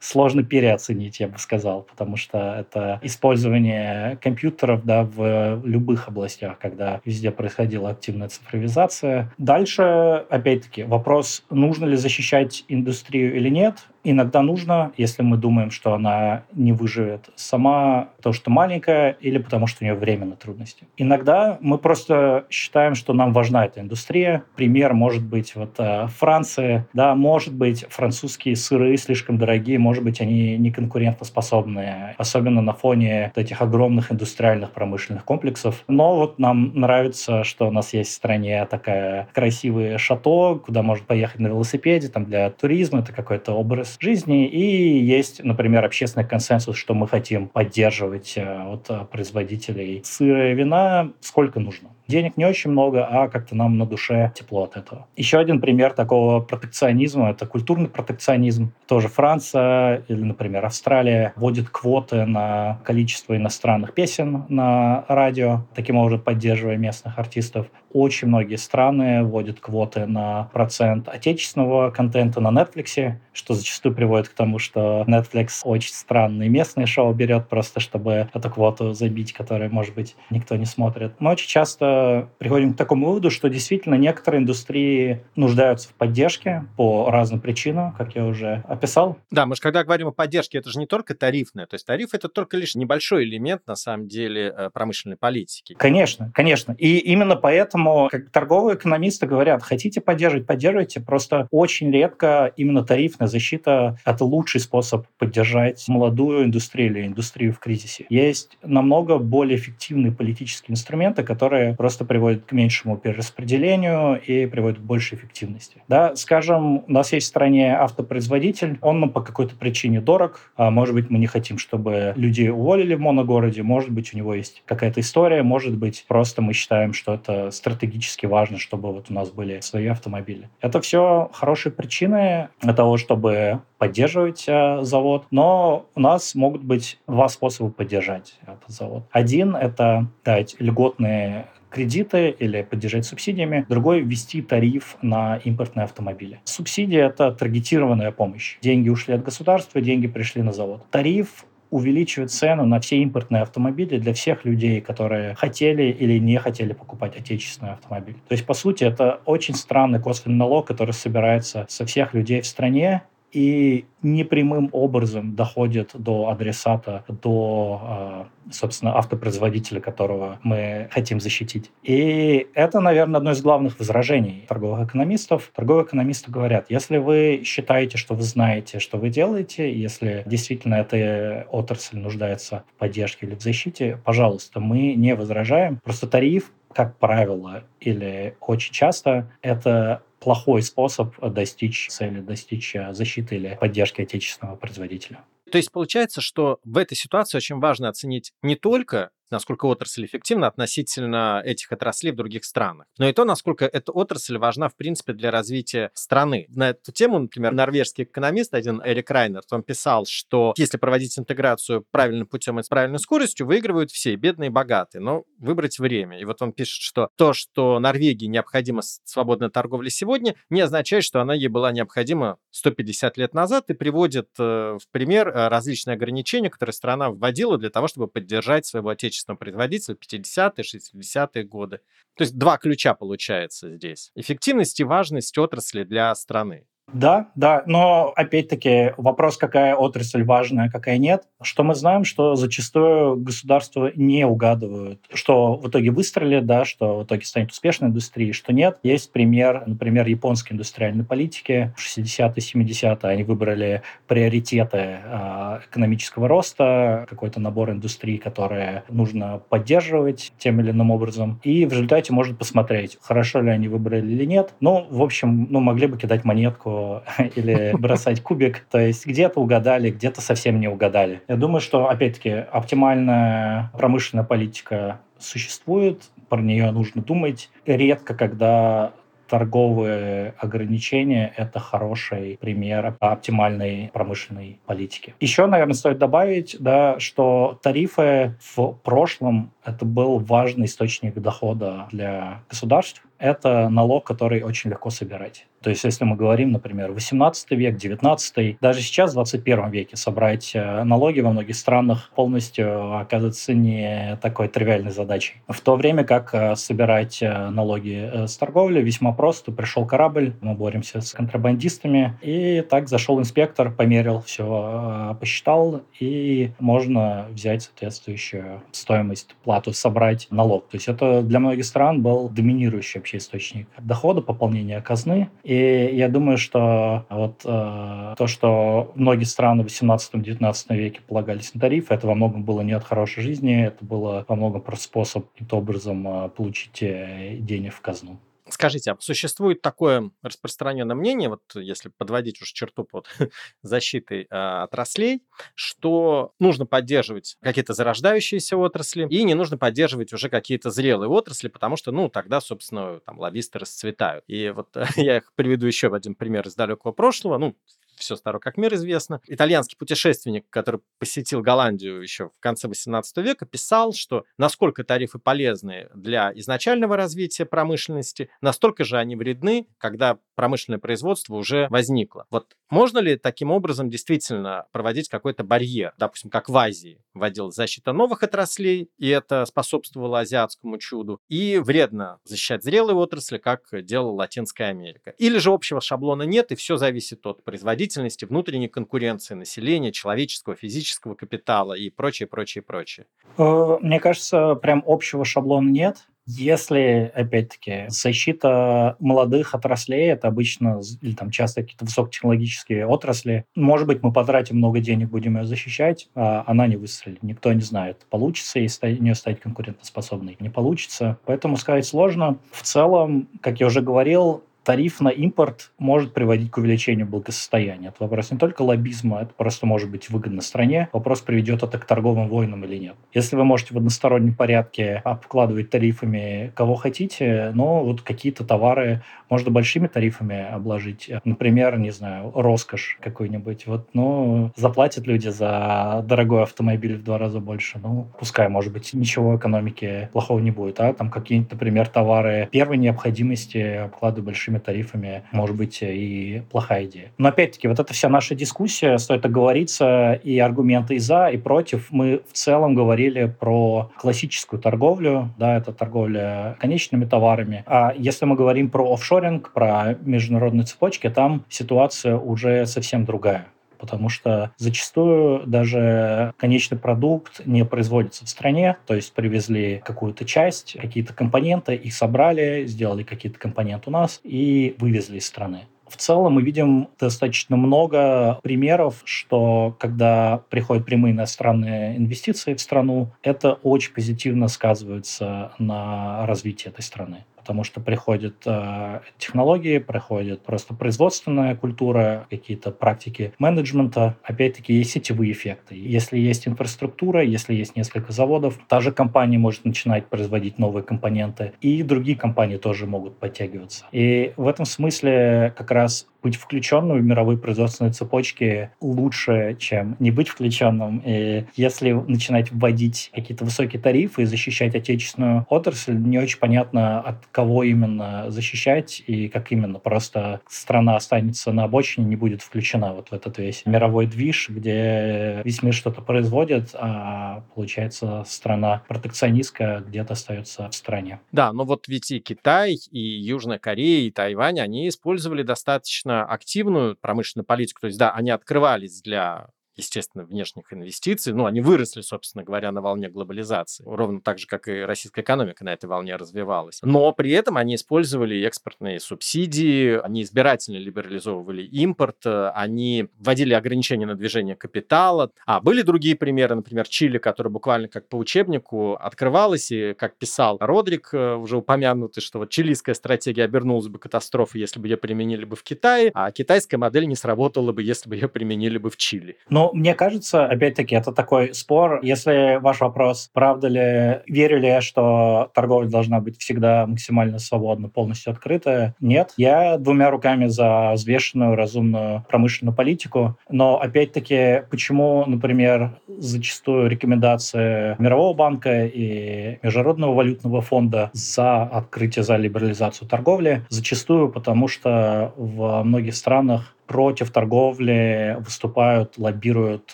сложно 0.00 0.42
переоценить, 0.42 1.20
я 1.20 1.28
бы 1.28 1.38
сказал, 1.38 1.82
потому 1.82 2.16
что 2.16 2.56
это 2.58 3.00
использование 3.02 4.18
компьютеров 4.22 4.84
да, 4.84 5.04
в 5.04 5.60
любых 5.64 6.08
областях, 6.08 6.58
когда 6.58 7.00
везде 7.04 7.30
происходила 7.30 7.90
активная 7.90 8.28
цифровизация. 8.28 9.32
Дальше, 9.38 10.24
опять-таки, 10.28 10.84
вопрос, 10.84 11.44
нужно 11.50 11.84
ли 11.86 11.96
защищать 11.96 12.64
индустрию 12.68 13.36
или 13.36 13.48
нет, 13.48 13.86
иногда 14.10 14.40
нужно, 14.42 14.92
если 14.96 15.22
мы 15.22 15.36
думаем, 15.36 15.70
что 15.70 15.92
она 15.94 16.44
не 16.52 16.72
выживет 16.72 17.28
сама, 17.34 18.10
потому 18.16 18.32
что 18.32 18.50
маленькая 18.50 19.16
или 19.20 19.38
потому 19.38 19.66
что 19.66 19.82
у 19.82 19.84
нее 19.84 19.94
временные 19.94 20.36
трудности. 20.36 20.86
Иногда 20.96 21.58
мы 21.60 21.78
просто 21.78 22.46
считаем, 22.48 22.94
что 22.94 23.12
нам 23.12 23.32
важна 23.32 23.64
эта 23.64 23.80
индустрия. 23.80 24.44
Пример 24.54 24.94
может 24.94 25.24
быть 25.24 25.56
вот 25.56 25.74
э, 25.78 26.06
Франция, 26.18 26.86
да, 26.92 27.14
может 27.14 27.52
быть 27.52 27.84
французские 27.88 28.54
сыры 28.54 28.96
слишком 28.96 29.38
дорогие, 29.38 29.78
может 29.86 30.02
быть 30.02 30.20
они 30.20 30.58
не 30.58 30.72
конкурентоспособные, 30.72 32.16
особенно 32.18 32.60
на 32.60 32.72
фоне 32.72 33.30
вот 33.32 33.40
этих 33.40 33.62
огромных 33.62 34.10
индустриальных 34.10 34.72
промышленных 34.72 35.24
комплексов. 35.24 35.84
Но 35.86 36.16
вот 36.16 36.40
нам 36.40 36.72
нравится, 36.74 37.44
что 37.44 37.68
у 37.68 37.70
нас 37.70 37.94
есть 37.94 38.10
в 38.10 38.14
стране 38.14 38.66
такая 38.66 39.28
красивая 39.32 39.96
шато, 39.98 40.60
куда 40.66 40.82
можно 40.82 41.06
поехать 41.06 41.40
на 41.40 41.46
велосипеде, 41.46 42.08
там 42.08 42.24
для 42.24 42.50
туризма, 42.50 42.98
это 42.98 43.12
какой-то 43.12 43.52
образ 43.52 43.96
жизни, 44.00 44.48
и 44.48 44.98
есть, 44.98 45.44
например, 45.44 45.84
общественный 45.84 46.26
консенсус, 46.26 46.76
что 46.76 46.94
мы 46.94 47.06
хотим 47.06 47.46
поддерживать 47.46 48.32
э, 48.36 48.72
от 48.72 48.90
э, 48.90 49.04
производителей 49.04 50.02
сыра 50.04 50.50
и 50.50 50.54
вина 50.54 51.12
сколько 51.20 51.60
нужно. 51.60 51.90
Денег 52.08 52.36
не 52.36 52.44
очень 52.44 52.70
много, 52.70 53.04
а 53.04 53.28
как-то 53.28 53.56
нам 53.56 53.78
на 53.78 53.86
душе 53.86 54.32
тепло 54.34 54.64
от 54.64 54.76
этого. 54.76 55.06
Еще 55.16 55.38
один 55.38 55.60
пример 55.60 55.92
такого 55.92 56.40
протекционизма— 56.40 57.30
это 57.30 57.46
культурный 57.46 57.88
протекционизм. 57.88 58.72
Тоже 58.86 59.08
Франция 59.08 60.04
или, 60.08 60.22
например, 60.22 60.64
Австралия 60.64 61.32
вводит 61.36 61.68
квоты 61.68 62.24
на 62.24 62.78
количество 62.84 63.36
иностранных 63.36 63.92
песен 63.92 64.44
на 64.48 65.04
радио, 65.08 65.62
таким 65.74 65.96
образом 65.96 66.20
поддерживая 66.20 66.76
местных 66.76 67.18
артистов. 67.18 67.66
Очень 67.92 68.28
многие 68.28 68.56
страны 68.56 69.24
вводят 69.24 69.58
квоты 69.58 70.06
на 70.06 70.50
процент 70.52 71.08
отечественного 71.08 71.90
контента 71.90 72.40
на 72.40 72.48
Netflix, 72.48 73.14
что 73.32 73.54
зачастую 73.54 73.94
приводит 73.94 74.28
к 74.28 74.34
тому, 74.34 74.58
что 74.58 75.04
Netflix 75.08 75.60
очень 75.64 75.92
странные 75.92 76.48
местные 76.48 76.86
шоу 76.86 77.12
берет 77.14 77.48
просто, 77.48 77.80
чтобы 77.80 78.28
эту 78.32 78.50
квоту 78.50 78.92
забить, 78.92 79.32
которую, 79.32 79.72
может 79.72 79.94
быть, 79.94 80.14
никто 80.30 80.56
не 80.56 80.66
смотрит. 80.66 81.14
Мы 81.18 81.32
очень 81.32 81.48
часто 81.48 81.95
приходим 82.38 82.74
к 82.74 82.76
такому 82.76 83.06
выводу, 83.06 83.30
что 83.30 83.48
действительно 83.48 83.94
некоторые 83.94 84.40
индустрии 84.40 85.24
нуждаются 85.34 85.88
в 85.88 85.94
поддержке 85.94 86.64
по 86.76 87.10
разным 87.10 87.40
причинам, 87.40 87.92
как 87.92 88.14
я 88.14 88.24
уже 88.24 88.64
описал. 88.68 89.18
Да, 89.30 89.46
мы 89.46 89.56
же 89.56 89.60
когда 89.60 89.84
говорим 89.84 90.08
о 90.08 90.12
поддержке, 90.12 90.58
это 90.58 90.70
же 90.70 90.78
не 90.78 90.86
только 90.86 91.14
тарифная. 91.14 91.66
То 91.66 91.74
есть 91.74 91.86
тариф— 91.86 92.10
это 92.12 92.28
только 92.28 92.56
лишь 92.56 92.74
небольшой 92.74 93.24
элемент, 93.24 93.62
на 93.66 93.76
самом 93.76 94.08
деле, 94.08 94.54
э, 94.56 94.70
промышленной 94.72 95.16
политики. 95.16 95.74
Конечно, 95.78 96.30
конечно. 96.34 96.72
И 96.78 96.98
именно 96.98 97.36
поэтому 97.36 97.66
Поэтому 97.66 98.08
как 98.10 98.30
торговые 98.30 98.76
экономисты 98.76 99.26
говорят, 99.26 99.62
хотите 99.62 100.00
поддерживать, 100.00 100.46
поддерживайте. 100.46 101.00
Просто 101.00 101.48
очень 101.50 101.90
редко 101.90 102.52
именно 102.56 102.84
тарифная 102.84 103.28
защита– 103.28 103.98
это 104.04 104.24
лучший 104.24 104.60
способ 104.60 105.06
поддержать 105.18 105.82
молодую 105.88 106.44
индустрию 106.44 106.90
или 106.90 107.06
индустрию 107.06 107.52
в 107.52 107.58
кризисе. 107.58 108.06
Есть 108.08 108.56
намного 108.62 109.18
более 109.18 109.58
эффективные 109.58 110.12
политические 110.12 110.72
инструменты, 110.74 111.22
которые 111.22 111.74
просто 111.86 112.04
приводят 112.04 112.46
к 112.46 112.50
меньшему 112.50 112.96
перераспределению 112.96 114.20
и 114.20 114.46
приводят 114.46 114.80
к 114.80 114.82
большей 114.82 115.18
эффективности. 115.18 115.84
Да, 115.86 116.16
скажем, 116.16 116.78
у 116.78 116.92
нас 116.92 117.12
есть 117.12 117.26
в 117.26 117.28
стране 117.28 117.76
автопроизводитель, 117.76 118.76
он 118.80 118.98
нам 118.98 119.10
по 119.10 119.20
какой-то 119.20 119.54
причине 119.54 120.00
дорог, 120.00 120.50
а 120.56 120.72
может 120.72 120.96
быть, 120.96 121.10
мы 121.10 121.20
не 121.20 121.28
хотим, 121.28 121.58
чтобы 121.58 122.12
люди 122.16 122.48
уволили 122.48 122.96
в 122.96 123.00
моногороде, 123.00 123.62
может 123.62 123.90
быть, 123.90 124.12
у 124.12 124.16
него 124.16 124.34
есть 124.34 124.64
какая-то 124.66 124.98
история, 124.98 125.44
может 125.44 125.76
быть, 125.76 126.04
просто 126.08 126.42
мы 126.42 126.54
считаем, 126.54 126.92
что 126.92 127.14
это 127.14 127.52
стратегически 127.52 128.26
важно, 128.26 128.58
чтобы 128.58 128.92
вот 128.92 129.06
у 129.08 129.14
нас 129.14 129.30
были 129.30 129.60
свои 129.60 129.86
автомобили. 129.86 130.50
Это 130.60 130.80
все 130.80 131.30
хорошие 131.32 131.70
причины 131.70 132.48
для 132.62 132.74
того, 132.74 132.96
чтобы 132.96 133.60
поддерживать 133.78 134.44
э, 134.48 134.82
завод, 134.82 135.26
но 135.30 135.86
у 135.94 136.00
нас 136.00 136.34
могут 136.34 136.64
быть 136.64 136.98
два 137.06 137.28
способа 137.28 137.70
поддержать 137.70 138.34
этот 138.42 138.70
завод. 138.70 139.04
Один— 139.12 139.54
это 139.56 140.08
дать 140.24 140.56
льготные 140.58 141.46
кредиты 141.70 142.30
или 142.30 142.62
поддержать 142.62 143.06
субсидиями, 143.06 143.66
другой— 143.68 144.00
ввести 144.02 144.42
тариф 144.42 144.96
на 145.02 145.36
импортные 145.36 145.84
автомобили. 145.84 146.40
Субсидия— 146.44 147.06
это 147.08 147.32
таргетированная 147.32 148.12
помощь. 148.12 148.58
Деньги 148.62 148.88
ушли 148.88 149.14
от 149.14 149.22
государства, 149.22 149.80
деньги 149.80 150.06
пришли 150.06 150.42
на 150.42 150.52
завод. 150.52 150.84
Тариф 150.90 151.44
увеличивает 151.70 152.30
цену 152.30 152.64
на 152.64 152.80
все 152.80 152.98
импортные 152.98 153.42
автомобили 153.42 153.98
для 153.98 154.14
всех 154.14 154.44
людей, 154.44 154.80
которые 154.80 155.34
хотели 155.34 155.84
или 155.84 156.18
не 156.18 156.38
хотели 156.38 156.72
покупать 156.72 157.16
отечественный 157.16 157.72
автомобиль. 157.72 158.14
То 158.28 158.32
есть, 158.32 158.46
по 158.46 158.54
сути, 158.54 158.84
это 158.84 159.20
очень 159.24 159.54
странный 159.54 160.00
косвенный 160.00 160.38
налог, 160.38 160.66
который 160.66 160.92
собирается 160.92 161.66
со 161.68 161.84
всех 161.84 162.14
людей 162.14 162.40
в 162.40 162.46
стране, 162.46 163.02
и 163.32 163.84
непрямым 164.02 164.70
образом 164.72 165.34
доходит 165.34 165.90
до 165.94 166.28
адресата, 166.28 167.04
до, 167.08 167.80
а, 167.82 168.28
собственно, 168.50 168.96
автопроизводителя, 168.96 169.80
которого 169.80 170.38
мы 170.42 170.88
хотим 170.90 171.20
защитить. 171.20 171.70
И 171.82 172.46
это, 172.54 172.80
наверное, 172.80 173.18
одно 173.18 173.32
из 173.32 173.42
главных 173.42 173.78
возражений 173.78 174.44
торговых 174.48 174.88
экономистов. 174.88 175.50
Торговые 175.54 175.84
экономисты 175.86 176.30
говорят, 176.30 176.66
если 176.68 176.98
вы 176.98 177.42
считаете, 177.44 177.98
что 177.98 178.14
вы 178.14 178.22
знаете, 178.22 178.78
что 178.78 178.96
вы 178.98 179.10
делаете, 179.10 179.72
если 179.72 180.22
действительно 180.26 180.76
эта 180.76 181.46
отрасль 181.50 181.98
нуждается 181.98 182.64
в 182.76 182.78
поддержке 182.78 183.26
или 183.26 183.34
в 183.34 183.42
защите, 183.42 184.00
пожалуйста, 184.04 184.60
мы 184.60 184.94
не 184.94 185.14
возражаем. 185.14 185.80
Просто 185.84 186.06
тариф 186.06 186.52
как 186.76 186.98
правило, 186.98 187.64
или 187.80 188.36
очень 188.38 188.74
часто, 188.74 189.30
это 189.40 190.02
плохой 190.26 190.60
способ 190.62 191.14
достичь 191.20 191.86
цели, 191.88 192.18
достичь 192.18 192.74
э, 192.74 192.92
защиты 192.92 193.36
или 193.36 193.56
поддержки 193.60 194.02
отечественного 194.02 194.56
производителя. 194.56 195.24
То 195.52 195.56
есть 195.56 195.70
получается, 195.70 196.20
что 196.20 196.58
в 196.64 196.78
этой 196.78 196.96
ситуации 196.96 197.38
очень 197.38 197.60
важно 197.60 197.88
оценить 197.88 198.32
не 198.42 198.56
только 198.56 199.10
насколько 199.30 199.66
отрасль 199.66 200.06
эффективна 200.06 200.46
относительно 200.46 201.42
этих 201.44 201.72
отраслей 201.72 202.12
в 202.12 202.16
других 202.16 202.44
странах. 202.44 202.86
Но 202.98 203.08
и 203.08 203.12
то, 203.12 203.24
насколько 203.24 203.64
эта 203.64 203.92
отрасль 203.92 204.38
важна, 204.38 204.68
в 204.68 204.76
принципе, 204.76 205.12
для 205.12 205.30
развития 205.30 205.90
страны. 205.94 206.46
На 206.48 206.70
эту 206.70 206.92
тему, 206.92 207.18
например, 207.18 207.52
норвежский 207.52 208.04
экономист, 208.04 208.54
один 208.54 208.80
Эрик 208.84 209.10
Райнерт, 209.10 209.52
он 209.52 209.62
писал, 209.62 210.06
что 210.06 210.54
если 210.56 210.78
проводить 210.78 211.18
интеграцию 211.18 211.84
правильным 211.90 212.26
путем 212.26 212.58
и 212.60 212.62
с 212.62 212.68
правильной 212.68 212.98
скоростью, 212.98 213.46
выигрывают 213.46 213.90
все, 213.90 214.14
бедные 214.16 214.48
и 214.48 214.50
богатые, 214.52 215.02
но 215.02 215.24
выбрать 215.38 215.78
время. 215.78 216.20
И 216.20 216.24
вот 216.24 216.42
он 216.42 216.52
пишет, 216.52 216.82
что 216.82 217.08
то, 217.16 217.32
что 217.32 217.78
Норвегии 217.78 218.26
необходима 218.26 218.82
свободная 218.82 219.50
торговля 219.50 219.90
сегодня, 219.90 220.34
не 220.50 220.60
означает, 220.60 221.04
что 221.04 221.20
она 221.20 221.34
ей 221.34 221.48
была 221.48 221.72
необходима 221.72 222.38
150 222.50 223.16
лет 223.16 223.34
назад 223.34 223.70
и 223.70 223.74
приводит 223.74 224.28
э, 224.38 224.78
в 224.80 224.88
пример 224.90 225.28
э, 225.28 225.48
различные 225.48 225.94
ограничения, 225.94 226.50
которые 226.50 226.72
страна 226.72 227.10
вводила 227.10 227.58
для 227.58 227.70
того, 227.70 227.88
чтобы 227.88 228.08
поддержать 228.08 228.66
своего 228.66 228.90
отечественного 228.90 229.15
отечественного 229.16 229.38
производителя 229.38 229.96
50-е, 229.96 230.64
60-е 230.64 231.44
годы. 231.44 231.80
То 232.16 232.22
есть 232.24 232.36
два 232.36 232.58
ключа 232.58 232.94
получается 232.94 233.74
здесь. 233.74 234.10
Эффективность 234.14 234.80
и 234.80 234.84
важность 234.84 235.36
отрасли 235.38 235.84
для 235.84 236.14
страны. 236.14 236.66
Да, 236.92 237.28
да, 237.34 237.64
но 237.66 238.12
опять-таки 238.14 238.94
вопрос, 238.96 239.36
какая 239.36 239.74
отрасль 239.74 240.22
важная, 240.22 240.70
какая 240.70 240.98
нет. 240.98 241.24
Что 241.42 241.64
мы 241.64 241.74
знаем, 241.74 242.04
что 242.04 242.36
зачастую 242.36 243.16
государства 243.16 243.90
не 243.96 244.24
угадывают, 244.24 245.00
что 245.12 245.56
в 245.56 245.68
итоге 245.68 245.90
выстрелит, 245.90 246.46
да, 246.46 246.64
что 246.64 246.98
в 247.00 247.04
итоге 247.04 247.26
станет 247.26 247.50
успешной 247.50 247.90
индустрией, 247.90 248.32
что 248.32 248.52
нет. 248.52 248.78
Есть 248.84 249.12
пример, 249.12 249.64
например, 249.66 250.06
японской 250.06 250.52
индустриальной 250.52 251.04
политики. 251.04 251.74
В 251.76 251.84
60-е, 251.84 252.32
70-е 252.36 253.10
они 253.10 253.24
выбрали 253.24 253.82
приоритеты 254.06 255.00
э, 255.02 255.60
экономического 255.68 256.28
роста, 256.28 257.04
какой-то 257.10 257.40
набор 257.40 257.72
индустрий, 257.72 258.18
которые 258.18 258.84
нужно 258.88 259.42
поддерживать 259.48 260.32
тем 260.38 260.60
или 260.60 260.70
иным 260.70 260.92
образом. 260.92 261.40
И 261.42 261.66
в 261.66 261.72
результате 261.72 262.12
можно 262.12 262.36
посмотреть, 262.36 262.96
хорошо 263.02 263.40
ли 263.40 263.50
они 263.50 263.66
выбрали 263.66 264.06
или 264.06 264.24
нет. 264.24 264.54
Ну, 264.60 264.86
в 264.88 265.02
общем, 265.02 265.48
ну, 265.50 265.58
могли 265.58 265.88
бы 265.88 265.98
кидать 265.98 266.24
монетку 266.24 266.75
или 267.36 267.74
бросать 267.78 268.22
кубик. 268.22 268.66
То 268.70 268.78
есть 268.78 269.06
где-то 269.06 269.40
угадали, 269.40 269.90
где-то 269.90 270.20
совсем 270.20 270.60
не 270.60 270.68
угадали. 270.68 271.22
Я 271.28 271.36
думаю, 271.36 271.60
что, 271.60 271.88
опять-таки, 271.88 272.30
оптимальная 272.30 273.70
промышленная 273.76 274.24
политика 274.24 275.00
существует, 275.18 276.02
про 276.28 276.40
нее 276.40 276.70
нужно 276.70 277.02
думать. 277.02 277.50
Редко, 277.64 278.14
когда 278.14 278.92
торговые 279.28 280.34
ограничения– 280.38 281.32
это 281.36 281.58
хороший 281.58 282.38
пример 282.40 282.96
оптимальной 283.00 283.90
промышленной 283.92 284.60
политики. 284.66 285.14
Еще, 285.20 285.46
наверное, 285.46 285.74
стоит 285.74 285.98
добавить, 285.98 286.56
да, 286.60 286.98
что 286.98 287.58
тарифы 287.62 288.36
в 288.54 288.72
прошлом– 288.84 289.52
это 289.64 289.84
был 289.84 290.18
важный 290.18 290.66
источник 290.66 291.14
дохода 291.14 291.88
для 291.90 292.42
государств. 292.48 293.02
Это 293.18 293.68
налог, 293.68 294.04
который 294.04 294.42
очень 294.42 294.70
легко 294.70 294.90
собирать. 294.90 295.46
То 295.66 295.70
есть, 295.70 295.82
если 295.82 296.04
мы 296.04 296.14
говорим, 296.14 296.52
например, 296.52 296.92
18 296.92 297.50
век, 297.52 297.76
19, 297.76 298.58
даже 298.60 298.80
сейчас, 298.82 299.10
в 299.10 299.14
21 299.14 299.70
веке, 299.70 299.96
собрать 299.96 300.52
э, 300.54 300.84
налоги 300.84 301.18
во 301.18 301.32
многих 301.32 301.56
странах 301.56 302.12
полностью 302.14 302.96
оказывается 302.96 303.52
не 303.52 304.16
такой 304.22 304.46
тривиальной 304.46 304.92
задачей. 304.92 305.42
В 305.48 305.60
то 305.60 305.74
время 305.74 306.04
как 306.04 306.32
э, 306.34 306.54
собирать 306.54 307.20
э, 307.20 307.48
налоги 307.50 308.26
с 308.28 308.36
торговли 308.36 308.80
весьма 308.80 309.10
просто. 309.10 309.50
Пришел 309.50 309.86
корабль, 309.86 310.34
мы 310.40 310.54
боремся 310.54 311.00
с 311.00 311.12
контрабандистами, 311.12 312.16
и 312.22 312.60
так 312.60 312.88
зашел 312.88 313.18
инспектор, 313.18 313.72
померил 313.72 314.20
все, 314.20 315.16
посчитал, 315.18 315.82
и 315.98 316.52
можно 316.60 317.26
взять 317.30 317.62
соответствующую 317.62 318.62
стоимость, 318.70 319.34
плату, 319.42 319.72
собрать 319.72 320.28
налог. 320.30 320.68
То 320.68 320.76
есть 320.76 320.86
это 320.86 321.22
для 321.22 321.40
многих 321.40 321.64
стран 321.64 322.02
был 322.02 322.28
доминирующий 322.28 323.00
вообще 323.06 323.18
источник 323.18 323.68
дохода, 323.78 324.20
пополнения 324.20 324.80
казны. 324.80 325.30
И 325.44 325.54
я 325.92 326.08
думаю, 326.08 326.38
что 326.38 327.06
вот 327.08 327.42
э, 327.44 328.14
то, 328.18 328.26
что 328.26 328.92
многие 328.96 329.24
страны 329.24 329.62
в 329.62 329.66
18-19 329.66 330.54
веке 330.70 331.00
полагались 331.06 331.54
на 331.54 331.60
тарифы, 331.60 331.94
это 331.94 332.08
во 332.08 332.16
многом 332.16 332.42
было 332.42 332.62
не 332.62 332.72
от 332.72 332.82
хорошей 332.82 333.22
жизни, 333.22 333.64
это 333.64 333.84
было 333.84 334.24
во 334.26 334.34
многом 334.34 334.60
просто 334.60 334.84
способ 334.84 335.30
каким-то 335.30 335.58
образом 335.58 336.06
э, 336.08 336.28
получить 336.30 336.82
э, 336.82 337.36
денег 337.38 337.74
в 337.74 337.80
казну. 337.80 338.18
Скажите, 338.48 338.92
а 338.92 338.96
существует 339.00 339.60
такое 339.60 340.12
распространенное 340.22 340.94
мнение, 340.94 341.28
вот 341.28 341.42
если 341.54 341.88
подводить 341.88 342.40
уж 342.40 342.52
черту 342.52 342.84
под 342.84 343.08
защитой 343.62 344.28
э, 344.30 344.34
отраслей, 344.36 345.24
что 345.56 346.32
нужно 346.38 346.64
поддерживать 346.64 347.36
какие-то 347.42 347.72
зарождающиеся 347.74 348.56
отрасли 348.56 349.08
и 349.10 349.24
не 349.24 349.34
нужно 349.34 349.58
поддерживать 349.58 350.12
уже 350.12 350.28
какие-то 350.28 350.70
зрелые 350.70 351.08
отрасли, 351.08 351.48
потому 351.48 351.76
что, 351.76 351.90
ну, 351.90 352.08
тогда, 352.08 352.40
собственно, 352.40 353.00
там 353.00 353.18
лоббисты 353.18 353.58
расцветают. 353.58 354.22
И 354.28 354.50
вот 354.50 354.68
я 354.96 355.16
их 355.16 355.32
приведу 355.34 355.66
еще 355.66 355.92
один 355.92 356.14
пример 356.14 356.46
из 356.46 356.54
далекого 356.54 356.92
прошлого. 356.92 357.38
Ну, 357.38 357.56
все 357.96 358.16
старо 358.16 358.38
как 358.38 358.56
мир 358.56 358.74
известно. 358.74 359.20
Итальянский 359.26 359.76
путешественник, 359.76 360.48
который 360.50 360.80
посетил 360.98 361.40
Голландию 361.40 362.00
еще 362.00 362.28
в 362.28 362.40
конце 362.40 362.68
18 362.68 363.16
века, 363.18 363.46
писал, 363.46 363.92
что 363.92 364.24
насколько 364.38 364.84
тарифы 364.84 365.18
полезны 365.18 365.88
для 365.94 366.32
изначального 366.34 366.96
развития 366.96 367.46
промышленности, 367.46 368.28
настолько 368.40 368.84
же 368.84 368.98
они 368.98 369.16
вредны, 369.16 369.66
когда 369.78 370.18
промышленное 370.34 370.78
производство 370.78 371.34
уже 371.34 371.66
возникло. 371.70 372.26
Вот 372.30 372.54
можно 372.70 372.98
ли 372.98 373.16
таким 373.16 373.50
образом 373.50 373.90
действительно 373.90 374.66
проводить 374.72 375.08
какой-то 375.08 375.44
барьер, 375.44 375.94
допустим, 375.98 376.30
как 376.30 376.48
в 376.48 376.56
Азии 376.56 377.00
вводил 377.14 377.50
защита 377.50 377.92
новых 377.92 378.22
отраслей, 378.22 378.90
и 378.98 379.08
это 379.08 379.44
способствовало 379.46 380.20
азиатскому 380.20 380.78
чуду, 380.78 381.20
и 381.28 381.58
вредно 381.58 382.18
защищать 382.24 382.62
зрелые 382.62 382.96
отрасли, 382.96 383.38
как 383.38 383.62
делала 383.84 384.12
Латинская 384.12 384.66
Америка. 384.66 385.10
Или 385.18 385.38
же 385.38 385.50
общего 385.50 385.80
шаблона 385.80 386.24
нет, 386.24 386.52
и 386.52 386.56
все 386.56 386.76
зависит 386.76 387.24
от 387.26 387.44
производительности, 387.86 388.24
внутренней 388.24 388.68
конкуренции 388.68 389.34
населения, 389.34 389.92
человеческого, 389.92 390.56
физического 390.56 391.14
капитала 391.14 391.74
и 391.74 391.90
прочее, 391.90 392.26
прочее, 392.26 392.62
прочее. 392.62 393.06
Э, 393.38 393.78
мне 393.80 394.00
кажется, 394.00 394.54
прям 394.56 394.82
общего 394.86 395.24
шаблона 395.24 395.70
нет. 395.70 395.96
Если, 396.28 397.12
опять-таки, 397.14 397.84
защита 397.86 398.96
молодых 398.98 399.54
отраслей, 399.54 400.10
это 400.10 400.26
обычно, 400.26 400.80
или 401.00 401.14
там 401.14 401.30
часто 401.30 401.62
какие-то 401.62 401.84
высокотехнологические 401.84 402.84
отрасли, 402.84 403.44
может 403.54 403.86
быть, 403.86 404.02
мы 404.02 404.12
потратим 404.12 404.56
много 404.56 404.80
денег, 404.80 405.08
будем 405.08 405.36
ее 405.36 405.44
защищать, 405.44 406.08
а 406.16 406.42
она 406.48 406.66
не 406.66 406.76
выстрелит. 406.76 407.22
Никто 407.22 407.52
не 407.52 407.60
знает, 407.60 408.06
получится 408.10 408.58
ей 408.58 408.68
стать, 408.68 409.00
нее 409.00 409.14
стать 409.14 409.38
конкурентоспособной. 409.38 410.36
Не 410.40 410.50
получится. 410.50 411.16
Поэтому 411.26 411.56
сказать 411.56 411.86
сложно. 411.86 412.38
В 412.50 412.62
целом, 412.62 413.28
как 413.40 413.60
я 413.60 413.66
уже 413.66 413.80
говорил, 413.80 414.42
тариф 414.66 415.00
на 415.00 415.10
импорт 415.10 415.70
может 415.78 416.12
приводить 416.12 416.50
к 416.50 416.58
увеличению 416.58 417.06
благосостояния. 417.06 417.88
Это 417.88 417.98
вопрос 418.00 418.32
не 418.32 418.36
только 418.36 418.62
лоббизма, 418.62 419.20
это 419.22 419.32
просто 419.32 419.64
может 419.64 419.88
быть 419.88 420.10
выгодно 420.10 420.42
стране. 420.42 420.88
Вопрос, 420.92 421.20
приведет 421.20 421.62
это 421.62 421.78
к 421.78 421.84
торговым 421.84 422.28
войнам 422.28 422.64
или 422.64 422.76
нет. 422.76 422.96
Если 423.14 423.36
вы 423.36 423.44
можете 423.44 423.74
в 423.74 423.76
одностороннем 423.76 424.34
порядке 424.34 425.00
обкладывать 425.04 425.70
тарифами 425.70 426.52
кого 426.56 426.74
хотите, 426.74 427.52
но 427.54 427.84
вот 427.84 428.02
какие-то 428.02 428.44
товары 428.44 429.02
можно 429.30 429.52
большими 429.52 429.86
тарифами 429.86 430.48
обложить. 430.48 431.10
Например, 431.24 431.78
не 431.78 431.92
знаю, 431.92 432.32
роскошь 432.34 432.98
какой-нибудь. 433.00 433.66
Вот, 433.68 433.88
ну, 433.92 434.50
заплатят 434.56 435.06
люди 435.06 435.28
за 435.28 436.04
дорогой 436.06 436.42
автомобиль 436.42 436.96
в 436.96 437.04
два 437.04 437.18
раза 437.18 437.38
больше. 437.38 437.78
Ну, 437.78 438.08
пускай, 438.18 438.48
может 438.48 438.72
быть, 438.72 438.92
ничего 438.94 439.36
экономики 439.36 440.08
плохого 440.12 440.40
не 440.40 440.50
будет. 440.50 440.80
А 440.80 440.92
там 440.92 441.10
какие-нибудь, 441.10 441.52
например, 441.52 441.86
товары 441.86 442.48
первой 442.50 442.78
необходимости 442.78 443.58
обкладывают 443.58 444.26
большими 444.26 444.55
большими 444.56 444.58
тарифами 444.58 445.22
может 445.32 445.56
быть 445.56 445.78
и 445.82 446.42
плохая 446.50 446.84
идея. 446.84 447.12
Но 447.18 447.28
опять-таки, 447.28 447.68
вот 447.68 447.78
эта 447.78 447.92
вся 447.92 448.08
наша 448.08 448.34
дискуссия, 448.34 448.98
стоит 448.98 449.24
оговориться, 449.24 450.14
и 450.24 450.38
аргументы 450.38 450.96
и 450.96 450.98
за, 450.98 451.28
и 451.28 451.36
против. 451.36 451.88
Мы 451.90 452.20
в 452.30 452.32
целом 452.32 452.74
говорили 452.74 453.26
про 453.26 453.90
классическую 453.98 454.60
торговлю, 454.60 455.30
да, 455.38 455.56
это 455.56 455.72
торговля 455.72 456.56
конечными 456.60 457.04
товарами. 457.04 457.64
А 457.66 457.92
если 457.96 458.26
мы 458.26 458.36
говорим 458.36 458.70
про 458.70 458.92
офшоринг, 458.92 459.52
про 459.52 459.96
международные 460.04 460.64
цепочки, 460.64 461.10
там 461.10 461.44
ситуация 461.48 462.16
уже 462.16 462.66
совсем 462.66 463.04
другая 463.04 463.46
потому 463.78 464.08
что 464.08 464.52
зачастую 464.56 465.46
даже 465.46 466.32
конечный 466.36 466.78
продукт 466.78 467.40
не 467.46 467.64
производится 467.64 468.24
в 468.24 468.28
стране, 468.28 468.76
то 468.86 468.94
есть 468.94 469.12
привезли 469.12 469.82
какую-то 469.84 470.24
часть, 470.24 470.76
какие-то 470.80 471.12
компоненты, 471.12 471.74
их 471.74 471.94
собрали, 471.94 472.66
сделали 472.66 473.02
какие-то 473.02 473.38
компоненты 473.38 473.90
у 473.90 473.92
нас 473.92 474.20
и 474.22 474.74
вывезли 474.78 475.18
из 475.18 475.26
страны. 475.26 475.62
В 475.88 475.96
целом 475.96 476.34
мы 476.34 476.42
видим 476.42 476.88
достаточно 476.98 477.56
много 477.56 478.40
примеров, 478.42 479.02
что 479.04 479.76
когда 479.78 480.42
приходят 480.50 480.84
прямые 480.84 481.12
иностранные 481.12 481.96
инвестиции 481.96 482.54
в 482.54 482.60
страну, 482.60 483.10
это 483.22 483.52
очень 483.62 483.92
позитивно 483.92 484.48
сказывается 484.48 485.52
на 485.58 486.26
развитии 486.26 486.68
этой 486.68 486.82
страны 486.82 487.24
потому 487.46 487.62
что 487.62 487.80
приходят 487.80 488.42
э, 488.44 489.00
технологии, 489.18 489.78
приходит 489.78 490.42
просто 490.42 490.74
производственная 490.74 491.54
культура, 491.54 492.26
какие-то 492.28 492.72
практики 492.72 493.34
менеджмента. 493.38 494.16
Опять-таки, 494.24 494.74
есть 494.74 494.90
сетевые 494.90 495.30
эффекты. 495.30 495.76
Если 495.76 496.18
есть 496.18 496.48
инфраструктура, 496.48 497.22
если 497.22 497.54
есть 497.54 497.76
несколько 497.76 498.12
заводов, 498.12 498.58
та 498.66 498.80
же 498.80 498.90
компания 498.90 499.38
может 499.38 499.64
начинать 499.64 500.06
производить 500.06 500.58
новые 500.58 500.82
компоненты, 500.82 501.52
и 501.60 501.84
другие 501.84 502.18
компании 502.18 502.56
тоже 502.56 502.86
могут 502.86 503.16
подтягиваться. 503.20 503.84
И 503.92 504.32
в 504.36 504.48
этом 504.48 504.64
смысле 504.64 505.54
как 505.56 505.70
раз 505.70 506.08
быть 506.26 506.34
включенным 506.34 506.98
в 506.98 507.04
мировые 507.04 507.38
производственные 507.38 507.92
цепочки 507.92 508.70
лучше, 508.80 509.56
чем 509.60 509.94
не 510.00 510.10
быть 510.10 510.26
включенным. 510.28 511.00
И 511.06 511.44
если 511.54 511.92
начинать 511.92 512.50
вводить 512.50 513.12
какие-то 513.14 513.44
высокие 513.44 513.80
тарифы 513.80 514.22
и 514.22 514.24
защищать 514.24 514.74
отечественную 514.74 515.46
отрасль, 515.48 515.94
не 515.94 516.18
очень 516.18 516.40
понятно, 516.40 517.00
от 517.00 517.24
кого 517.26 517.62
именно 517.62 518.28
защищать 518.28 519.04
и 519.06 519.28
как 519.28 519.52
именно. 519.52 519.78
Просто 519.78 520.40
страна 520.48 520.96
останется 520.96 521.52
на 521.52 521.62
обочине, 521.62 522.06
не 522.06 522.16
будет 522.16 522.42
включена 522.42 522.92
вот 522.92 523.10
в 523.10 523.12
этот 523.12 523.38
весь 523.38 523.64
мировой 523.64 524.06
движ, 524.06 524.48
где 524.48 525.42
весь 525.44 525.62
мир 525.62 525.74
что-то 525.74 526.00
производит, 526.00 526.70
а 526.74 527.44
получается 527.54 528.24
страна 528.26 528.82
протекционистская 528.88 529.80
где-то 529.80 530.14
остается 530.14 530.70
в 530.70 530.74
стране. 530.74 531.20
Да, 531.30 531.52
но 531.52 531.64
вот 531.64 531.86
ведь 531.86 532.10
и 532.10 532.18
Китай, 532.18 532.76
и 532.90 532.98
Южная 532.98 533.60
Корея, 533.60 534.08
и 534.08 534.10
Тайвань, 534.10 534.58
они 534.58 534.88
использовали 534.88 535.44
достаточно 535.44 536.15
активную 536.24 536.96
промышленную 536.96 537.44
политику. 537.46 537.80
То 537.80 537.86
есть, 537.88 537.98
да, 537.98 538.12
они 538.12 538.30
открывались 538.30 539.02
для 539.02 539.48
естественно, 539.76 540.24
внешних 540.24 540.72
инвестиций. 540.72 541.32
Ну, 541.32 541.46
они 541.46 541.60
выросли, 541.60 542.00
собственно 542.00 542.44
говоря, 542.44 542.72
на 542.72 542.80
волне 542.80 543.08
глобализации, 543.08 543.84
ровно 543.86 544.20
так 544.20 544.38
же, 544.38 544.46
как 544.46 544.68
и 544.68 544.80
российская 544.80 545.22
экономика 545.22 545.64
на 545.64 545.72
этой 545.72 545.86
волне 545.86 546.16
развивалась. 546.16 546.80
Но 546.82 547.12
при 547.12 547.30
этом 547.32 547.56
они 547.56 547.74
использовали 547.74 548.44
экспортные 548.44 549.00
субсидии, 549.00 549.98
они 549.98 550.22
избирательно 550.22 550.78
либерализовывали 550.78 551.62
импорт, 551.62 552.26
они 552.26 553.08
вводили 553.18 553.54
ограничения 553.54 554.06
на 554.06 554.14
движение 554.14 554.56
капитала. 554.56 555.30
А 555.46 555.60
были 555.60 555.82
другие 555.82 556.16
примеры, 556.16 556.54
например, 556.54 556.88
Чили, 556.88 557.18
который 557.18 557.52
буквально 557.52 557.88
как 557.88 558.08
по 558.08 558.16
учебнику 558.16 558.94
открывалась, 558.94 559.70
и, 559.70 559.94
как 559.94 560.16
писал 560.16 560.56
Родрик, 560.60 561.10
э, 561.12 561.34
уже 561.34 561.56
упомянутый, 561.56 562.22
что 562.22 562.38
вот 562.38 562.50
чилийская 562.50 562.94
стратегия 562.94 563.44
обернулась 563.44 563.88
бы 563.88 563.98
катастрофой, 563.98 564.60
если 564.60 564.80
бы 564.80 564.88
ее 564.88 564.96
применили 564.96 565.44
бы 565.44 565.56
в 565.56 565.62
Китае, 565.62 566.10
а 566.14 566.30
китайская 566.30 566.76
модель 566.76 567.06
не 567.06 567.14
сработала 567.14 567.72
бы, 567.72 567.82
если 567.82 568.08
бы 568.08 568.16
ее 568.16 568.28
применили 568.28 568.78
бы 568.78 568.90
в 568.90 568.96
Чили. 568.96 569.36
Но 569.48 569.65
мне 569.72 569.94
кажется, 569.94 570.46
опять-таки, 570.46 570.94
это 570.94 571.12
такой 571.12 571.54
спор. 571.54 572.00
Если 572.02 572.58
ваш 572.60 572.80
вопрос, 572.80 573.30
правда 573.32 573.68
ли, 573.68 574.22
верю 574.26 574.58
ли 574.58 574.68
я, 574.68 574.80
что 574.80 575.50
торговля 575.54 575.88
должна 575.88 576.20
быть 576.20 576.38
всегда 576.38 576.86
максимально 576.86 577.38
свободна, 577.38 577.88
полностью 577.88 578.32
открытая, 578.32 578.94
нет. 579.00 579.32
Я 579.36 579.78
двумя 579.78 580.10
руками 580.10 580.46
за 580.46 580.92
взвешенную, 580.94 581.54
разумную 581.54 582.24
промышленную 582.28 582.74
политику. 582.74 583.36
Но, 583.48 583.80
опять-таки, 583.80 584.62
почему, 584.70 585.24
например, 585.26 585.98
зачастую 586.08 586.88
рекомендации 586.88 587.96
Мирового 587.98 588.34
банка 588.34 588.86
и 588.86 589.58
Международного 589.62 590.14
валютного 590.14 590.60
фонда 590.60 591.10
за 591.12 591.62
открытие, 591.62 592.22
за 592.22 592.36
либерализацию 592.36 593.08
торговли, 593.08 593.62
зачастую 593.68 594.30
потому, 594.30 594.68
что 594.68 595.32
в 595.36 595.82
многих 595.82 596.14
странах 596.14 596.75
против 596.86 597.30
торговли 597.30 598.36
выступают, 598.40 599.18
лоббируют 599.18 599.92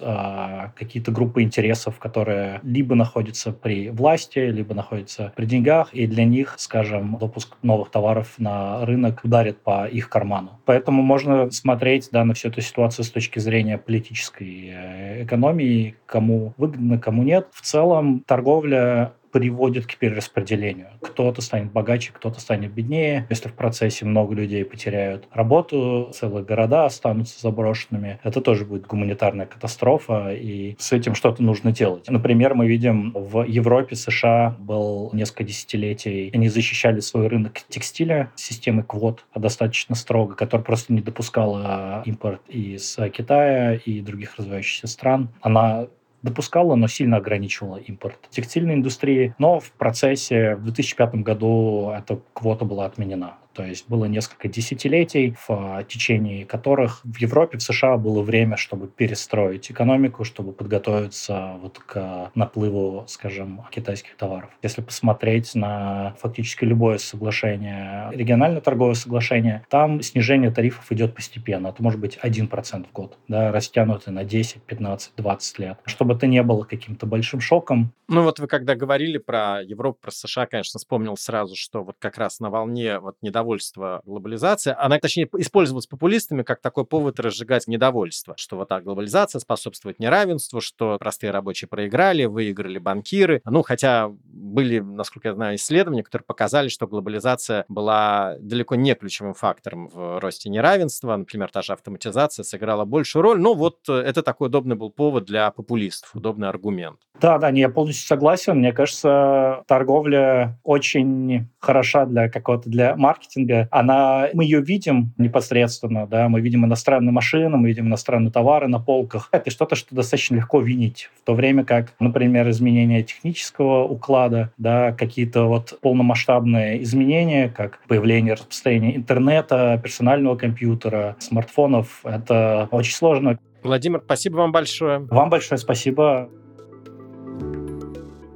э, 0.00 0.70
какие-то 0.76 1.10
группы 1.10 1.42
интересов, 1.42 1.98
которые 1.98 2.60
либо 2.62 2.94
находятся 2.94 3.52
при 3.52 3.90
власти, 3.90 4.38
либо 4.38 4.74
находятся 4.74 5.32
при 5.36 5.46
деньгах, 5.46 5.92
и 5.92 6.06
для 6.06 6.24
них, 6.24 6.54
скажем, 6.58 7.16
допуск 7.18 7.56
новых 7.62 7.90
товаров 7.90 8.34
на 8.38 8.84
рынок 8.84 9.20
ударит 9.24 9.58
по 9.62 9.86
их 9.86 10.08
карману. 10.08 10.60
Поэтому 10.64 11.02
можно 11.02 11.50
смотреть 11.50 12.08
да, 12.12 12.24
на 12.24 12.34
всю 12.34 12.48
эту 12.48 12.60
ситуацию 12.60 13.04
с 13.04 13.10
точки 13.10 13.38
зрения 13.38 13.78
политической 13.78 14.70
э, 14.72 15.24
экономии, 15.24 15.96
кому 16.06 16.54
выгодно, 16.56 16.98
кому 16.98 17.22
нет. 17.22 17.48
В 17.52 17.62
целом 17.62 18.22
торговля 18.26 19.12
приводит 19.32 19.86
к 19.86 19.96
перераспределению. 19.96 20.90
Кто-то 21.00 21.40
станет 21.40 21.72
богаче, 21.72 22.12
кто-то 22.12 22.40
станет 22.40 22.72
беднее. 22.72 23.26
Если 23.30 23.48
в 23.48 23.54
процессе 23.54 24.04
много 24.04 24.34
людей 24.34 24.64
потеряют 24.64 25.26
работу, 25.32 26.10
целые 26.14 26.44
города 26.44 26.84
останутся 26.84 27.40
заброшенными, 27.40 28.20
это 28.22 28.40
тоже 28.40 28.64
будет 28.64 28.86
гуманитарная 28.86 29.46
катастрофа, 29.46 30.32
и 30.32 30.76
с 30.78 30.92
этим 30.92 31.14
что-то 31.14 31.42
нужно 31.42 31.72
делать. 31.72 32.08
Например, 32.08 32.54
мы 32.54 32.66
видим 32.66 33.12
в 33.14 33.42
Европе, 33.44 33.96
США 33.96 34.56
был 34.58 35.10
несколько 35.12 35.44
десятилетий, 35.44 36.30
они 36.32 36.48
защищали 36.48 37.00
свой 37.00 37.28
рынок 37.28 37.60
текстиля 37.68 38.30
системой 38.36 38.84
квот 38.84 39.24
достаточно 39.34 39.94
строго, 39.94 40.34
которая 40.34 40.64
просто 40.64 40.92
не 40.92 41.00
допускала 41.00 42.02
импорт 42.04 42.42
из 42.48 42.98
Китая 43.12 43.74
и 43.74 44.00
других 44.00 44.36
развивающихся 44.36 44.86
стран. 44.86 45.30
Она 45.40 45.86
допускала, 46.22 46.74
но 46.74 46.88
сильно 46.88 47.16
ограничивала 47.16 47.76
импорт 47.76 48.18
текстильной 48.30 48.74
индустрии. 48.74 49.34
Но 49.38 49.60
в 49.60 49.72
процессе 49.72 50.56
в 50.56 50.64
2005 50.64 51.16
году 51.16 51.90
эта 51.96 52.20
квота 52.32 52.64
была 52.64 52.86
отменена. 52.86 53.38
То 53.54 53.64
есть 53.64 53.88
было 53.88 54.06
несколько 54.06 54.48
десятилетий, 54.48 55.36
в 55.46 55.84
течение 55.88 56.46
которых 56.46 57.00
в 57.04 57.16
Европе, 57.18 57.58
в 57.58 57.62
США 57.62 57.96
было 57.98 58.22
время, 58.22 58.56
чтобы 58.56 58.88
перестроить 58.88 59.70
экономику, 59.70 60.24
чтобы 60.24 60.52
подготовиться 60.52 61.58
вот 61.60 61.78
к 61.78 62.30
наплыву, 62.34 63.04
скажем, 63.08 63.64
китайских 63.70 64.16
товаров. 64.16 64.50
Если 64.62 64.80
посмотреть 64.80 65.54
на 65.54 66.14
фактически 66.20 66.64
любое 66.64 66.98
соглашение, 66.98 68.10
региональное 68.12 68.60
торговое 68.60 68.94
соглашение, 68.94 69.66
там 69.68 70.00
снижение 70.00 70.50
тарифов 70.50 70.90
идет 70.90 71.14
постепенно. 71.14 71.68
Это 71.68 71.82
может 71.82 72.00
быть 72.00 72.18
1% 72.22 72.86
в 72.88 72.92
год, 72.92 73.18
да, 73.28 73.52
растянутый 73.52 74.12
на 74.12 74.24
10, 74.24 74.62
15, 74.62 75.12
20 75.16 75.58
лет. 75.58 75.78
Чтобы 75.84 76.14
это 76.14 76.26
не 76.26 76.42
было 76.42 76.64
каким-то 76.64 77.06
большим 77.06 77.40
шоком. 77.40 77.92
Ну 78.08 78.22
вот 78.22 78.38
вы 78.38 78.46
когда 78.46 78.74
говорили 78.74 79.18
про 79.18 79.62
Европу, 79.62 79.98
про 80.02 80.10
США, 80.10 80.46
конечно, 80.46 80.78
вспомнил 80.78 81.16
сразу, 81.16 81.54
что 81.56 81.84
вот 81.84 81.96
как 81.98 82.18
раз 82.18 82.40
на 82.40 82.50
волне 82.50 82.98
вот 82.98 83.16
недавно 83.20 83.41
недовольство 83.42 84.02
глобализации, 84.04 84.74
она, 84.78 84.98
точнее, 84.98 85.28
использовалась 85.38 85.86
популистами 85.86 86.42
как 86.42 86.60
такой 86.60 86.84
повод 86.84 87.18
разжигать 87.20 87.66
недовольство, 87.66 88.34
что 88.36 88.56
вот 88.56 88.68
так 88.68 88.84
глобализация 88.84 89.40
способствует 89.40 89.98
неравенству, 89.98 90.60
что 90.60 90.96
простые 90.98 91.30
рабочие 91.30 91.68
проиграли, 91.68 92.24
выиграли 92.24 92.78
банкиры. 92.78 93.42
Ну, 93.44 93.62
хотя 93.62 94.10
были, 94.24 94.78
насколько 94.80 95.28
я 95.28 95.34
знаю, 95.34 95.56
исследования, 95.56 96.02
которые 96.02 96.24
показали, 96.24 96.68
что 96.68 96.86
глобализация 96.86 97.64
была 97.68 98.36
далеко 98.40 98.76
не 98.76 98.94
ключевым 98.94 99.34
фактором 99.34 99.88
в 99.88 100.20
росте 100.20 100.48
неравенства. 100.48 101.16
Например, 101.16 101.50
та 101.50 101.62
же 101.62 101.72
автоматизация 101.72 102.44
сыграла 102.44 102.84
большую 102.84 103.22
роль. 103.22 103.40
Ну, 103.40 103.54
вот 103.54 103.78
э, 103.88 103.92
это 103.94 104.22
такой 104.22 104.48
удобный 104.48 104.76
был 104.76 104.90
повод 104.90 105.24
для 105.24 105.50
популистов, 105.50 106.14
удобный 106.14 106.48
аргумент. 106.48 106.98
Да, 107.20 107.38
да, 107.38 107.50
я 107.50 107.68
полностью 107.68 108.06
согласен. 108.06 108.58
Мне 108.58 108.72
кажется, 108.72 109.62
торговля 109.66 110.58
очень 110.62 111.48
хороша 111.60 112.06
для 112.06 112.28
какого-то 112.28 112.68
для 112.68 112.96
маркетинга. 112.96 113.31
Она, 113.70 114.28
мы 114.34 114.44
ее 114.44 114.60
видим 114.60 115.12
непосредственно, 115.18 116.06
да, 116.06 116.28
мы 116.28 116.40
видим 116.40 116.64
иностранные 116.64 117.12
машины, 117.12 117.56
мы 117.56 117.68
видим 117.68 117.86
иностранные 117.86 118.30
товары 118.30 118.68
на 118.68 118.78
полках. 118.78 119.28
Это 119.32 119.50
что-то, 119.50 119.74
что 119.74 119.94
достаточно 119.94 120.36
легко 120.36 120.60
винить, 120.60 121.10
в 121.20 121.24
то 121.24 121.34
время 121.34 121.64
как, 121.64 121.94
например, 122.00 122.48
изменение 122.50 123.02
технического 123.02 123.84
уклада, 123.84 124.52
да, 124.56 124.92
какие-то 124.92 125.44
вот 125.44 125.78
полномасштабные 125.80 126.82
изменения, 126.82 127.48
как 127.48 127.80
появление 127.88 128.34
распространения 128.34 128.96
интернета, 128.96 129.80
персонального 129.82 130.36
компьютера, 130.36 131.16
смартфонов, 131.18 132.00
это 132.04 132.68
очень 132.70 132.94
сложно. 132.94 133.38
Владимир, 133.62 134.02
спасибо 134.04 134.36
вам 134.38 134.52
большое. 134.52 134.98
Вам 134.98 135.30
большое 135.30 135.58
спасибо. 135.58 136.28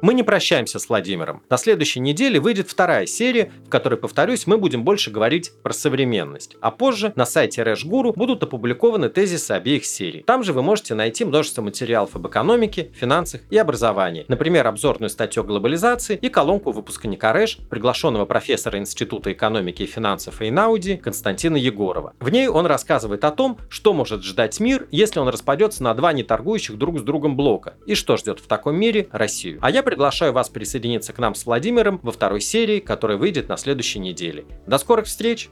Мы 0.06 0.14
не 0.14 0.22
прощаемся 0.22 0.78
с 0.78 0.88
Владимиром. 0.88 1.42
На 1.50 1.56
следующей 1.56 1.98
неделе 1.98 2.38
выйдет 2.38 2.70
вторая 2.70 3.06
серия, 3.06 3.50
в 3.66 3.68
которой, 3.68 3.96
повторюсь, 3.96 4.46
мы 4.46 4.56
будем 4.56 4.84
больше 4.84 5.10
говорить 5.10 5.50
про 5.64 5.72
современность. 5.72 6.56
А 6.60 6.70
позже 6.70 7.12
на 7.16 7.26
сайте 7.26 7.64
Рэш-Гуру 7.64 8.12
будут 8.12 8.40
опубликованы 8.44 9.08
тезисы 9.08 9.50
обеих 9.50 9.84
серий. 9.84 10.22
Там 10.22 10.44
же 10.44 10.52
вы 10.52 10.62
можете 10.62 10.94
найти 10.94 11.24
множество 11.24 11.60
материалов 11.60 12.14
об 12.14 12.28
экономике, 12.28 12.92
финансах 12.94 13.40
и 13.50 13.58
образовании. 13.58 14.24
Например, 14.28 14.68
обзорную 14.68 15.10
статью 15.10 15.42
о 15.42 15.46
глобализации 15.46 16.16
и 16.22 16.28
колонку 16.28 16.70
выпускника 16.70 17.32
Рэш, 17.32 17.58
приглашенного 17.68 18.26
профессора 18.26 18.78
Института 18.78 19.32
экономики 19.32 19.82
и 19.82 19.86
финансов 19.86 20.40
Эйнауди 20.40 20.98
Константина 20.98 21.56
Егорова. 21.56 22.12
В 22.20 22.28
ней 22.28 22.46
он 22.46 22.66
рассказывает 22.66 23.24
о 23.24 23.32
том, 23.32 23.58
что 23.68 23.92
может 23.92 24.22
ждать 24.22 24.60
мир, 24.60 24.86
если 24.92 25.18
он 25.18 25.26
распадется 25.26 25.82
на 25.82 25.92
два 25.94 26.12
неторгующих 26.12 26.78
друг 26.78 27.00
с 27.00 27.02
другом 27.02 27.36
блока, 27.36 27.74
и 27.86 27.96
что 27.96 28.16
ждет 28.16 28.38
в 28.38 28.46
таком 28.46 28.76
мире 28.76 29.08
Россию. 29.10 29.58
А 29.62 29.68
я 29.72 29.82
приглашаю 29.96 30.34
вас 30.34 30.50
присоединиться 30.50 31.14
к 31.14 31.18
нам 31.18 31.34
с 31.34 31.46
Владимиром 31.46 32.00
во 32.02 32.12
второй 32.12 32.42
серии, 32.42 32.80
которая 32.80 33.16
выйдет 33.16 33.48
на 33.48 33.56
следующей 33.56 33.98
неделе. 33.98 34.44
До 34.66 34.76
скорых 34.76 35.06
встреч! 35.06 35.48